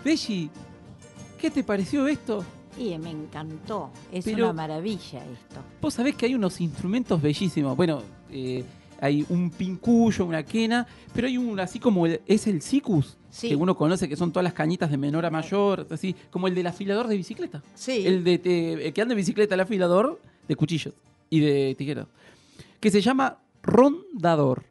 Belli, 0.05 0.51
¿qué 1.41 1.51
te 1.51 1.65
pareció 1.65 2.07
esto? 2.07 2.45
Y 2.79 2.97
me 2.99 3.11
encantó. 3.11 3.91
Es 4.13 4.25
Pero- 4.25 4.45
una 4.47 4.53
maravilla 4.53 5.21
esto. 5.25 5.61
Vos 5.81 5.95
sabés 5.95 6.15
que 6.17 6.27
hay 6.27 6.35
unos 6.35 6.61
instrumentos 6.61 7.23
bellísimos. 7.23 7.77
Bueno, 7.77 8.03
eh, 8.31 8.65
hay 9.01 9.25
un 9.29 9.51
pincuyo, 9.51 10.25
una 10.25 10.43
quena, 10.43 10.87
pero 11.15 11.27
hay 11.29 11.39
un 11.39 11.59
así 11.61 11.79
como 11.79 12.07
el- 12.07 12.21
es 12.27 12.47
el 12.47 12.63
sicus, 12.63 13.17
Sí. 13.31 13.49
que 13.49 13.57
uno 13.57 13.77
conoce 13.77 14.09
que 14.09 14.17
son 14.17 14.33
todas 14.33 14.45
las 14.45 14.53
cañitas 14.55 14.91
de 14.91 14.97
menor 14.97 15.25
a 15.27 15.31
mayor, 15.31 15.87
así 15.91 16.15
como 16.31 16.49
el 16.49 16.55
del 16.55 16.67
afilador 16.67 17.07
de 17.09 17.17
bicicleta. 17.17 17.63
Sí. 17.75 18.05
El 18.07 18.25
de 18.25 18.39
te- 18.39 18.87
el 18.89 18.93
que 18.93 19.03
anda 19.03 19.13
en 19.15 19.19
bicicleta, 19.19 19.55
el 19.55 19.61
afilador 19.61 20.21
de 20.49 20.57
cuchillos 20.57 20.95
y 21.31 21.41
de 21.41 21.75
tijeras. 21.79 22.07
Que 22.81 22.91
se 22.91 23.01
llama 23.01 23.39
rondador. 23.63 24.65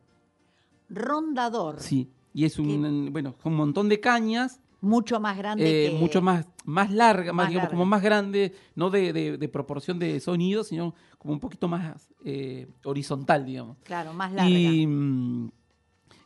Rondador. 0.89 1.79
Sí. 1.79 2.09
Y 2.33 2.45
es 2.45 2.57
un, 2.59 3.09
bueno, 3.11 3.35
un 3.43 3.55
montón 3.55 3.89
de 3.89 3.99
cañas, 3.99 4.59
Mucho 4.83 5.19
más 5.19 5.37
grande 5.37 5.63
eh, 5.87 5.89
que... 5.91 5.97
mucho 5.97 6.21
más, 6.21 6.45
más 6.65 6.91
larga, 6.91 7.31
más, 7.31 7.45
Más 7.45 7.49
digamos, 7.49 7.63
larga. 7.69 7.77
como 7.77 7.85
más 7.85 8.01
grande, 8.03 8.53
no 8.75 8.89
de, 8.89 9.13
de- 9.13 9.37
de 9.37 9.47
proporción 9.47 9.97
de 9.97 10.19
sonido, 10.19 10.63
sino 10.65 10.93
como 11.17 11.33
un 11.33 11.39
poquito 11.39 11.67
más 11.69 12.09
eh, 12.25 12.67
horizontal, 12.83 13.45
digamos. 13.45 13.77
Claro, 13.83 14.11
más 14.13 14.33
larga. 14.33 14.49
Y, 14.49 14.85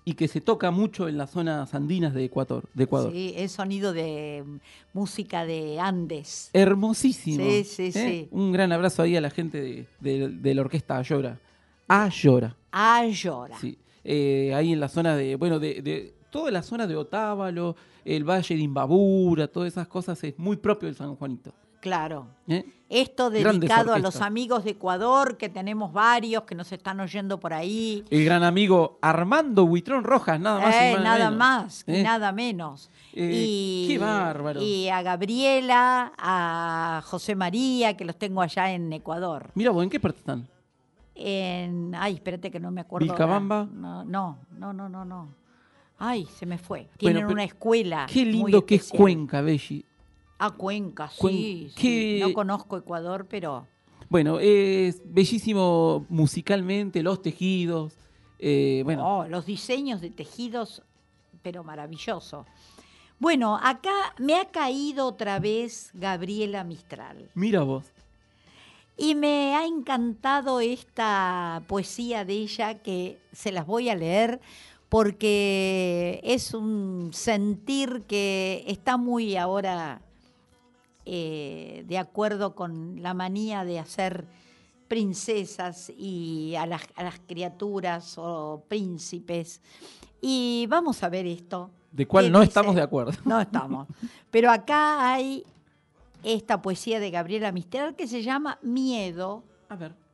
y 0.05 0.13
que 0.13 0.27
se 0.27 0.41
toca 0.41 0.71
mucho 0.71 1.07
en 1.07 1.17
las 1.17 1.29
zonas 1.31 1.73
andinas 1.75 2.13
de 2.15 2.23
Ecuador. 2.25 2.63
De 2.73 2.85
Ecuador. 2.85 3.11
Sí, 3.11 3.33
es 3.37 3.51
sonido 3.51 3.93
de 3.93 4.43
mm, 4.45 4.57
música 4.93 5.45
de 5.45 5.79
Andes. 5.79 6.49
Hermosísimo. 6.53 7.43
Sí, 7.43 7.63
sí, 7.63 7.83
¿eh? 7.87 7.91
sí. 7.91 8.27
Un 8.31 8.51
gran 8.53 8.71
abrazo 8.71 9.03
ahí 9.03 9.15
a 9.15 9.21
la 9.21 9.29
gente 9.29 9.61
de, 9.61 10.29
de- 10.29 10.55
la 10.55 10.61
orquesta 10.61 10.97
Ayora. 10.97 11.39
Ayora. 11.87 12.55
Ayora. 12.71 13.55
Sí. 13.59 13.77
Ahí 14.03 14.71
en 14.73 14.79
la 14.79 14.87
zona 14.87 15.15
de, 15.15 15.35
bueno, 15.35 15.59
de 15.59 16.15
toda 16.29 16.51
la 16.51 16.61
zona 16.61 16.87
de 16.87 16.95
Otávalo, 16.95 17.75
el 18.05 18.23
Valle 18.23 18.55
de 18.55 18.61
Imbabura, 18.61 19.47
todas 19.47 19.73
esas 19.73 19.87
cosas 19.87 20.23
es 20.23 20.37
muy 20.37 20.57
propio 20.57 20.87
del 20.87 20.95
San 20.95 21.15
Juanito. 21.15 21.53
Claro. 21.79 22.27
¿eh? 22.47 22.65
Esto 22.89 23.29
dedicado 23.29 23.93
a 23.93 23.99
los 23.99 24.21
amigos 24.21 24.63
de 24.63 24.71
Ecuador, 24.71 25.37
que 25.37 25.49
tenemos 25.49 25.91
varios 25.91 26.43
que 26.43 26.55
nos 26.55 26.71
están 26.71 26.99
oyendo 26.99 27.39
por 27.39 27.53
ahí. 27.53 28.03
El 28.09 28.23
gran 28.23 28.43
amigo 28.43 28.97
Armando 29.01 29.65
Buitrón 29.65 30.03
Rojas, 30.03 30.39
nada 30.39 30.61
más. 30.61 30.73
y 30.73 30.77
Eh, 30.77 30.93
nada 30.93 31.03
nada 31.03 31.17
menos. 31.29 31.37
más, 31.37 31.83
y 31.85 31.95
¿eh? 31.95 32.03
nada 32.03 32.31
menos. 32.31 32.89
Eh, 33.13 33.31
y, 33.33 33.87
qué 33.89 33.97
bárbaro. 33.97 34.61
Y 34.61 34.87
a 34.89 35.01
Gabriela, 35.01 36.13
a 36.17 37.01
José 37.05 37.35
María, 37.35 37.97
que 37.97 38.05
los 38.05 38.17
tengo 38.17 38.41
allá 38.41 38.71
en 38.71 38.91
Ecuador. 38.93 39.51
Mira 39.53 39.71
¿en 39.71 39.89
qué 39.89 39.99
parte 39.99 40.19
están? 40.19 40.47
En, 41.13 41.93
ay, 41.95 42.15
espérate 42.15 42.49
que 42.51 42.59
no 42.59 42.71
me 42.71 42.81
acuerdo. 42.81 43.05
¿Vilcabamba? 43.05 43.67
No, 43.73 44.05
no, 44.05 44.37
no, 44.57 44.73
no, 44.73 45.05
no. 45.05 45.27
Ay, 45.99 46.25
se 46.37 46.45
me 46.45 46.57
fue. 46.57 46.87
Tienen 46.97 47.25
una 47.25 47.43
escuela. 47.43 48.05
Qué 48.11 48.23
muy 48.25 48.33
lindo 48.33 48.65
que 48.65 48.75
es. 48.75 48.89
Cuenca, 48.89 49.41
Belli. 49.41 49.83
Ah, 50.39 50.51
Cuenca, 50.51 51.09
Cuen- 51.17 51.71
sí, 51.75 52.19
No 52.21 52.31
conozco 52.33 52.77
Ecuador, 52.77 53.25
pero 53.27 53.65
Bueno, 54.09 54.39
es 54.39 55.01
bellísimo 55.03 56.05
musicalmente, 56.09 57.01
los 57.01 57.21
tejidos. 57.21 57.93
eh, 58.39 58.81
bueno, 58.85 59.03
Oh, 59.21 59.27
los 59.27 59.47
diseños 59.47 59.99
de 59.99 60.11
tejidos, 60.11 60.83
pero 61.41 61.63
maravilloso. 61.63 62.45
Bueno, 63.19 63.57
acá 63.61 64.13
me 64.19 64.35
ha 64.35 64.45
caído 64.51 65.07
otra 65.07 65.39
vez 65.39 65.89
Gabriela 65.95 66.63
Mistral 66.63 67.31
mira 67.33 67.63
vos. 67.63 67.85
y 68.95 69.15
me 69.15 69.55
ha 69.55 69.65
encantado 69.65 70.59
esta 70.59 71.63
poesía 71.67 72.25
de 72.25 72.33
ella 72.33 72.75
que 72.83 73.17
se 73.31 73.51
las 73.51 73.65
voy 73.65 73.89
a 73.89 73.95
leer 73.95 74.39
porque 74.89 76.21
es 76.23 76.53
un 76.53 77.09
sentir 77.13 78.03
que 78.07 78.63
está 78.67 78.97
muy 78.97 79.35
ahora 79.35 80.01
eh, 81.05 81.83
de 81.87 81.97
acuerdo 81.97 82.55
con 82.55 83.01
la 83.01 83.13
manía 83.13 83.65
de 83.65 83.79
hacer 83.79 84.25
princesas 84.87 85.91
y 85.97 86.55
a 86.55 86.65
las, 86.65 86.81
a 86.95 87.03
las 87.03 87.19
criaturas 87.19 88.15
o 88.17 88.63
príncipes. 88.67 89.61
Y 90.21 90.65
vamos 90.69 91.03
a 91.03 91.09
ver 91.09 91.25
esto. 91.25 91.69
De 91.91 92.07
cual 92.07 92.25
¿Qué 92.25 92.31
no 92.31 92.39
dice? 92.39 92.49
estamos 92.49 92.75
de 92.75 92.81
acuerdo. 92.81 93.11
No 93.25 93.39
estamos. 93.39 93.87
Pero 94.31 94.51
acá 94.51 95.13
hay 95.13 95.43
esta 96.23 96.61
poesía 96.61 96.99
de 96.99 97.11
Gabriela 97.11 97.51
Mistral 97.51 97.95
que 97.95 98.07
se 98.07 98.23
llama 98.23 98.59
Miedo. 98.61 99.43
A 99.69 99.75
ver. 99.75 100.06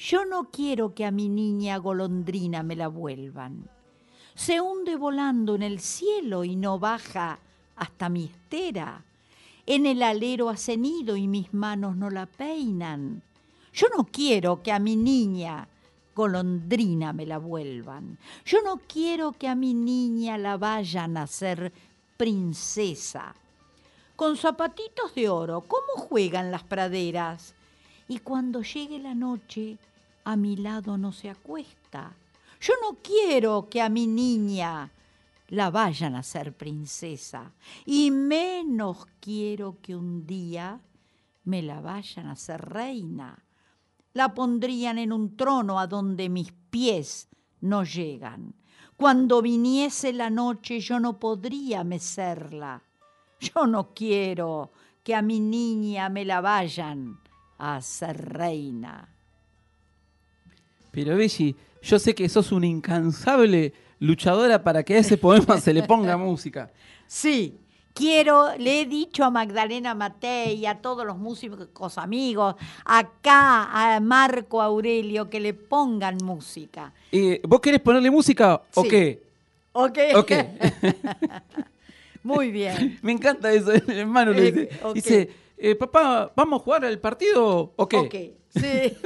Yo 0.00 0.24
no 0.24 0.44
quiero 0.44 0.94
que 0.94 1.04
a 1.04 1.10
mi 1.10 1.28
niña 1.28 1.76
golondrina 1.78 2.62
me 2.62 2.76
la 2.76 2.86
vuelvan. 2.86 3.68
Se 4.36 4.60
hunde 4.60 4.94
volando 4.94 5.56
en 5.56 5.62
el 5.62 5.80
cielo 5.80 6.44
y 6.44 6.54
no 6.54 6.78
baja 6.78 7.40
hasta 7.74 8.08
mi 8.08 8.26
estera. 8.26 9.02
En 9.66 9.86
el 9.86 10.04
alero 10.04 10.50
hace 10.50 10.76
nido 10.76 11.16
y 11.16 11.26
mis 11.26 11.52
manos 11.52 11.96
no 11.96 12.10
la 12.10 12.26
peinan. 12.26 13.22
Yo 13.72 13.88
no 13.96 14.04
quiero 14.04 14.62
que 14.62 14.70
a 14.70 14.78
mi 14.78 14.94
niña 14.94 15.66
golondrina 16.14 17.12
me 17.12 17.26
la 17.26 17.38
vuelvan. 17.38 18.18
Yo 18.44 18.62
no 18.62 18.80
quiero 18.86 19.32
que 19.32 19.48
a 19.48 19.56
mi 19.56 19.74
niña 19.74 20.38
la 20.38 20.56
vayan 20.58 21.16
a 21.16 21.22
hacer 21.22 21.72
princesa. 22.16 23.34
Con 24.14 24.36
zapatitos 24.36 25.12
de 25.16 25.28
oro, 25.28 25.60
¿cómo 25.62 26.06
juegan 26.08 26.52
las 26.52 26.62
praderas? 26.62 27.56
Y 28.06 28.20
cuando 28.20 28.62
llegue 28.62 29.00
la 29.00 29.14
noche, 29.14 29.76
a 30.28 30.36
mi 30.36 30.56
lado 30.56 30.98
no 30.98 31.10
se 31.10 31.30
acuesta. 31.30 32.14
Yo 32.60 32.74
no 32.82 32.98
quiero 33.02 33.70
que 33.70 33.80
a 33.80 33.88
mi 33.88 34.06
niña 34.06 34.92
la 35.48 35.70
vayan 35.70 36.14
a 36.14 36.18
hacer 36.18 36.54
princesa. 36.54 37.54
Y 37.86 38.10
menos 38.10 39.06
quiero 39.20 39.78
que 39.80 39.96
un 39.96 40.26
día 40.26 40.82
me 41.44 41.62
la 41.62 41.80
vayan 41.80 42.26
a 42.26 42.32
hacer 42.32 42.60
reina. 42.60 43.42
La 44.12 44.34
pondrían 44.34 44.98
en 44.98 45.14
un 45.14 45.34
trono 45.34 45.80
a 45.80 45.86
donde 45.86 46.28
mis 46.28 46.52
pies 46.52 47.28
no 47.62 47.84
llegan. 47.84 48.54
Cuando 48.98 49.40
viniese 49.40 50.12
la 50.12 50.28
noche 50.28 50.80
yo 50.80 51.00
no 51.00 51.18
podría 51.18 51.84
mecerla. 51.84 52.82
Yo 53.40 53.66
no 53.66 53.94
quiero 53.94 54.72
que 55.02 55.14
a 55.14 55.22
mi 55.22 55.40
niña 55.40 56.10
me 56.10 56.26
la 56.26 56.42
vayan 56.42 57.18
a 57.56 57.76
hacer 57.76 58.34
reina. 58.34 59.14
Pero 60.90 61.16
Belli, 61.16 61.56
yo 61.82 61.98
sé 61.98 62.14
que 62.14 62.28
sos 62.28 62.52
una 62.52 62.66
incansable 62.66 63.72
luchadora 64.00 64.62
para 64.62 64.82
que 64.82 64.94
a 64.94 64.98
ese 64.98 65.16
poema 65.16 65.60
se 65.60 65.72
le 65.72 65.82
ponga 65.82 66.16
música. 66.18 66.70
Sí, 67.06 67.58
quiero, 67.94 68.56
le 68.56 68.82
he 68.82 68.86
dicho 68.86 69.24
a 69.24 69.30
Magdalena 69.30 69.94
Matei 69.94 70.54
y 70.54 70.66
a 70.66 70.76
todos 70.76 71.04
los 71.04 71.18
músicos 71.18 71.98
amigos, 71.98 72.54
acá 72.84 73.94
a 73.94 74.00
Marco 74.00 74.62
Aurelio, 74.62 75.28
que 75.28 75.40
le 75.40 75.54
pongan 75.54 76.18
música. 76.22 76.92
Eh, 77.10 77.40
¿Vos 77.46 77.60
querés 77.60 77.80
ponerle 77.80 78.10
música 78.10 78.62
o 78.74 78.82
qué? 78.84 79.22
¿Ok? 79.72 79.98
Ok. 80.16 80.32
Muy 82.22 82.50
bien. 82.50 82.98
Me 83.02 83.12
encanta 83.12 83.52
eso, 83.52 83.72
el 83.72 83.90
hermano 83.90 84.32
le 84.32 84.52
dice. 84.52 84.62
Eh. 84.62 84.92
Dice, 84.94 85.30
eh, 85.56 85.74
papá, 85.74 86.32
¿vamos 86.36 86.60
a 86.60 86.64
jugar 86.64 86.84
al 86.84 86.98
partido 86.98 87.72
o 87.74 87.88
qué? 87.88 87.96
Ok, 87.96 88.14
sí. 88.50 88.96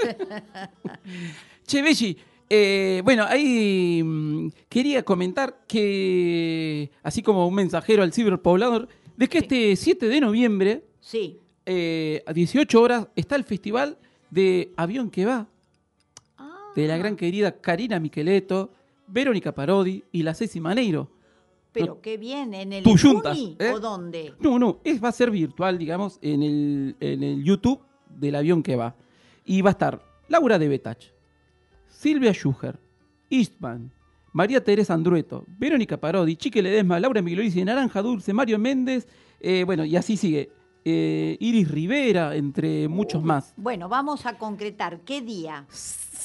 Che, 1.66 1.82
Belli, 1.82 2.16
eh, 2.48 3.00
bueno, 3.04 3.24
ahí 3.24 4.02
mm, 4.02 4.48
quería 4.68 5.02
comentar 5.04 5.64
que, 5.66 6.90
así 7.02 7.22
como 7.22 7.46
un 7.46 7.54
mensajero 7.54 8.02
al 8.02 8.12
ciberpoblador, 8.12 8.88
de 9.16 9.28
que 9.28 9.38
este 9.38 9.76
7 9.76 10.08
de 10.08 10.20
noviembre, 10.20 10.84
Sí. 11.00 11.38
eh, 11.66 12.22
a 12.26 12.32
18 12.32 12.80
horas, 12.80 13.08
está 13.16 13.36
el 13.36 13.44
festival 13.44 13.98
de 14.30 14.72
Avión 14.76 15.10
que 15.10 15.24
va, 15.26 15.48
de 16.74 16.86
la 16.88 16.96
gran 16.96 17.16
querida 17.16 17.60
Karina 17.60 18.00
Miqueleto, 18.00 18.72
Verónica 19.06 19.52
Parodi 19.54 20.02
y 20.10 20.22
la 20.22 20.34
Ceci 20.34 20.58
Maneiro. 20.58 21.10
Pero 21.72 22.00
qué 22.02 22.16
bien, 22.18 22.52
¿en 22.54 22.72
el 22.72 22.82
Tuyuntas, 22.82 23.38
Uni 23.38 23.56
¿eh? 23.58 23.72
o 23.74 23.80
dónde? 23.80 24.34
No, 24.40 24.58
no, 24.58 24.80
es, 24.84 25.02
va 25.02 25.08
a 25.08 25.12
ser 25.12 25.30
virtual, 25.30 25.78
digamos, 25.78 26.18
en 26.20 26.42
el, 26.42 26.96
en 27.00 27.22
el 27.22 27.42
YouTube 27.44 27.80
del 28.08 28.34
avión 28.34 28.62
que 28.62 28.76
va. 28.76 28.94
Y 29.44 29.62
va 29.62 29.70
a 29.70 29.72
estar 29.72 30.02
Laura 30.28 30.58
de 30.58 30.68
Betach, 30.68 31.02
Silvia 32.02 32.32
Schuher, 32.34 32.80
Eastman, 33.30 33.92
María 34.32 34.62
Teresa 34.64 34.92
Andrueto, 34.92 35.44
Verónica 35.46 35.96
Parodi, 36.00 36.34
Chique 36.34 36.60
Ledesma, 36.60 36.98
Laura 36.98 37.22
Miglorici, 37.22 37.64
Naranja 37.64 38.02
Dulce, 38.02 38.32
Mario 38.32 38.58
Méndez, 38.58 39.06
eh, 39.38 39.62
bueno, 39.64 39.84
y 39.84 39.94
así 39.94 40.16
sigue. 40.16 40.50
Eh, 40.84 41.36
Iris 41.38 41.70
Rivera, 41.70 42.34
entre 42.34 42.88
muchos 42.88 43.22
más. 43.22 43.54
Bueno, 43.56 43.88
vamos 43.88 44.26
a 44.26 44.36
concretar. 44.36 44.98
¿Qué 45.02 45.20
día? 45.20 45.64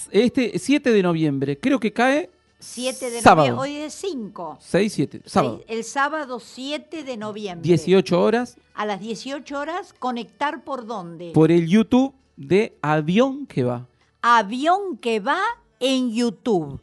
Este 0.10 0.58
7 0.58 0.90
de 0.92 1.04
noviembre, 1.04 1.60
creo 1.60 1.80
que 1.80 1.94
cae 1.94 2.32
7 2.58 3.12
de 3.12 3.22
Sábado. 3.22 3.50
noviembre. 3.50 3.80
Hoy 3.80 3.86
es 3.86 3.94
5. 3.94 4.58
6, 4.60 4.94
7, 4.94 5.22
sábado. 5.26 5.64
El 5.68 5.84
sábado 5.84 6.40
7 6.40 7.04
de 7.04 7.18
noviembre. 7.18 7.68
18 7.68 8.20
horas 8.20 8.58
A 8.74 8.88
las 8.88 9.00
18 9.00 9.60
horas, 9.60 9.94
conectar 9.94 10.64
por 10.64 10.88
dónde? 10.88 11.34
por 11.36 11.52
el 11.52 11.68
YouTube 11.68 12.16
de 12.36 12.76
Avión 12.82 13.46
que 13.46 13.64
va. 13.64 13.88
Avión 14.24 14.98
que 14.98 15.20
va 15.20 15.40
en 15.80 16.12
YouTube. 16.14 16.80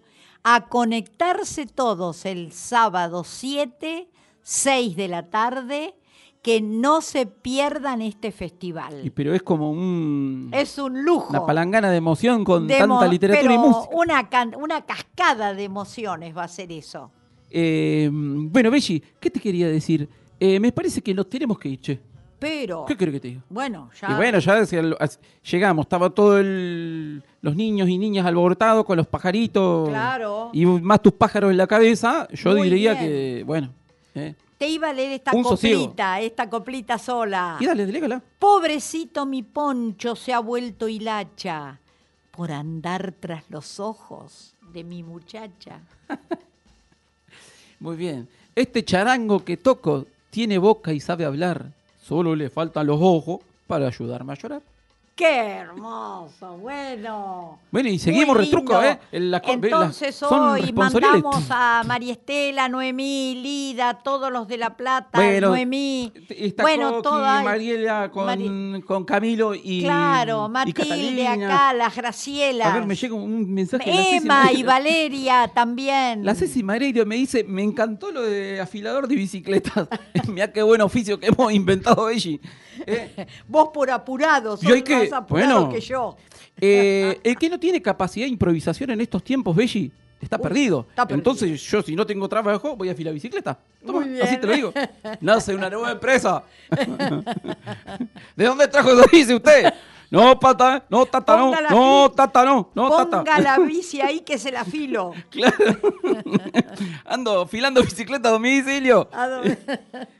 a 0.46 0.66
conectarse 0.68 1.64
todos 1.66 2.26
el 2.26 2.52
sábado 2.52 3.24
7, 3.24 4.06
6 4.42 4.94
de 4.94 5.08
la 5.08 5.30
tarde, 5.30 5.94
que 6.42 6.60
no 6.60 7.00
se 7.00 7.24
pierdan 7.24 8.02
este 8.02 8.28
Y, 8.28 8.32
festival. 8.32 9.10
pero 9.14 9.32
es 9.34 9.42
como 9.42 9.70
un, 9.70 10.50
Es 10.52 10.76
un 10.76 11.02
lujo. 11.02 11.28
una 11.30 11.46
palangana 11.46 11.90
de 11.90 11.96
emoción 11.96 12.44
con 12.44 12.66
de 12.66 12.76
tanta 12.76 13.06
literatura 13.08 13.54
y 13.54 13.56
música. 13.56 13.88
Una, 13.96 14.28
can- 14.28 14.54
una 14.54 14.82
cascada 14.84 15.54
de 15.54 15.64
emociones 15.64 16.36
va 16.36 16.44
a 16.44 16.48
ser 16.48 16.70
eso. 16.72 17.10
Eh, 17.50 18.10
bueno, 18.12 18.70
Belli, 18.70 19.02
¿qué 19.18 19.30
te 19.30 19.40
quería 19.40 19.68
decir? 19.68 20.06
Eh, 20.38 20.60
me 20.60 20.72
parece 20.72 21.00
que 21.00 21.14
nos 21.14 21.26
tenemos 21.30 21.58
que 21.58 21.70
ir, 21.70 21.80
che. 21.80 22.00
Pero, 22.38 22.84
¿Qué 22.86 22.96
querés 22.96 23.14
que 23.14 23.20
te 23.20 23.28
diga? 23.28 23.42
bueno, 23.48 23.90
ya. 24.00 24.10
Y 24.10 24.14
bueno, 24.14 24.38
ya 24.38 24.58
hacia 24.58 24.80
el- 24.80 24.96
hacia- 25.00 25.20
llegamos, 25.50 25.84
estaba 25.86 26.10
todo 26.10 26.42
los 26.42 27.56
niños 27.56 27.88
y 27.88 27.96
niñas 27.98 28.26
alborotados 28.26 28.84
con 28.84 28.96
los 28.96 29.06
pajaritos. 29.06 29.88
Claro. 29.88 30.50
Y 30.52 30.66
más 30.66 31.00
tus 31.02 31.12
pájaros 31.14 31.50
en 31.50 31.56
la 31.56 31.66
cabeza, 31.66 32.28
yo 32.32 32.50
Muy 32.54 32.68
diría 32.68 32.92
bien. 32.94 33.04
que, 33.06 33.42
bueno. 33.46 33.70
eh. 34.14 34.34
Te 34.58 34.68
iba 34.68 34.90
a 34.90 34.92
leer 34.92 35.12
esta 35.12 35.34
Un 35.34 35.42
sosiego. 35.44 35.80
coplita, 35.82 36.20
esta 36.20 36.48
coplita 36.48 36.96
sola. 36.98 37.56
Y 37.60 37.66
dale, 37.66 37.86
delégala. 37.86 38.22
Pobrecito 38.38 39.26
mi 39.26 39.42
poncho 39.42 40.14
se 40.14 40.32
ha 40.32 40.38
vuelto 40.38 40.86
hilacha 40.88 41.78
por 42.30 42.52
andar 42.52 43.12
tras 43.18 43.44
los 43.50 43.80
ojos 43.80 44.54
de 44.72 44.84
mi 44.84 45.02
muchacha. 45.02 45.80
Muy 47.80 47.96
bien. 47.96 48.28
Este 48.54 48.84
charango 48.84 49.44
que 49.44 49.56
toco 49.56 50.06
tiene 50.30 50.58
boca 50.58 50.92
y 50.92 51.00
sabe 51.00 51.24
hablar. 51.24 51.72
Solo 52.06 52.36
le 52.36 52.50
faltan 52.50 52.86
los 52.86 52.98
ojos 53.00 53.40
para 53.66 53.86
ayudarme 53.86 54.32
a 54.32 54.36
llorar. 54.36 54.62
¡Qué 55.16 55.26
hermoso! 55.58 56.56
Bueno. 56.58 57.60
Bueno, 57.70 57.88
y 57.88 58.00
seguimos 58.00 58.36
retruco. 58.36 58.82
¿eh? 58.82 58.98
La 59.12 59.40
Entonces 59.46 60.20
hoy 60.24 60.72
mandamos 60.72 61.46
a 61.50 61.84
María 61.86 62.14
Estela, 62.14 62.68
Noemí, 62.68 63.36
Lida, 63.40 63.94
todos 64.02 64.32
los 64.32 64.48
de 64.48 64.56
La 64.58 64.76
Plata, 64.76 65.10
Bueno, 65.16 65.50
Noemí. 65.50 66.12
Está 66.30 66.64
bueno, 66.64 66.90
Coqui, 66.90 67.02
toda- 67.04 67.42
Mariela 67.44 68.10
con, 68.10 68.26
Mari- 68.26 68.82
con 68.82 69.04
Camilo 69.04 69.54
y. 69.54 69.82
Claro, 69.84 70.48
Matilde 70.48 71.28
acá, 71.28 71.72
las 71.74 71.94
Gracielas. 71.94 72.66
A 72.66 72.74
ver, 72.74 72.84
me 72.86 72.96
llega 72.96 73.14
un 73.14 73.54
mensaje 73.54 73.88
de 73.88 74.16
Emma 74.16 74.50
y. 74.52 74.64
Valeria 74.64 75.46
también. 75.54 76.24
La 76.24 76.34
Ceci 76.34 76.64
Mareido 76.64 77.06
me 77.06 77.14
dice, 77.14 77.44
me 77.44 77.62
encantó 77.62 78.10
lo 78.10 78.22
de 78.22 78.60
afilador 78.60 79.06
de 79.06 79.14
bicicletas. 79.14 79.86
Mira 80.28 80.52
qué 80.52 80.60
buen 80.64 80.80
oficio 80.80 81.20
que 81.20 81.28
hemos 81.28 81.52
inventado 81.52 82.06
allí. 82.06 82.40
Eh, 82.86 83.26
Vos 83.46 83.68
por 83.72 83.88
apurado, 83.88 84.56
sos 84.56 84.64
Y 84.68 84.72
hay 84.72 84.82
que- 84.82 85.03
más 85.10 85.22
apurado 85.22 85.60
bueno. 85.66 85.72
que 85.74 85.80
yo. 85.80 86.16
eh, 86.60 87.20
el 87.22 87.36
que 87.36 87.48
no 87.50 87.58
tiene 87.58 87.80
capacidad 87.82 88.26
de 88.26 88.30
improvisación 88.32 88.90
en 88.90 89.00
estos 89.00 89.22
tiempos, 89.24 89.54
Belli, 89.56 89.90
está 90.20 90.38
perdido. 90.38 90.86
está 90.88 91.06
perdido. 91.06 91.18
Entonces 91.32 91.62
yo 91.62 91.82
si 91.82 91.94
no 91.96 92.06
tengo 92.06 92.28
trabajo 92.28 92.76
voy 92.76 92.88
a 92.88 92.92
afilar 92.92 93.12
bicicleta. 93.14 93.58
Toma, 93.84 94.00
Muy 94.00 94.08
bien. 94.10 94.22
así 94.26 94.36
te 94.38 94.46
lo 94.46 94.52
digo. 94.54 94.72
Nace 95.20 95.54
una 95.54 95.68
nueva 95.68 95.90
empresa. 95.92 96.42
¿De 98.36 98.44
dónde 98.44 98.68
trajo 98.68 98.90
eso 98.92 99.04
dice 99.12 99.34
usted? 99.34 99.72
No, 100.10 100.38
pata, 100.38 100.84
no, 100.90 101.06
tata, 101.06 101.36
no, 101.36 101.52
no, 101.70 102.12
tata, 102.12 102.44
no, 102.44 102.70
no, 102.74 102.90
tata. 102.90 103.18
Ponga 103.18 103.38
la 103.40 103.58
bici 103.58 104.00
ahí 104.00 104.20
que 104.20 104.38
se 104.38 104.52
la 104.52 104.64
filo. 104.64 105.12
Ando 107.04 107.40
afilando 107.42 107.82
bicicleta 107.82 108.28
a 108.28 108.32
domicilio. 108.32 109.08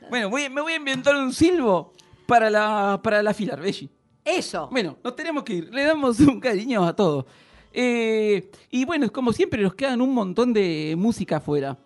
Bueno, 0.09 0.29
voy- 0.29 0.49
me 0.49 0.61
voy 0.61 0.73
a 0.73 0.75
inventar 0.77 1.15
un 1.15 1.31
silbo 1.33 1.93
para 2.25 2.49
la, 2.49 2.99
para 3.01 3.23
la. 3.23 3.33
Eso. 4.25 4.67
Bueno, 4.71 4.97
nos 5.03 5.15
tenemos 5.15 5.43
que 5.43 5.53
ir. 5.53 5.73
Le 5.73 5.83
damos 5.83 6.19
un 6.19 6.39
cariño 6.39 6.83
a 6.83 6.95
todos. 6.95 7.25
Eh, 7.71 8.49
y 8.71 8.83
bueno, 8.85 9.11
como 9.11 9.31
siempre, 9.31 9.61
nos 9.61 9.75
quedan 9.75 10.01
un 10.01 10.13
montón 10.13 10.51
de 10.51 10.95
música 10.97 11.37
afuera. 11.37 11.77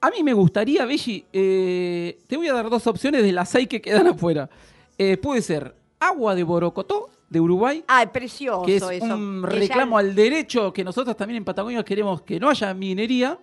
A 0.00 0.10
mí 0.10 0.22
me 0.22 0.32
gustaría, 0.32 0.84
Belli, 0.86 1.24
eh, 1.32 2.18
te 2.28 2.36
voy 2.36 2.48
a 2.48 2.52
dar 2.54 2.70
dos 2.70 2.86
opciones 2.86 3.22
de 3.22 3.32
las 3.32 3.48
seis 3.48 3.68
que 3.68 3.80
quedan 3.80 4.06
afuera. 4.08 4.48
Eh, 4.96 5.16
puede 5.16 5.42
ser 5.42 5.74
Agua 6.00 6.34
de 6.36 6.44
Borocotó, 6.44 7.10
de 7.28 7.40
Uruguay, 7.40 7.84
Ay, 7.88 8.06
precioso 8.06 8.62
que 8.62 8.76
es 8.76 8.82
eso. 8.82 9.04
un 9.04 9.42
ya- 9.42 9.48
reclamo 9.48 9.98
al 9.98 10.14
derecho 10.14 10.72
que 10.72 10.82
nosotros 10.82 11.14
también 11.16 11.36
en 11.38 11.44
Patagonia 11.44 11.84
queremos 11.84 12.22
que 12.22 12.40
no 12.40 12.48
haya 12.48 12.72
minería. 12.72 13.38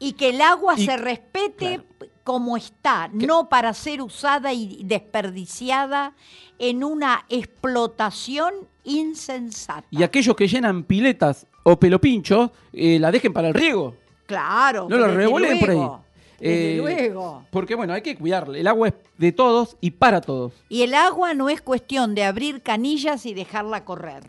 Y 0.00 0.14
que 0.14 0.30
el 0.30 0.40
agua 0.40 0.74
Y- 0.76 0.86
se 0.86 0.96
respete 0.96 1.80
como 2.24 2.56
está, 2.56 3.08
no 3.12 3.48
para 3.48 3.72
ser 3.74 4.02
usada 4.02 4.52
y 4.52 4.82
desperdiciada 4.84 6.14
en 6.58 6.82
una 6.84 7.24
explotación 7.28 8.52
insensata. 8.84 9.86
Y 9.90 10.02
aquellos 10.02 10.34
que 10.36 10.48
llenan 10.48 10.82
piletas 10.84 11.46
o 11.62 11.78
pelopinchos, 11.78 12.50
eh, 12.72 12.98
la 12.98 13.10
dejen 13.12 13.32
para 13.32 13.48
el 13.48 13.54
riego. 13.54 13.94
Claro. 14.26 14.86
No 14.88 14.96
lo 14.96 15.04
desde 15.06 15.16
revoleen 15.16 15.58
por 15.60 15.70
ahí. 15.70 15.78
Desde 16.38 16.74
Eh, 16.74 16.76
luego. 16.78 17.44
Porque 17.50 17.74
bueno, 17.74 17.92
hay 17.92 18.00
que 18.02 18.16
cuidarle. 18.16 18.60
El 18.60 18.66
agua 18.66 18.88
es 18.88 18.94
de 19.18 19.32
todos 19.32 19.76
y 19.80 19.90
para 19.90 20.20
todos. 20.20 20.52
Y 20.68 20.82
el 20.82 20.94
agua 20.94 21.34
no 21.34 21.48
es 21.50 21.60
cuestión 21.60 22.14
de 22.14 22.24
abrir 22.24 22.62
canillas 22.62 23.26
y 23.26 23.34
dejarla 23.34 23.84
correr. 23.84 24.22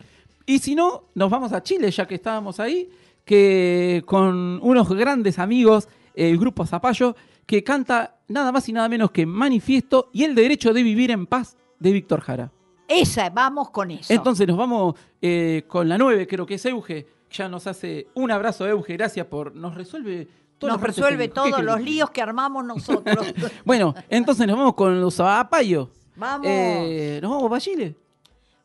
Y 0.44 0.58
si 0.58 0.74
no, 0.74 1.04
nos 1.14 1.30
vamos 1.30 1.52
a 1.52 1.62
Chile, 1.62 1.90
ya 1.90 2.06
que 2.06 2.16
estábamos 2.16 2.60
ahí, 2.60 2.90
que 3.24 4.02
con 4.06 4.60
unos 4.62 4.88
grandes 4.88 5.38
amigos, 5.38 5.88
el 6.14 6.38
grupo 6.38 6.66
Zapallo, 6.66 7.16
que 7.46 7.62
canta 7.62 8.18
nada 8.28 8.52
más 8.52 8.68
y 8.68 8.72
nada 8.72 8.88
menos 8.88 9.10
que 9.10 9.26
Manifiesto 9.26 10.10
y 10.12 10.24
el 10.24 10.34
derecho 10.34 10.72
de 10.72 10.82
vivir 10.82 11.10
en 11.10 11.26
paz 11.26 11.56
de 11.78 11.92
Víctor 11.92 12.20
Jara. 12.20 12.52
Esa, 12.88 13.30
vamos 13.30 13.70
con 13.70 13.90
eso. 13.90 14.12
Entonces 14.12 14.46
nos 14.46 14.56
vamos 14.56 14.94
eh, 15.20 15.64
con 15.66 15.88
la 15.88 15.96
9, 15.96 16.26
creo 16.26 16.46
que 16.46 16.54
es 16.54 16.66
Euge. 16.66 17.06
Ya 17.30 17.48
nos 17.48 17.66
hace 17.66 18.08
un 18.14 18.30
abrazo, 18.30 18.66
Euge. 18.66 18.92
Gracias 18.94 19.26
por. 19.26 19.54
Nos 19.54 19.74
resuelve 19.74 20.28
todo. 20.58 20.72
Nos 20.72 20.80
resuelve 20.80 21.28
todos 21.28 21.62
los 21.62 21.80
líos 21.80 22.10
que 22.10 22.20
armamos 22.20 22.64
nosotros. 22.64 23.32
Bueno, 23.64 23.94
entonces 24.10 24.46
nos 24.46 24.56
vamos 24.56 24.74
con 24.74 25.00
los 25.00 25.14
zapallos. 25.14 25.88
Vamos. 26.16 26.46
Eh, 26.48 27.18
nos 27.22 27.30
vamos 27.30 27.48
para 27.48 27.60
Chile. 27.60 27.96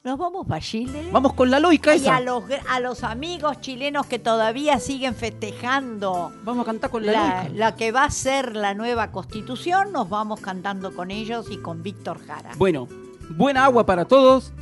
Nos 0.08 0.18
vamos 0.18 0.48
para 0.48 0.62
Chile. 0.62 1.10
Vamos 1.12 1.34
con 1.34 1.52
la 1.52 1.60
loica 1.60 1.94
Y 1.94 2.00
esa. 2.00 2.16
a 2.16 2.22
los, 2.22 2.46
a 2.70 2.80
los 2.80 3.04
amigos 3.04 3.60
chilenos 3.60 4.06
que 4.06 4.20
todavía 4.20 4.80
siguen 4.80 5.14
festejando 5.16 6.32
Vamos 6.46 6.64
a 6.64 6.66
cantar 6.66 6.90
con 6.90 7.06
la, 7.06 7.12
la, 7.12 7.44
loica. 7.44 7.58
la 7.58 7.76
que 7.76 7.92
va 7.92 8.06
a 8.06 8.10
ser 8.10 8.56
la 8.56 8.74
nueva 8.74 9.12
constitución, 9.12 9.92
nos 9.92 10.08
vamos 10.10 10.40
cantando 10.40 10.96
con 10.96 11.12
ellos 11.12 11.48
y 11.52 11.58
con 11.58 11.84
Víctor 11.84 12.26
Jara. 12.26 12.52
Bueno, 12.58 12.88
buena 13.32 13.66
agua 13.66 13.86
para 13.86 14.06
todos. 14.06 14.54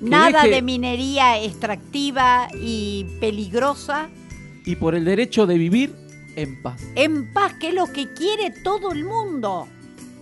Nada 0.00 0.42
deje- 0.42 0.50
de 0.56 0.62
minería 0.62 1.40
extractiva 1.40 2.48
y 2.60 3.06
peligrosa. 3.20 4.08
Y 4.64 4.74
por 4.74 4.96
el 4.96 5.04
derecho 5.04 5.46
de 5.46 5.58
vivir 5.58 5.94
en 6.34 6.60
paz. 6.60 6.82
En 6.96 7.32
paz, 7.32 7.52
que 7.54 7.68
es 7.68 7.74
lo 7.74 7.86
que 7.86 8.12
quiere 8.14 8.50
todo 8.64 8.90
el 8.90 9.04
mundo. 9.04 9.68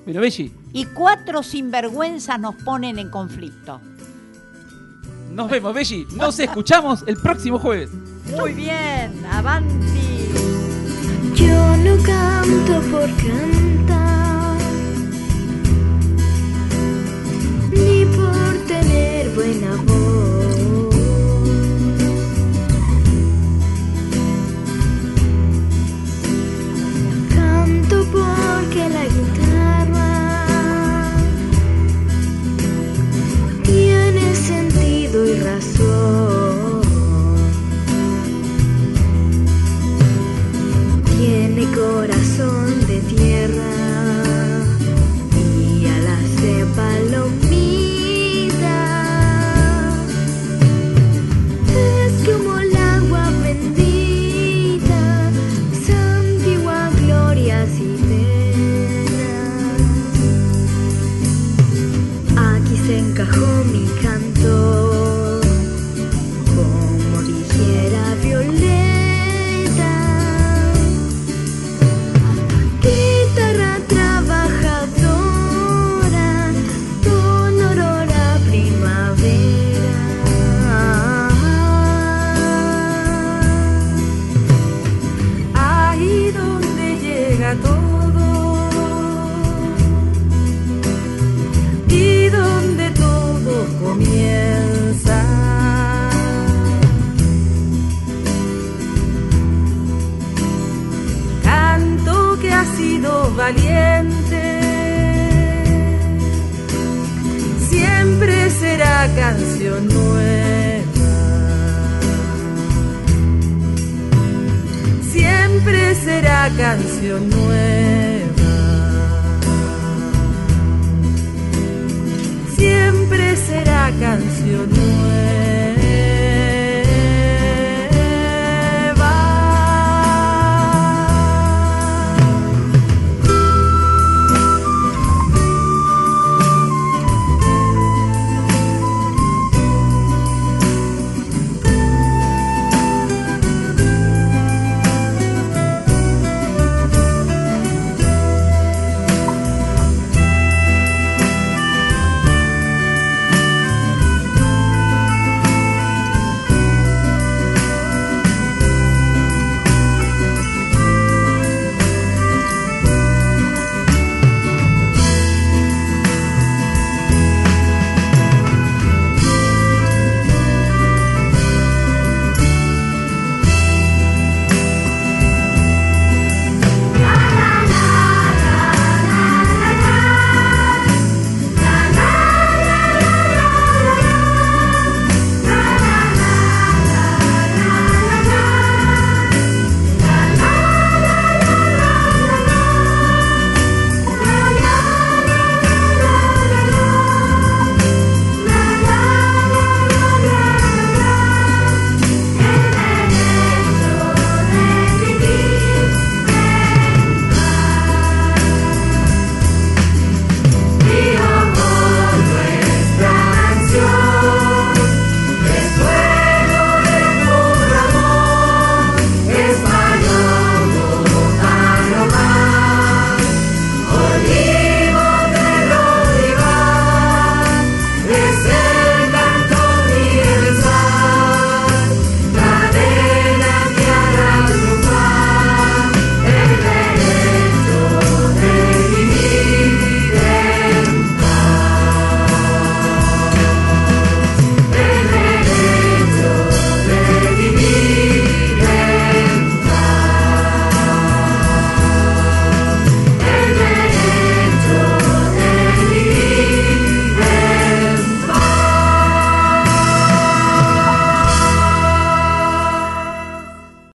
Bueno, 0.05 0.21
Belli, 0.21 0.53
Y 0.75 0.85
cuatro 0.87 1.43
sinvergüenzas 1.43 2.39
nos 2.39 2.57
ponen 2.57 2.99
en 2.99 3.11
conflicto. 3.11 3.81
Nos 5.31 5.51
vemos, 5.51 5.75
Belli. 5.75 6.07
Nos 6.15 6.39
escuchamos 6.39 7.05
el 7.07 7.17
próximo 7.17 7.59
jueves. 7.59 7.91
Muy 8.37 8.53
bien, 8.53 9.25
avanti. 9.31 10.29
Yo 11.35 11.77
no 11.79 11.97
canto 12.03 12.81
por 12.91 13.09
cantar, 13.17 14.59
ni 17.71 18.05
por 18.05 18.67
tener 18.67 19.31
buena 19.35 19.77
voz. 19.87 20.10